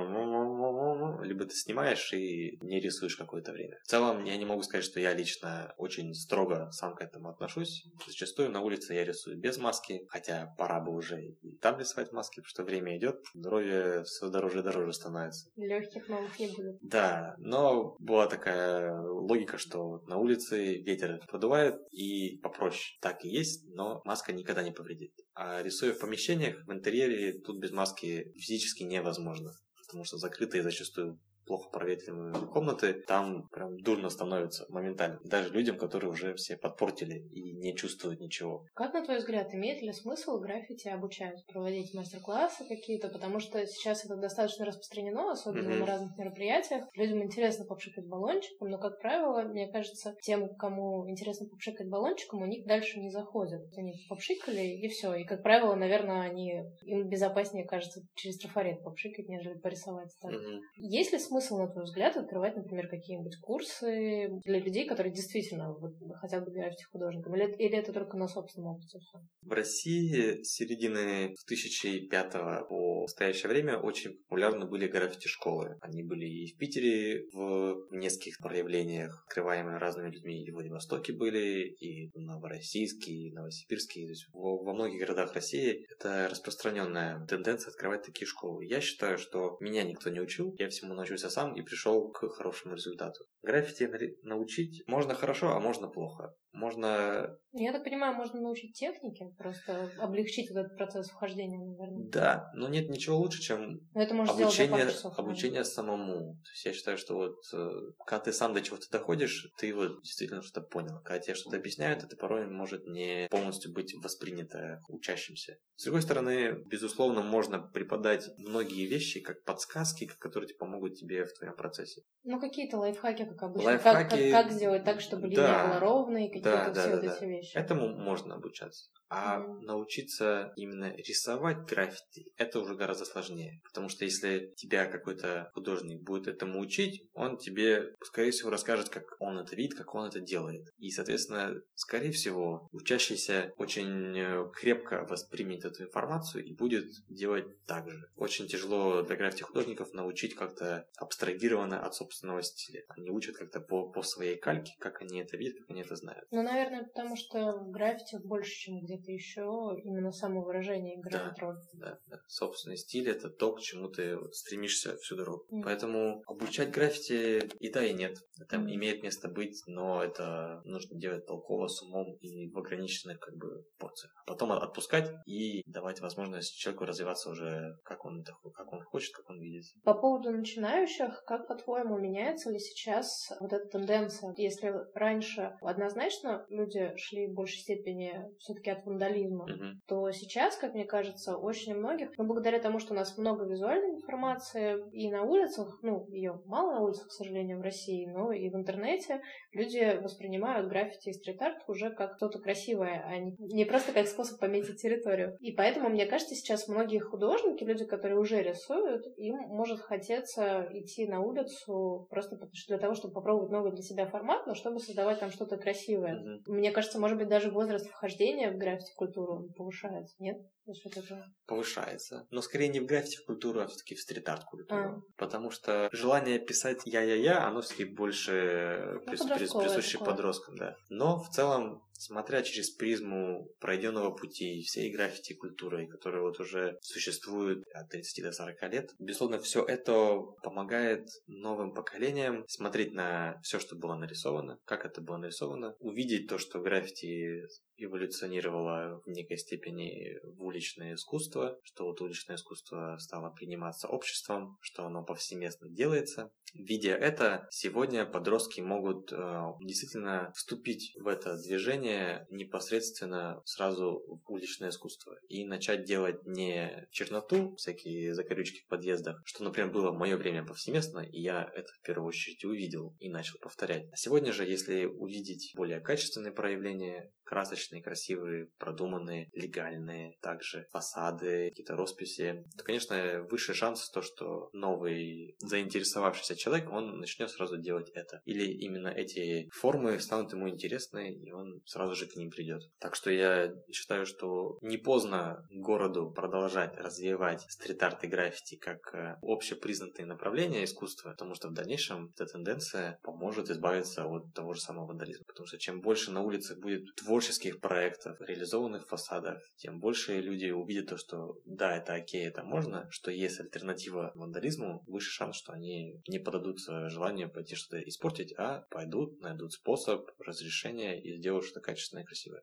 либо 1.23 1.45
ты 1.45 1.55
снимаешь 1.55 2.13
и 2.13 2.59
не 2.63 2.81
рисуешь 2.81 3.17
какое-то 3.17 3.53
время. 3.53 3.79
В 3.85 3.89
целом, 3.89 4.25
я 4.25 4.37
не 4.37 4.45
могу 4.45 4.63
сказать, 4.63 4.85
что 4.85 5.01
я 5.01 5.15
лично 5.15 5.75
очень 5.77 6.15
строго 6.15 6.71
сам 6.73 6.95
к 6.95 7.01
этому 7.01 7.29
отношусь. 7.29 7.87
Зачастую 8.07 8.51
на 8.51 8.61
улице 8.61 8.95
я 8.95 9.05
рисую 9.05 9.39
без 9.39 9.59
маски, 9.59 10.07
хотя 10.09 10.55
пора 10.59 10.81
бы 10.81 10.95
уже 10.95 11.23
и 11.23 11.57
там 11.59 11.79
рисовать 11.79 12.13
маски, 12.13 12.37
потому 12.37 12.49
что 12.49 12.63
время 12.63 12.97
идет, 12.97 13.23
здоровье 13.35 14.05
все 14.05 14.29
дороже 14.29 14.61
и 14.61 14.63
дороже 14.63 14.93
становится. 14.93 15.49
Легких 15.57 16.09
новых 16.09 16.39
не 16.39 16.49
будет. 16.49 16.79
Да, 16.83 17.35
но 17.39 17.97
была 17.99 18.27
такая 18.27 19.01
логика, 19.01 19.59
что 19.59 20.03
на 20.07 20.17
улице 20.19 20.77
ветер 20.77 21.21
продувает 21.29 21.77
и 21.91 22.39
попроще. 22.43 22.99
Так 23.01 23.25
и 23.25 23.29
есть, 23.29 23.67
но 23.75 24.01
маска 24.05 24.24
никогда 24.33 24.63
не 24.63 24.73
повредит. 24.73 25.13
А 25.35 25.63
рисуя 25.63 25.93
в 25.93 25.99
помещениях, 25.99 26.65
в 26.67 26.73
интерьере, 26.73 27.41
тут 27.41 27.59
без 27.61 27.71
маски 27.71 28.33
физически 28.35 28.83
невозможно. 28.83 29.53
Потому 29.87 30.05
что 30.05 30.17
закрытые 30.17 30.63
зачастую 30.63 31.21
плохо 31.47 31.69
проветриваемые 31.71 32.47
комнаты, 32.47 32.95
там 33.07 33.49
прям 33.49 33.79
дурно 33.81 34.09
становится 34.11 34.65
моментально. 34.69 35.21
Даже 35.25 35.51
людям, 35.51 35.77
которые 35.79 36.11
уже 36.11 36.35
все 36.35 36.57
подпортили 36.57 37.19
и 37.31 37.53
не 37.53 37.77
чувствуют 37.77 38.21
ничего. 38.21 38.67
Как, 38.75 38.95
на 38.95 39.05
твой 39.05 39.19
взгляд, 39.19 39.53
имеет 39.55 39.83
ли 39.83 39.93
смысл 39.93 40.39
граффити 40.41 40.89
обучать, 40.89 41.45
проводить 41.47 41.95
мастер-классы 41.95 42.65
какие-то? 42.67 43.09
Потому 43.09 43.39
что 43.41 43.65
сейчас 43.67 44.05
это 44.05 44.17
достаточно 44.17 44.65
распространено, 44.65 45.31
особенно 45.33 45.69
Мгм. 45.69 45.81
на 45.81 45.87
разных 45.87 46.19
мероприятиях. 46.19 46.85
Людям 46.95 47.23
интересно 47.23 47.65
попшикать 47.65 48.07
баллончиком, 48.07 48.69
но, 48.71 48.79
как 48.79 49.01
правило, 49.01 49.43
мне 49.43 49.71
кажется, 49.71 50.17
тем, 50.23 50.55
кому 50.57 51.09
интересно 51.09 51.47
попшикать 51.49 51.89
баллончиком, 51.89 52.43
у 52.43 52.47
них 52.47 52.67
дальше 52.67 52.99
не 53.01 53.11
заходят. 53.11 53.63
Они 53.77 53.95
попшикали, 54.09 54.63
и 54.63 54.89
все. 54.89 55.15
И, 55.15 55.25
как 55.25 55.43
правило, 55.43 55.75
наверное, 55.75 56.23
они 56.23 56.63
им 56.83 57.09
безопаснее 57.09 57.67
кажется 57.67 58.01
через 58.15 58.39
трафарет 58.39 58.83
попшикать, 58.83 59.29
нежели 59.29 59.59
порисовать 59.59 60.11
так. 60.21 60.33
Мгм. 60.33 60.61
Есть 60.77 61.13
ли 61.13 61.19
смысл, 61.19 61.34
на 61.35 61.69
твой 61.69 61.85
взгляд, 61.85 62.17
открывать, 62.17 62.57
например, 62.57 62.89
какие-нибудь 62.89 63.37
курсы 63.41 64.29
для 64.45 64.59
людей, 64.59 64.87
которые 64.87 65.13
действительно 65.13 65.73
вот, 65.73 65.95
хотят 66.21 66.45
быть 66.45 66.55
граффити-художником? 66.55 67.35
Или, 67.35 67.55
или 67.57 67.77
это 67.77 67.93
только 67.93 68.17
на 68.17 68.29
собственном 68.29 68.73
опыте? 68.73 68.99
В 69.43 69.53
России 69.53 70.43
с 70.43 70.55
середины 70.55 71.35
2005 71.47 72.33
по 72.69 73.03
настоящее 73.03 73.49
время 73.49 73.79
очень 73.79 74.17
популярны 74.29 74.67
были 74.67 74.87
граффити-школы. 74.87 75.77
Они 75.81 76.03
были 76.03 76.27
и 76.27 76.53
в 76.53 76.57
Питере 76.57 77.25
в 77.33 77.89
нескольких 77.91 78.39
проявлениях, 78.39 79.25
открываемые 79.27 79.79
разными 79.79 80.11
людьми. 80.11 80.45
И 80.45 80.51
в 80.51 80.55
Владивостоке 80.55 81.13
были, 81.13 81.69
и 81.69 82.11
в 82.11 82.19
Новороссийске, 82.19 83.13
и 83.13 83.31
в 83.33 83.35
Новосибирске. 83.35 84.05
То 84.05 84.11
есть 84.11 84.27
во, 84.33 84.63
во 84.63 84.75
многих 84.75 85.01
городах 85.01 85.35
России 85.35 85.87
это 85.91 86.29
распространенная 86.31 87.25
тенденция 87.27 87.71
открывать 87.71 88.03
такие 88.03 88.27
школы. 88.27 88.65
Я 88.65 88.81
считаю, 88.81 89.19
что 89.19 89.57
меня 89.61 89.83
никто 89.85 90.11
не 90.11 90.21
учил, 90.21 90.55
я 90.59 90.69
всему 90.69 90.95
научился 90.95 91.24
сам 91.31 91.55
и 91.55 91.63
пришел 91.63 92.11
к 92.11 92.29
хорошему 92.29 92.75
результату. 92.75 93.25
Граффити 93.43 93.85
научить 94.23 94.83
можно 94.87 95.15
хорошо, 95.15 95.49
а 95.55 95.61
можно 95.61 95.89
плохо. 95.89 96.35
Можно 96.55 97.37
Я 97.53 97.73
так 97.73 97.83
понимаю, 97.85 98.15
можно 98.15 98.41
научить 98.41 98.77
технике, 98.79 99.27
просто 99.37 99.91
облегчить 99.99 100.51
этот 100.51 100.77
процесс 100.77 101.09
вхождения, 101.11 101.59
наверное. 101.59 102.09
Да, 102.11 102.51
но 102.55 102.69
нет 102.69 102.89
ничего 102.89 103.19
лучше, 103.19 103.43
чем 103.43 103.81
Но 103.93 104.01
это 104.03 104.15
можно 104.15 104.33
обучение, 104.33 104.87
часов. 104.87 105.03
наверное. 105.13 105.25
обучение 105.25 105.65
самому. 105.65 106.35
То 106.37 106.51
есть 106.53 106.65
я 106.65 106.73
считаю, 106.73 106.97
что 106.97 107.15
вот 107.17 107.37
э, 107.53 107.69
когда 108.07 108.25
ты 108.25 108.33
сам 108.33 108.55
до 108.55 108.63
чего-то 108.63 108.87
доходишь, 108.91 109.49
ты 109.59 109.75
вот 109.75 110.01
действительно 110.03 110.43
что-то 110.43 110.67
понял. 110.67 111.01
Когда 111.05 111.19
тебе 111.19 111.35
что-то 111.35 111.57
объясняют, 111.57 112.05
это 112.05 112.17
порой 112.17 112.47
может 112.47 112.87
не 112.87 113.27
полностью 113.31 113.73
быть 113.73 113.93
воспринято 114.03 114.81
учащимся. 114.89 115.57
С 115.77 115.85
другой 115.85 116.03
стороны, 116.03 116.53
безусловно, 116.67 117.23
можно 117.23 117.59
преподать 117.61 118.29
многие 118.39 118.87
вещи 118.87 119.21
как 119.21 119.43
подсказки, 119.45 120.07
которые 120.21 120.47
тебе 120.49 120.59
помогут 120.59 120.95
тебе 120.95 121.25
в 121.25 121.33
твоем 121.35 121.57
процессе. 121.57 122.03
Ну, 122.23 122.41
какие-то 122.41 122.79
лайфхаки, 122.79 123.25
как 123.25 123.43
обычно. 123.43 123.71
Лайфхаки- 123.71 123.83
Как, 123.83 124.11
как, 124.11 124.31
как 124.31 124.53
сделать 124.53 124.85
так, 124.85 125.01
чтобы 125.01 125.27
линия 125.27 125.37
Да. 125.37 125.67
была 125.67 125.81
ровной, 125.81 126.29
Да, 126.45 126.71
да, 126.71 126.89
да, 126.89 127.03
да. 127.03 127.27
Этому 127.53 127.89
можно 127.89 128.35
обучаться. 128.35 128.91
А 129.17 129.39
Мгм. 129.39 129.61
научиться 129.65 130.53
именно 130.57 130.93
рисовать 130.97 131.67
граффити, 131.67 132.27
это 132.37 132.59
уже 132.59 132.75
гораздо 132.75 133.05
сложнее. 133.05 133.61
Потому 133.65 133.89
что 133.89 134.05
если 134.05 134.53
тебя 134.57 134.87
какой-то 134.87 135.51
художник 135.55 136.03
будет 136.03 136.27
этому 136.27 136.59
учить, 136.61 137.09
он 137.15 137.37
тебе, 137.39 137.95
скорее 138.03 138.33
всего, 138.33 138.51
расскажет, 138.51 138.89
как 138.89 139.05
он 139.21 139.39
это 139.39 139.55
видит, 139.55 139.77
как 139.79 139.95
он 139.95 140.09
это 140.09 140.21
делает. 140.21 140.69
И, 140.79 140.91
соответственно, 140.91 141.61
скорее 141.75 142.11
всего, 142.11 142.69
учащийся 142.73 143.53
очень 143.57 144.19
э, 144.19 144.51
крепко 144.53 145.07
воспримет 145.09 145.65
эту 145.65 145.85
информацию 145.85 146.45
и 146.45 146.53
будет 146.53 146.87
делать 147.09 147.47
так 147.67 147.89
же. 147.89 148.09
Очень 148.17 148.49
тяжело 148.49 149.03
для 149.03 149.17
граффити-художников 149.17 149.93
научить 149.93 150.35
как-то 150.35 150.87
абстрагированно 150.97 151.85
от 151.85 151.95
собственного 151.95 152.43
стиля. 152.43 152.83
Они 152.89 153.11
учат 153.11 153.37
как-то 153.37 153.61
по, 153.61 153.89
по 153.89 154.03
своей 154.03 154.37
кальке, 154.37 154.73
как 154.81 155.01
они 155.03 155.21
это 155.21 155.37
видят, 155.37 155.59
как 155.61 155.71
они 155.71 155.83
это 155.83 155.95
знают. 155.95 156.27
Ну, 156.31 156.43
наверное, 156.43 156.83
потому 156.85 157.17
что 157.17 157.59
в 157.59 157.71
граффити 157.71 158.17
больше, 158.25 158.53
чем 158.53 158.81
где-то 158.81 159.04
еще, 159.13 159.77
именно 159.83 160.13
самовыражение 160.13 161.01
играет 161.01 161.39
роль. 161.39 161.57
Да, 161.75 161.99
да. 162.07 162.19
Собственный 162.29 162.77
стиль 162.77 163.09
это 163.09 163.31
то, 163.31 163.53
к 163.55 163.61
чему 163.61 163.89
ты 163.89 164.19
стремишься 164.33 164.97
всю 164.99 165.17
дорогу. 165.17 165.45
Мгм. 165.51 165.63
Поэтому 165.63 166.23
обучать 166.27 166.71
граффити 166.71 167.47
и 167.59 167.73
да, 167.73 167.85
и 167.85 167.93
нет. 167.95 168.17
Это 168.41 168.59
Мгм. 168.59 168.75
имеет 168.75 169.03
место 169.03 169.29
быть, 169.29 169.63
но 169.67 170.03
это 170.03 170.61
нужно 170.65 170.99
делать 170.99 171.27
толково, 171.27 171.69
с 171.69 171.83
умом 171.83 172.17
и 172.21 172.51
в 172.51 172.59
ограниченных 172.59 173.19
как 173.21 173.35
бы 173.37 173.65
порциях. 173.79 174.13
Потом 174.27 174.53
от- 174.53 174.63
отпускать 174.63 175.11
и 175.27 175.63
давать 175.67 176.01
возможность 176.01 176.57
человеку 176.57 176.85
развиваться 176.85 177.31
уже 177.31 177.77
как 177.85 178.05
он 178.05 178.21
это 178.21 178.33
как 178.55 178.73
он 178.73 178.83
хочет, 178.83 179.15
как 179.15 179.29
он 179.31 179.41
видит. 179.41 179.65
По 179.85 179.95
поводу 179.95 180.31
начинающих, 180.31 181.23
как 181.27 181.47
по-твоему, 181.47 181.99
меняется 181.99 182.51
ли 182.51 182.59
сейчас 182.59 183.31
вот 183.41 183.53
эта 183.53 183.67
тенденция? 183.69 184.35
Если 184.37 184.73
раньше 184.95 185.57
однозначно 185.61 186.45
люди 186.49 186.93
шли 186.97 187.27
в 187.27 187.35
большей 187.35 187.59
степени 187.59 188.25
все-таки 188.39 188.71
от 188.71 188.84
вандализма, 188.85 189.53
Мгм. 189.53 189.81
то 189.87 190.11
сейчас, 190.13 190.57
как 190.57 190.75
мне 190.75 190.85
кажется, 190.87 191.37
очень 191.37 191.75
многих, 191.75 192.11
ну, 192.17 192.25
благодаря 192.25 192.59
тому, 192.59 192.79
что 192.79 192.95
у 192.95 192.97
нас 192.97 193.19
много 193.19 193.45
визуальной 193.45 193.91
информации 193.97 194.79
и 194.93 195.11
на 195.11 195.23
улицах, 195.25 195.79
ну, 195.83 196.07
ее 196.09 196.41
мало 196.47 196.73
на 196.75 196.81
улицах, 196.81 197.09
к 197.09 197.13
сожалению, 197.13 197.59
в 197.59 197.63
России, 197.63 198.07
но 198.07 198.33
и 198.33 198.49
в 198.49 198.55
интернете, 198.57 199.21
люди 199.53 199.99
воспринимают 200.03 200.69
граффити 200.69 201.11
и 201.11 201.13
стрит-арт 201.13 201.65
уже 201.69 201.91
как 201.91 202.17
что-то 202.17 202.39
красивое, 202.41 203.03
а 203.05 203.19
не, 203.19 203.65
просто 203.65 203.93
как 203.93 204.07
способ 204.07 204.39
пометить 204.41 204.81
территорию. 204.81 205.37
И 205.41 205.53
поэтому, 205.53 205.89
мне 205.91 206.07
кажется, 206.07 206.35
сейчас 206.35 206.69
многие 206.69 206.99
художники, 206.99 207.63
люди, 207.65 207.85
которые 207.85 208.19
уже 208.19 208.43
рисуют, 208.43 209.05
им 209.17 209.37
может 209.37 209.81
хотеться 209.81 210.67
идти 210.73 211.07
на 211.07 211.21
улицу 211.21 212.07
просто 212.11 212.39
для 212.69 212.79
того, 212.79 212.95
чтобы 212.95 213.15
попробовать 213.15 213.51
новый 213.51 213.73
для 213.73 213.83
себя 213.83 214.07
формат, 214.07 214.47
но 214.47 214.55
чтобы 214.55 214.81
создавать 214.81 215.21
там 215.21 215.31
что-то 215.31 215.57
красивое. 215.57 216.25
Мгм. 216.25 216.45
Мне 216.47 216.71
кажется, 216.73 216.99
может 217.01 217.19
быть, 217.19 217.29
даже 217.29 217.51
возраст 217.51 217.87
вхождения 217.87 218.51
в 218.51 218.59
граффити-культуру 218.75 219.49
повышается, 219.57 220.15
нет? 220.19 220.37
Счет 220.75 220.97
этого. 220.97 221.23
повышается. 221.47 222.27
Но 222.31 222.41
скорее 222.41 222.69
не 222.69 222.81
в 222.81 222.87
граффити 222.87 223.23
культуру, 223.27 223.61
а 223.61 223.67
все-таки 223.67 223.95
в 223.95 224.01
стрит-арт 224.01 224.45
культуру. 224.45 224.81
А. 224.83 225.01
Потому 225.19 225.51
что 225.51 225.89
желание 225.93 226.39
писать 226.39 226.83
я-я-я, 226.87 227.47
оно 227.47 227.61
все-таки 227.61 227.85
больше 227.85 229.01
Ну, 229.07 229.13
прис- 229.13 229.61
присуще 229.61 229.99
такое. 229.99 230.13
подросткам, 230.15 230.57
да. 230.57 230.77
Но 230.89 231.19
в 231.19 231.29
целом, 231.29 231.83
смотря 231.99 232.43
через 232.43 232.71
призму 232.71 233.49
пройденного 233.61 234.11
пути 234.11 234.63
всей 234.63 234.93
граффити 234.93 235.35
культуры, 235.35 235.87
которая 235.87 236.23
вот 236.23 236.41
уже 236.41 236.79
существует 236.83 237.65
от 237.73 237.89
30 237.91 238.25
до 238.25 238.33
40 238.33 238.63
лет, 238.73 238.95
безусловно, 238.99 239.41
все 239.41 239.65
это 239.65 240.19
помогает 240.43 241.09
новым 241.27 241.73
поколениям 241.73 242.45
смотреть 242.49 242.93
на 242.93 243.41
все, 243.43 243.59
что 243.59 243.77
было 243.77 243.95
нарисовано, 243.95 244.59
как 244.65 244.85
это 244.85 245.01
было 245.01 245.17
нарисовано, 245.17 245.77
увидеть 245.79 246.29
то, 246.29 246.39
что 246.39 246.61
граффити 246.61 247.47
эволюционировало 247.77 249.03
в 249.05 249.11
некой 249.11 249.37
степени 249.37 250.19
в 250.23 250.43
уличное 250.45 250.95
искусство, 250.95 251.59
что 251.65 251.87
вот 251.87 252.01
уличное 252.01 252.37
искусство 252.37 252.97
стало 252.99 253.31
приниматься 253.31 253.89
обществом, 253.89 254.59
что 254.61 254.87
оно 254.87 255.03
повсеместно 255.05 255.69
делается. 255.69 256.31
Видя 256.55 256.93
это, 256.93 257.49
сегодня 257.51 258.07
подростки 258.07 258.61
могут 258.61 259.13
э, 259.13 259.43
действительно 259.61 260.33
вступить 260.37 260.93
в 261.01 261.09
это 261.09 261.37
движение 261.37 261.84
непосредственно 262.31 263.43
сразу 263.45 264.03
в 264.07 264.31
уличное 264.31 264.71
искусство 264.71 265.17
и 265.29 265.45
начать 265.45 265.85
делать 265.85 266.25
не 266.25 266.87
черноту, 266.91 267.55
всякие 267.57 268.15
закорючки 268.15 268.63
в 268.63 268.69
подъездах, 268.69 269.21
что, 269.25 269.45
например, 269.45 269.71
было 269.71 269.91
в 269.91 269.99
мое 269.99 270.17
время 270.17 270.45
повсеместно, 270.45 271.01
и 271.01 271.21
я 271.21 271.51
это 271.55 271.73
в 271.73 271.81
первую 271.83 272.09
очередь 272.09 272.45
увидел 272.45 272.95
и 272.99 273.09
начал 273.09 273.39
повторять. 273.41 273.89
А 273.93 273.97
сегодня 273.97 274.33
же, 274.33 274.45
если 274.45 274.85
увидеть 274.85 275.53
более 275.57 275.81
качественные 275.81 276.33
проявления, 276.33 277.11
красочные, 277.25 277.83
красивые, 277.83 278.49
продуманные, 278.59 279.29
легальные, 279.33 280.17
также 280.21 280.67
фасады, 280.71 281.49
какие-то 281.49 281.75
росписи, 281.75 282.45
то, 282.57 282.65
конечно, 282.65 283.27
выше 283.31 283.55
шанс 283.55 283.91
то, 283.91 284.03
что 284.03 284.51
новый 284.53 285.37
заинтересовавшийся 285.41 286.37
человек, 286.37 286.71
он 286.71 286.99
начнет 287.01 287.31
сразу 287.31 287.57
делать 287.57 287.91
это. 287.95 288.21
Или 288.25 288.45
именно 288.45 288.89
эти 288.89 289.49
формы 289.53 289.99
станут 290.01 290.33
ему 290.33 290.49
интересны, 290.49 291.13
и 291.13 291.33
он 291.33 291.63
сразу 291.75 291.95
же 291.97 292.07
к 292.07 292.15
ним 292.15 292.31
придет. 292.31 292.63
Так 292.79 292.95
что 292.95 293.11
я 293.11 293.53
считаю, 293.73 294.07
что 294.07 294.59
не 294.63 294.79
поздно 294.79 295.45
городу 295.51 296.11
продолжать 296.11 296.77
развивать 296.77 297.45
стрит-арт 297.49 298.05
и 298.05 298.07
граффити 298.07 298.57
как 298.57 298.95
э, 298.95 299.17
общепризнанные 299.23 300.07
направления 300.07 300.65
искусства, 300.65 301.11
потому 301.11 301.35
что 301.35 301.49
в 301.49 301.53
дальнейшем 301.53 302.13
эта 302.15 302.27
тенденция 302.27 302.99
поможет 303.03 303.51
избавиться 303.51 304.07
от 304.07 304.33
того 304.35 304.55
же 304.55 304.61
самого 304.61 304.87
вандализма. 304.87 305.25
Потому 305.27 305.47
что 305.47 305.59
чем 305.59 305.81
больше 305.81 306.13
на 306.13 306.23
улицах 306.23 306.59
будет 306.59 306.95
творческих 306.95 307.61
проектов, 307.61 308.21
реализованных 308.21 308.85
в 308.85 308.89
фасадах, 308.89 309.43
тем 309.57 309.81
больше 309.81 310.21
люди 310.21 310.51
увидят 310.51 310.87
то, 310.87 310.97
что 310.97 311.37
да, 311.45 311.77
это 311.77 311.95
окей, 311.95 312.25
это 312.27 312.45
можно, 312.45 312.87
что 312.91 313.11
есть 313.11 313.41
альтернатива 313.41 314.13
вандализму, 314.15 314.85
выше 314.87 315.11
шанс, 315.11 315.37
что 315.37 315.53
они 315.53 316.01
не 316.07 316.21
подадутся 316.21 316.89
желанию 316.89 317.31
пойти 317.31 317.57
что-то 317.57 317.83
испортить, 317.83 318.33
а 318.39 318.61
пойдут, 318.71 319.21
найдут 319.21 319.53
способ 319.53 320.09
разрешения 320.21 321.03
и 321.03 321.17
сделают 321.17 321.45
что-то 321.45 321.64
качественное 321.65 322.05
красивое. 322.05 322.43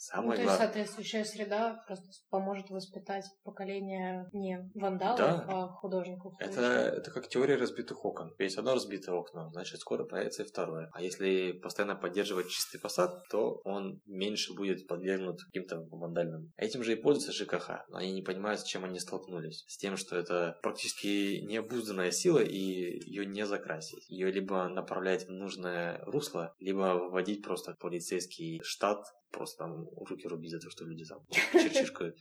Самое 0.00 0.30
ну, 0.30 0.36
то 0.36 0.42
есть 0.42 0.56
соответствующая 0.56 1.24
среда 1.26 1.84
просто 1.86 2.06
поможет 2.30 2.70
воспитать 2.70 3.26
поколение 3.44 4.30
не 4.32 4.70
вандалов, 4.74 5.18
да. 5.18 5.44
а 5.46 5.68
художников. 5.68 6.32
Это, 6.38 6.62
это 6.62 7.10
как 7.10 7.28
теория 7.28 7.56
разбитых 7.56 8.02
окон. 8.02 8.34
Есть 8.38 8.56
одно 8.56 8.72
разбитое 8.72 9.14
окно, 9.14 9.50
значит 9.50 9.78
скоро 9.78 10.04
появится 10.04 10.42
и 10.42 10.46
второе. 10.46 10.88
А 10.94 11.02
если 11.02 11.52
постоянно 11.52 11.96
поддерживать 11.96 12.48
чистый 12.48 12.78
фасад, 12.78 13.28
то 13.28 13.60
он 13.64 14.00
меньше 14.06 14.54
будет 14.54 14.86
подвергнут 14.86 15.42
каким-то 15.44 15.80
вандальным. 15.90 16.50
Этим 16.56 16.82
же 16.82 16.94
и 16.94 16.96
пользуются 16.96 17.32
ЖКХ. 17.32 17.84
Но 17.90 17.98
они 17.98 18.12
не 18.12 18.22
понимают, 18.22 18.60
с 18.60 18.64
чем 18.64 18.86
они 18.86 18.98
столкнулись. 19.00 19.66
С 19.68 19.76
тем, 19.76 19.98
что 19.98 20.16
это 20.16 20.58
практически 20.62 21.40
необузданная 21.44 22.10
сила, 22.10 22.38
и 22.38 22.56
ее 23.06 23.26
не 23.26 23.44
закрасить. 23.44 24.08
Ее 24.08 24.32
либо 24.32 24.66
направлять 24.68 25.26
в 25.26 25.30
нужное 25.30 26.02
русло, 26.06 26.54
либо 26.58 26.94
вводить 27.10 27.44
просто 27.44 27.76
полицейский 27.78 28.62
штат 28.62 29.04
просто 29.30 29.64
там 29.64 29.88
руки 29.96 30.26
рубить 30.26 30.50
за 30.50 30.60
то, 30.60 30.70
что 30.70 30.84
люди 30.84 31.04
там 31.04 31.26
черчишкают. 31.52 32.16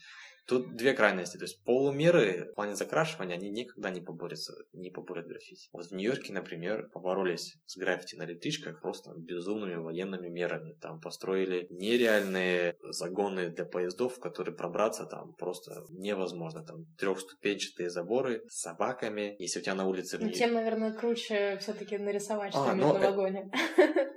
Тут 0.50 0.76
две 0.76 0.94
крайности. 0.94 1.38
То 1.38 1.44
есть 1.44 1.64
полумеры 1.64 2.50
в 2.52 2.56
плане 2.56 2.76
закрашивания, 2.76 3.36
они 3.36 3.52
никогда 3.52 3.92
не 3.92 4.02
поборются, 4.02 4.56
не 4.74 4.90
поборят 4.90 5.28
граффити. 5.28 5.70
Вот 5.72 5.86
в 5.86 5.92
Нью-Йорке, 5.92 6.34
например, 6.34 6.90
поборолись 6.92 7.56
с 7.68 7.78
граффити 7.78 8.16
на 8.16 8.24
электричках 8.24 8.82
просто 8.82 9.14
безумными 9.16 9.76
военными 9.76 10.28
мерами. 10.28 10.74
Там 10.82 11.02
построили 11.02 11.68
нереальные 11.70 12.78
загоны 12.82 13.50
для 13.50 13.66
поездов, 13.66 14.16
в 14.16 14.20
которые 14.20 14.56
пробраться 14.56 15.06
там 15.06 15.36
просто 15.36 15.86
невозможно. 15.92 16.66
Там 16.66 16.86
трехступенчатые 16.98 17.92
заборы 17.92 18.44
с 18.50 18.62
собаками. 18.62 19.36
Если 19.38 19.60
у 19.60 19.62
тебя 19.62 19.76
на 19.76 19.86
улице... 19.86 20.18
Ну, 20.20 20.32
тем, 20.32 20.54
наверное, 20.54 20.94
круче 20.94 21.60
все-таки 21.60 22.00
нарисовать 22.00 22.56
а, 22.56 22.64
что-нибудь 22.64 22.94
на 22.94 23.12
вагоне. 23.12 23.52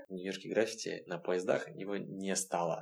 В 0.09 0.15
Нью-Йорке 0.15 0.49
граффити 0.49 1.03
на 1.07 1.19
поездах 1.19 1.69
его 1.77 1.99
не 1.99 2.35
стало. 2.37 2.82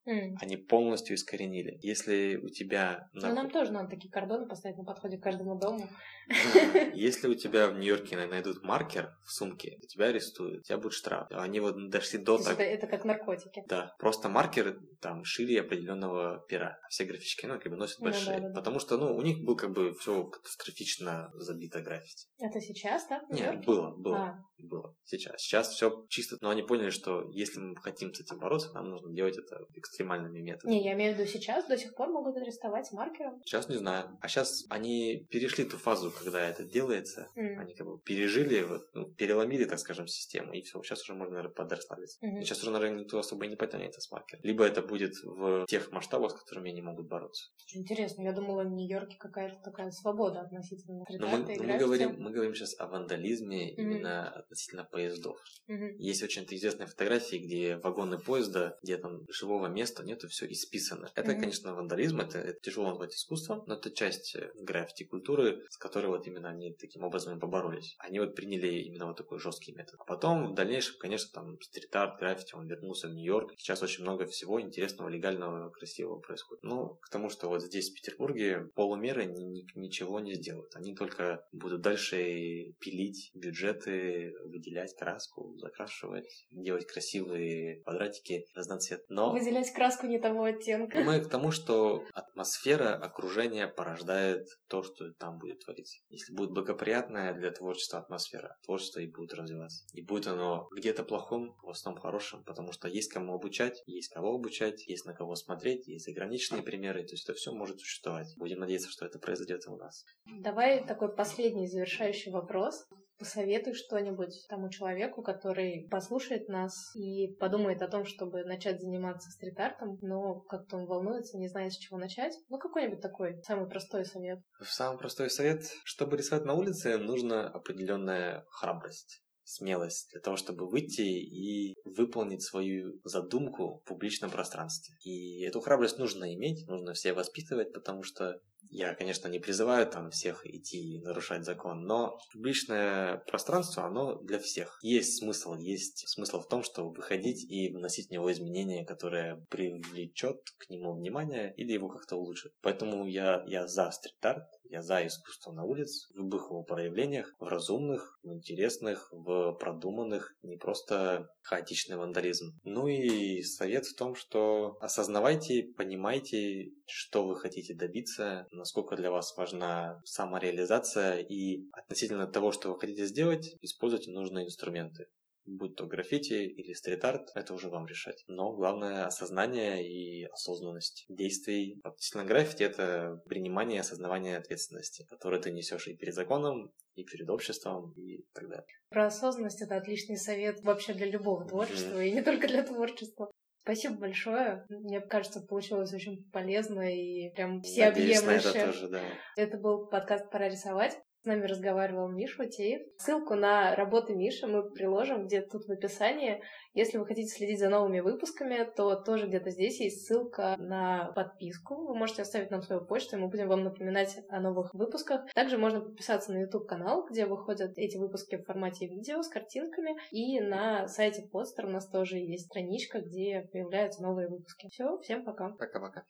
Mm. 0.07 0.35
Они 0.41 0.57
полностью 0.57 1.15
искоренили. 1.15 1.77
Если 1.81 2.37
у 2.37 2.49
тебя... 2.49 3.07
На... 3.13 3.29
Ну, 3.29 3.35
нам 3.35 3.49
тоже 3.51 3.71
надо 3.71 3.89
такие 3.89 4.11
кордоны 4.11 4.47
поставить 4.47 4.77
на 4.77 4.83
подходе 4.83 5.17
к 5.17 5.23
каждому 5.23 5.59
дому. 5.59 5.87
Если 6.93 7.27
у 7.27 7.35
тебя 7.35 7.67
в 7.67 7.77
Нью-Йорке 7.77 8.17
найдут 8.17 8.63
маркер 8.63 9.13
в 9.25 9.31
сумке, 9.31 9.77
тебя 9.91 10.07
арестуют, 10.07 10.61
у 10.61 10.63
тебя 10.63 10.77
будет 10.77 10.93
штраф. 10.93 11.27
Они 11.31 11.59
вот 11.59 11.89
дошли 11.89 12.19
до 12.19 12.37
так... 12.37 12.53
Это, 12.53 12.63
это 12.63 12.87
как 12.87 13.05
наркотики. 13.05 13.63
Да, 13.67 13.93
просто 13.99 14.29
маркер 14.29 14.79
там 15.01 15.23
шире 15.23 15.61
определенного 15.61 16.43
пера. 16.47 16.79
Все 16.89 17.05
графические, 17.05 17.51
ну, 17.51 17.59
как 17.59 17.71
бы 17.71 17.77
носят 17.77 17.99
большие. 17.99 18.37
Ну, 18.37 18.43
да, 18.43 18.49
да, 18.49 18.55
потому 18.55 18.79
что, 18.79 18.97
ну, 18.97 19.15
у 19.15 19.21
них 19.21 19.43
был 19.43 19.55
как 19.55 19.71
бы 19.71 19.93
все 19.95 20.23
катастрофично 20.23 21.29
забито 21.33 21.81
граффити. 21.81 22.27
Это 22.39 22.59
сейчас, 22.59 23.07
да? 23.07 23.21
Нет, 23.29 23.65
было, 23.65 23.93
было, 23.95 24.17
а. 24.17 24.45
было. 24.57 24.95
Сейчас. 25.03 25.41
Сейчас 25.41 25.69
все 25.69 26.05
чисто, 26.09 26.37
но 26.41 26.49
они 26.49 26.63
поняли, 26.63 26.89
что 26.89 27.29
если 27.31 27.59
мы 27.59 27.75
хотим 27.75 28.13
с 28.13 28.21
этим 28.21 28.39
бороться, 28.39 28.71
нам 28.73 28.89
нужно 28.89 29.13
делать 29.13 29.37
это 29.37 29.65
экстремальными 29.91 30.39
методами. 30.39 30.73
Не, 30.73 30.85
я 30.85 30.93
имею 30.93 31.13
в 31.13 31.19
виду 31.19 31.29
сейчас, 31.29 31.67
до 31.67 31.77
сих 31.77 31.93
пор 31.95 32.09
могут 32.09 32.37
арестовать 32.37 32.91
маркером. 32.93 33.41
Сейчас 33.43 33.67
не 33.67 33.75
знаю. 33.75 34.17
А 34.21 34.27
сейчас 34.27 34.65
они 34.69 35.27
перешли 35.29 35.65
ту 35.65 35.77
фазу, 35.77 36.11
когда 36.11 36.47
это 36.47 36.63
делается. 36.63 37.27
Mm. 37.35 37.57
Они 37.57 37.75
как 37.75 37.87
бы 37.87 37.99
пережили, 37.99 38.61
вот, 38.63 38.83
ну, 38.93 39.05
переломили, 39.05 39.65
так 39.65 39.79
скажем, 39.79 40.07
систему, 40.07 40.53
и 40.53 40.61
все. 40.61 40.81
Сейчас 40.81 41.03
уже 41.03 41.13
можно, 41.13 41.35
наверное, 41.35 41.53
подрасслабиться. 41.53 42.25
Mm-hmm. 42.25 42.41
Сейчас 42.41 42.61
уже, 42.61 42.71
наверное, 42.71 43.01
никто 43.01 43.19
особо 43.19 43.45
не 43.47 43.55
потянется 43.55 43.99
с 43.99 44.09
маркером. 44.11 44.41
Либо 44.43 44.63
это 44.63 44.81
будет 44.81 45.13
в 45.23 45.65
тех 45.67 45.91
масштабах, 45.91 46.31
с 46.31 46.35
которыми 46.35 46.71
они 46.71 46.81
могут 46.81 47.07
бороться. 47.07 47.49
Очень 47.67 47.81
интересно. 47.81 48.21
Я 48.21 48.31
думала, 48.31 48.63
в 48.63 48.71
Нью-Йорке 48.71 49.17
какая-то 49.17 49.61
такая 49.61 49.91
свобода 49.91 50.41
относительно 50.41 51.03
Но 51.09 51.27
мы, 51.27 51.37
но 51.57 51.63
мы, 51.63 51.77
говорим, 51.77 52.15
мы 52.17 52.31
говорим 52.31 52.55
сейчас 52.55 52.79
о 52.79 52.87
вандализме 52.87 53.71
mm-hmm. 53.71 53.75
именно 53.75 54.29
относительно 54.29 54.85
поездов. 54.85 55.37
Mm-hmm. 55.69 55.95
Есть 55.97 56.23
очень 56.23 56.45
известные 56.49 56.87
фотографии, 56.87 57.37
где 57.37 57.77
вагоны 57.77 58.17
поезда, 58.17 58.77
где 58.81 58.97
там 58.97 59.25
живого 59.29 59.67
места 59.67 59.80
нету, 60.03 60.27
все 60.27 60.45
исписано. 60.51 61.11
Это, 61.15 61.31
mm-hmm. 61.31 61.39
конечно, 61.39 61.73
вандализм, 61.73 62.19
это, 62.21 62.39
это 62.39 62.59
тяжело 62.59 62.89
назвать 62.89 63.15
искусством, 63.15 63.63
но 63.67 63.75
это 63.75 63.91
часть 63.91 64.35
э, 64.35 64.51
граффити 64.55 65.03
культуры, 65.03 65.65
с 65.69 65.77
которой 65.77 66.07
вот 66.07 66.27
именно 66.27 66.49
они 66.49 66.73
таким 66.73 67.03
образом 67.03 67.37
и 67.37 67.39
поборолись. 67.39 67.95
Они 67.99 68.19
вот 68.19 68.35
приняли 68.35 68.79
именно 68.79 69.07
вот 69.07 69.17
такой 69.17 69.39
жесткий 69.39 69.73
метод. 69.73 69.95
А 69.99 70.03
потом 70.03 70.51
в 70.51 70.53
дальнейшем, 70.53 70.95
конечно, 70.99 71.31
там 71.33 71.61
стрит-арт, 71.61 72.19
граффити, 72.19 72.55
он 72.55 72.67
вернулся 72.67 73.07
в 73.07 73.13
Нью-Йорк. 73.13 73.53
Сейчас 73.57 73.81
очень 73.83 74.03
много 74.03 74.25
всего 74.25 74.61
интересного, 74.61 75.09
легального, 75.09 75.69
красивого 75.69 76.19
происходит. 76.19 76.63
Ну, 76.63 76.97
к 77.01 77.09
тому, 77.09 77.29
что 77.29 77.47
вот 77.47 77.61
здесь, 77.61 77.91
в 77.91 77.95
Петербурге, 77.95 78.69
полумеры 78.75 79.25
ни, 79.25 79.43
ни, 79.43 79.65
ничего 79.75 80.19
не 80.19 80.35
сделают. 80.35 80.75
Они 80.75 80.95
только 80.95 81.45
будут 81.51 81.81
дальше 81.81 82.73
пилить 82.79 83.31
бюджеты, 83.33 84.33
выделять 84.45 84.95
краску, 84.95 85.57
закрашивать, 85.57 86.45
делать 86.51 86.85
красивые 86.85 87.81
квадратики 87.83 88.45
разноцвет. 88.53 89.05
Но... 89.09 89.31
Выделять 89.31 89.70
краску 89.71 90.07
не 90.07 90.19
того 90.19 90.43
оттенка. 90.43 90.99
Мы 90.99 91.19
к 91.21 91.29
тому, 91.29 91.51
что 91.51 92.03
атмосфера 92.13 92.95
окружения 92.95 93.67
порождает 93.67 94.47
то, 94.67 94.83
что 94.83 95.11
там 95.13 95.37
будет 95.37 95.63
твориться. 95.63 95.99
Если 96.09 96.33
будет 96.33 96.51
благоприятная 96.51 97.33
для 97.33 97.51
творчества 97.51 97.99
атмосфера, 97.99 98.57
творчество 98.65 98.99
и 98.99 99.07
будет 99.07 99.33
развиваться. 99.33 99.85
И 99.93 100.01
будет 100.01 100.27
оно 100.27 100.67
где-то 100.75 101.03
плохом, 101.03 101.55
в 101.61 101.69
основном 101.69 102.01
хорошим, 102.01 102.43
потому 102.43 102.71
что 102.71 102.87
есть 102.87 103.11
кому 103.11 103.33
обучать, 103.33 103.81
есть 103.85 104.13
кого 104.13 104.35
обучать, 104.35 104.85
есть 104.87 105.05
на 105.05 105.13
кого 105.13 105.35
смотреть, 105.35 105.87
есть 105.87 106.07
ограниченные 106.07 106.63
примеры, 106.63 107.03
то 107.03 107.13
есть 107.13 107.27
это 107.27 107.37
все 107.37 107.51
может 107.51 107.79
существовать. 107.79 108.27
Будем 108.37 108.59
надеяться, 108.59 108.89
что 108.89 109.05
это 109.05 109.19
произойдет 109.19 109.61
у 109.67 109.77
нас. 109.77 110.05
Давай 110.25 110.85
такой 110.85 111.13
последний 111.15 111.67
завершающий 111.67 112.31
вопрос 112.31 112.87
посоветуй 113.21 113.75
что-нибудь 113.75 114.47
тому 114.49 114.69
человеку, 114.69 115.21
который 115.21 115.87
послушает 115.91 116.49
нас 116.49 116.73
и 116.95 117.27
подумает 117.39 117.83
о 117.83 117.87
том, 117.87 118.03
чтобы 118.03 118.43
начать 118.43 118.81
заниматься 118.81 119.29
стрит-артом, 119.29 119.99
но 120.01 120.39
как-то 120.41 120.77
он 120.77 120.87
волнуется, 120.87 121.37
не 121.37 121.47
знает, 121.47 121.71
с 121.71 121.77
чего 121.77 121.99
начать. 121.99 122.33
Ну, 122.49 122.57
какой-нибудь 122.57 122.99
такой 122.99 123.39
самый 123.43 123.69
простой 123.69 124.05
совет. 124.05 124.39
Самый 124.63 124.97
простой 124.97 125.29
совет. 125.29 125.61
Чтобы 125.83 126.17
рисовать 126.17 126.45
на 126.45 126.55
улице, 126.55 126.97
нужна 126.97 127.47
определенная 127.47 128.43
храбрость 128.49 129.21
смелость 129.43 130.09
для 130.11 130.21
того, 130.21 130.37
чтобы 130.37 130.67
выйти 130.67 131.01
и 131.01 131.75
выполнить 131.83 132.41
свою 132.41 132.99
задумку 133.03 133.79
в 133.79 133.83
публичном 133.87 134.31
пространстве. 134.31 134.95
И 135.03 135.43
эту 135.43 135.59
храбрость 135.59 135.97
нужно 135.97 136.33
иметь, 136.33 136.67
нужно 136.67 136.93
все 136.93 137.13
воспитывать, 137.13 137.73
потому 137.73 138.03
что 138.03 138.39
Я, 138.71 138.95
конечно, 138.95 139.27
не 139.27 139.39
призываю 139.39 139.85
там 139.85 140.11
всех 140.11 140.45
идти 140.47 140.95
и 140.95 141.01
нарушать 141.01 141.43
закон, 141.43 141.83
но 141.83 142.17
публичное 142.31 143.17
пространство, 143.27 143.83
оно 143.83 144.15
для 144.15 144.39
всех. 144.39 144.79
Есть 144.81 145.19
смысл, 145.19 145.55
есть 145.55 146.07
смысл 146.07 146.39
в 146.39 146.47
том, 146.47 146.63
чтобы 146.63 146.93
выходить 146.93 147.43
и 147.51 147.69
вносить 147.69 148.07
в 148.07 148.11
него 148.11 148.31
изменения, 148.31 148.85
которые 148.85 149.45
привлечет 149.49 150.37
к 150.57 150.69
нему 150.69 150.93
внимание 150.93 151.53
или 151.57 151.73
его 151.73 151.89
как-то 151.89 152.15
улучшит. 152.15 152.53
Поэтому 152.61 153.05
я, 153.07 153.43
я 153.45 153.67
за 153.67 153.91
стрит-арт, 153.91 154.47
я 154.71 154.81
за 154.81 155.05
искусство 155.05 155.51
на 155.51 155.65
улице 155.65 156.07
в 156.13 156.15
любых 156.15 156.45
его 156.45 156.63
проявлениях, 156.63 157.35
в 157.39 157.47
разумных, 157.47 158.19
в 158.23 158.31
интересных, 158.31 159.09
в 159.11 159.51
продуманных, 159.59 160.33
не 160.43 160.55
просто 160.55 161.29
хаотичный 161.41 161.97
вандализм. 161.97 162.57
Ну 162.63 162.87
и 162.87 163.41
совет 163.41 163.85
в 163.85 163.95
том, 163.97 164.15
что 164.15 164.77
осознавайте, 164.79 165.63
понимайте, 165.75 166.71
что 166.85 167.27
вы 167.27 167.35
хотите 167.35 167.73
добиться, 167.73 168.47
насколько 168.61 168.95
для 168.95 169.11
вас 169.11 169.35
важна 169.35 170.01
самореализация 170.05 171.17
и 171.17 171.67
относительно 171.73 172.27
того, 172.27 172.51
что 172.51 172.69
вы 172.69 172.79
хотите 172.79 173.05
сделать, 173.05 173.55
используйте 173.61 174.11
нужные 174.11 174.45
инструменты 174.45 175.07
будь 175.45 175.75
то 175.75 175.85
граффити 175.85 176.33
или 176.33 176.73
стрит-арт, 176.73 177.31
это 177.35 177.53
уже 177.53 177.69
вам 177.69 177.85
решать. 177.87 178.23
Но 178.27 178.53
главное 178.53 179.05
осознание 179.05 179.87
и 179.87 180.25
осознанность 180.25 181.05
действий. 181.09 181.79
Относительно 181.83 182.25
граффити 182.25 182.63
это 182.63 183.21
принимание 183.27 183.77
и 183.77 183.81
осознавание 183.81 184.37
ответственности, 184.37 185.05
которую 185.09 185.41
ты 185.41 185.51
несешь 185.51 185.87
и 185.87 185.95
перед 185.95 186.13
законом, 186.13 186.71
и 186.95 187.03
перед 187.03 187.29
обществом, 187.29 187.93
и 187.93 188.23
так 188.33 188.49
далее. 188.49 188.65
Про 188.89 189.07
осознанность 189.07 189.61
это 189.61 189.77
отличный 189.77 190.17
совет 190.17 190.61
вообще 190.61 190.93
для 190.93 191.07
любого 191.07 191.45
творчества, 191.45 191.97
mm-hmm. 191.97 192.07
и 192.07 192.11
не 192.11 192.21
только 192.21 192.47
для 192.47 192.63
творчества. 192.63 193.31
Спасибо 193.63 193.95
большое. 193.95 194.65
Мне 194.69 195.01
кажется, 195.01 195.41
получилось 195.41 195.93
очень 195.93 196.27
полезно 196.31 196.81
и 196.81 197.31
прям 197.35 197.61
всеобъемлюще. 197.61 198.49
Это, 198.49 198.65
тоже, 198.65 198.87
да. 198.87 199.01
это 199.37 199.57
был 199.57 199.87
подкаст 199.87 200.31
«Пора 200.31 200.49
рисовать». 200.49 200.97
С 201.21 201.25
нами 201.25 201.45
разговаривал 201.45 202.09
Миша 202.09 202.41
Утеев. 202.41 202.81
Ссылку 202.97 203.35
на 203.35 203.75
работы 203.75 204.15
Миши 204.15 204.47
мы 204.47 204.67
приложим 204.71 205.27
где-то 205.27 205.59
тут 205.59 205.67
в 205.67 205.71
описании. 205.71 206.41
Если 206.73 206.97
вы 206.97 207.05
хотите 207.05 207.27
следить 207.27 207.59
за 207.59 207.69
новыми 207.69 207.99
выпусками, 207.99 208.67
то 208.75 208.95
тоже 208.95 209.27
где-то 209.27 209.51
здесь 209.51 209.79
есть 209.79 210.07
ссылка 210.07 210.55
на 210.57 211.11
подписку. 211.11 211.75
Вы 211.75 211.93
можете 211.93 212.23
оставить 212.23 212.49
нам 212.49 212.63
свою 212.63 212.83
почту, 212.83 213.17
и 213.17 213.19
мы 213.19 213.27
будем 213.27 213.49
вам 213.49 213.63
напоминать 213.63 214.17
о 214.29 214.39
новых 214.39 214.73
выпусках. 214.73 215.31
Также 215.35 215.59
можно 215.59 215.81
подписаться 215.81 216.33
на 216.33 216.39
YouTube-канал, 216.39 217.05
где 217.07 217.27
выходят 217.27 217.73
эти 217.75 217.97
выпуски 217.97 218.37
в 218.37 218.45
формате 218.45 218.87
видео 218.87 219.21
с 219.21 219.27
картинками. 219.27 219.95
И 220.09 220.39
на 220.39 220.87
сайте 220.87 221.21
Постер 221.31 221.67
у 221.67 221.69
нас 221.69 221.87
тоже 221.87 222.17
есть 222.17 222.47
страничка, 222.47 222.99
где 222.99 223.47
появляются 223.53 224.01
новые 224.01 224.27
выпуски. 224.27 224.69
Все, 224.71 224.97
всем 225.01 225.23
пока. 225.23 225.49
Пока-пока. 225.49 225.99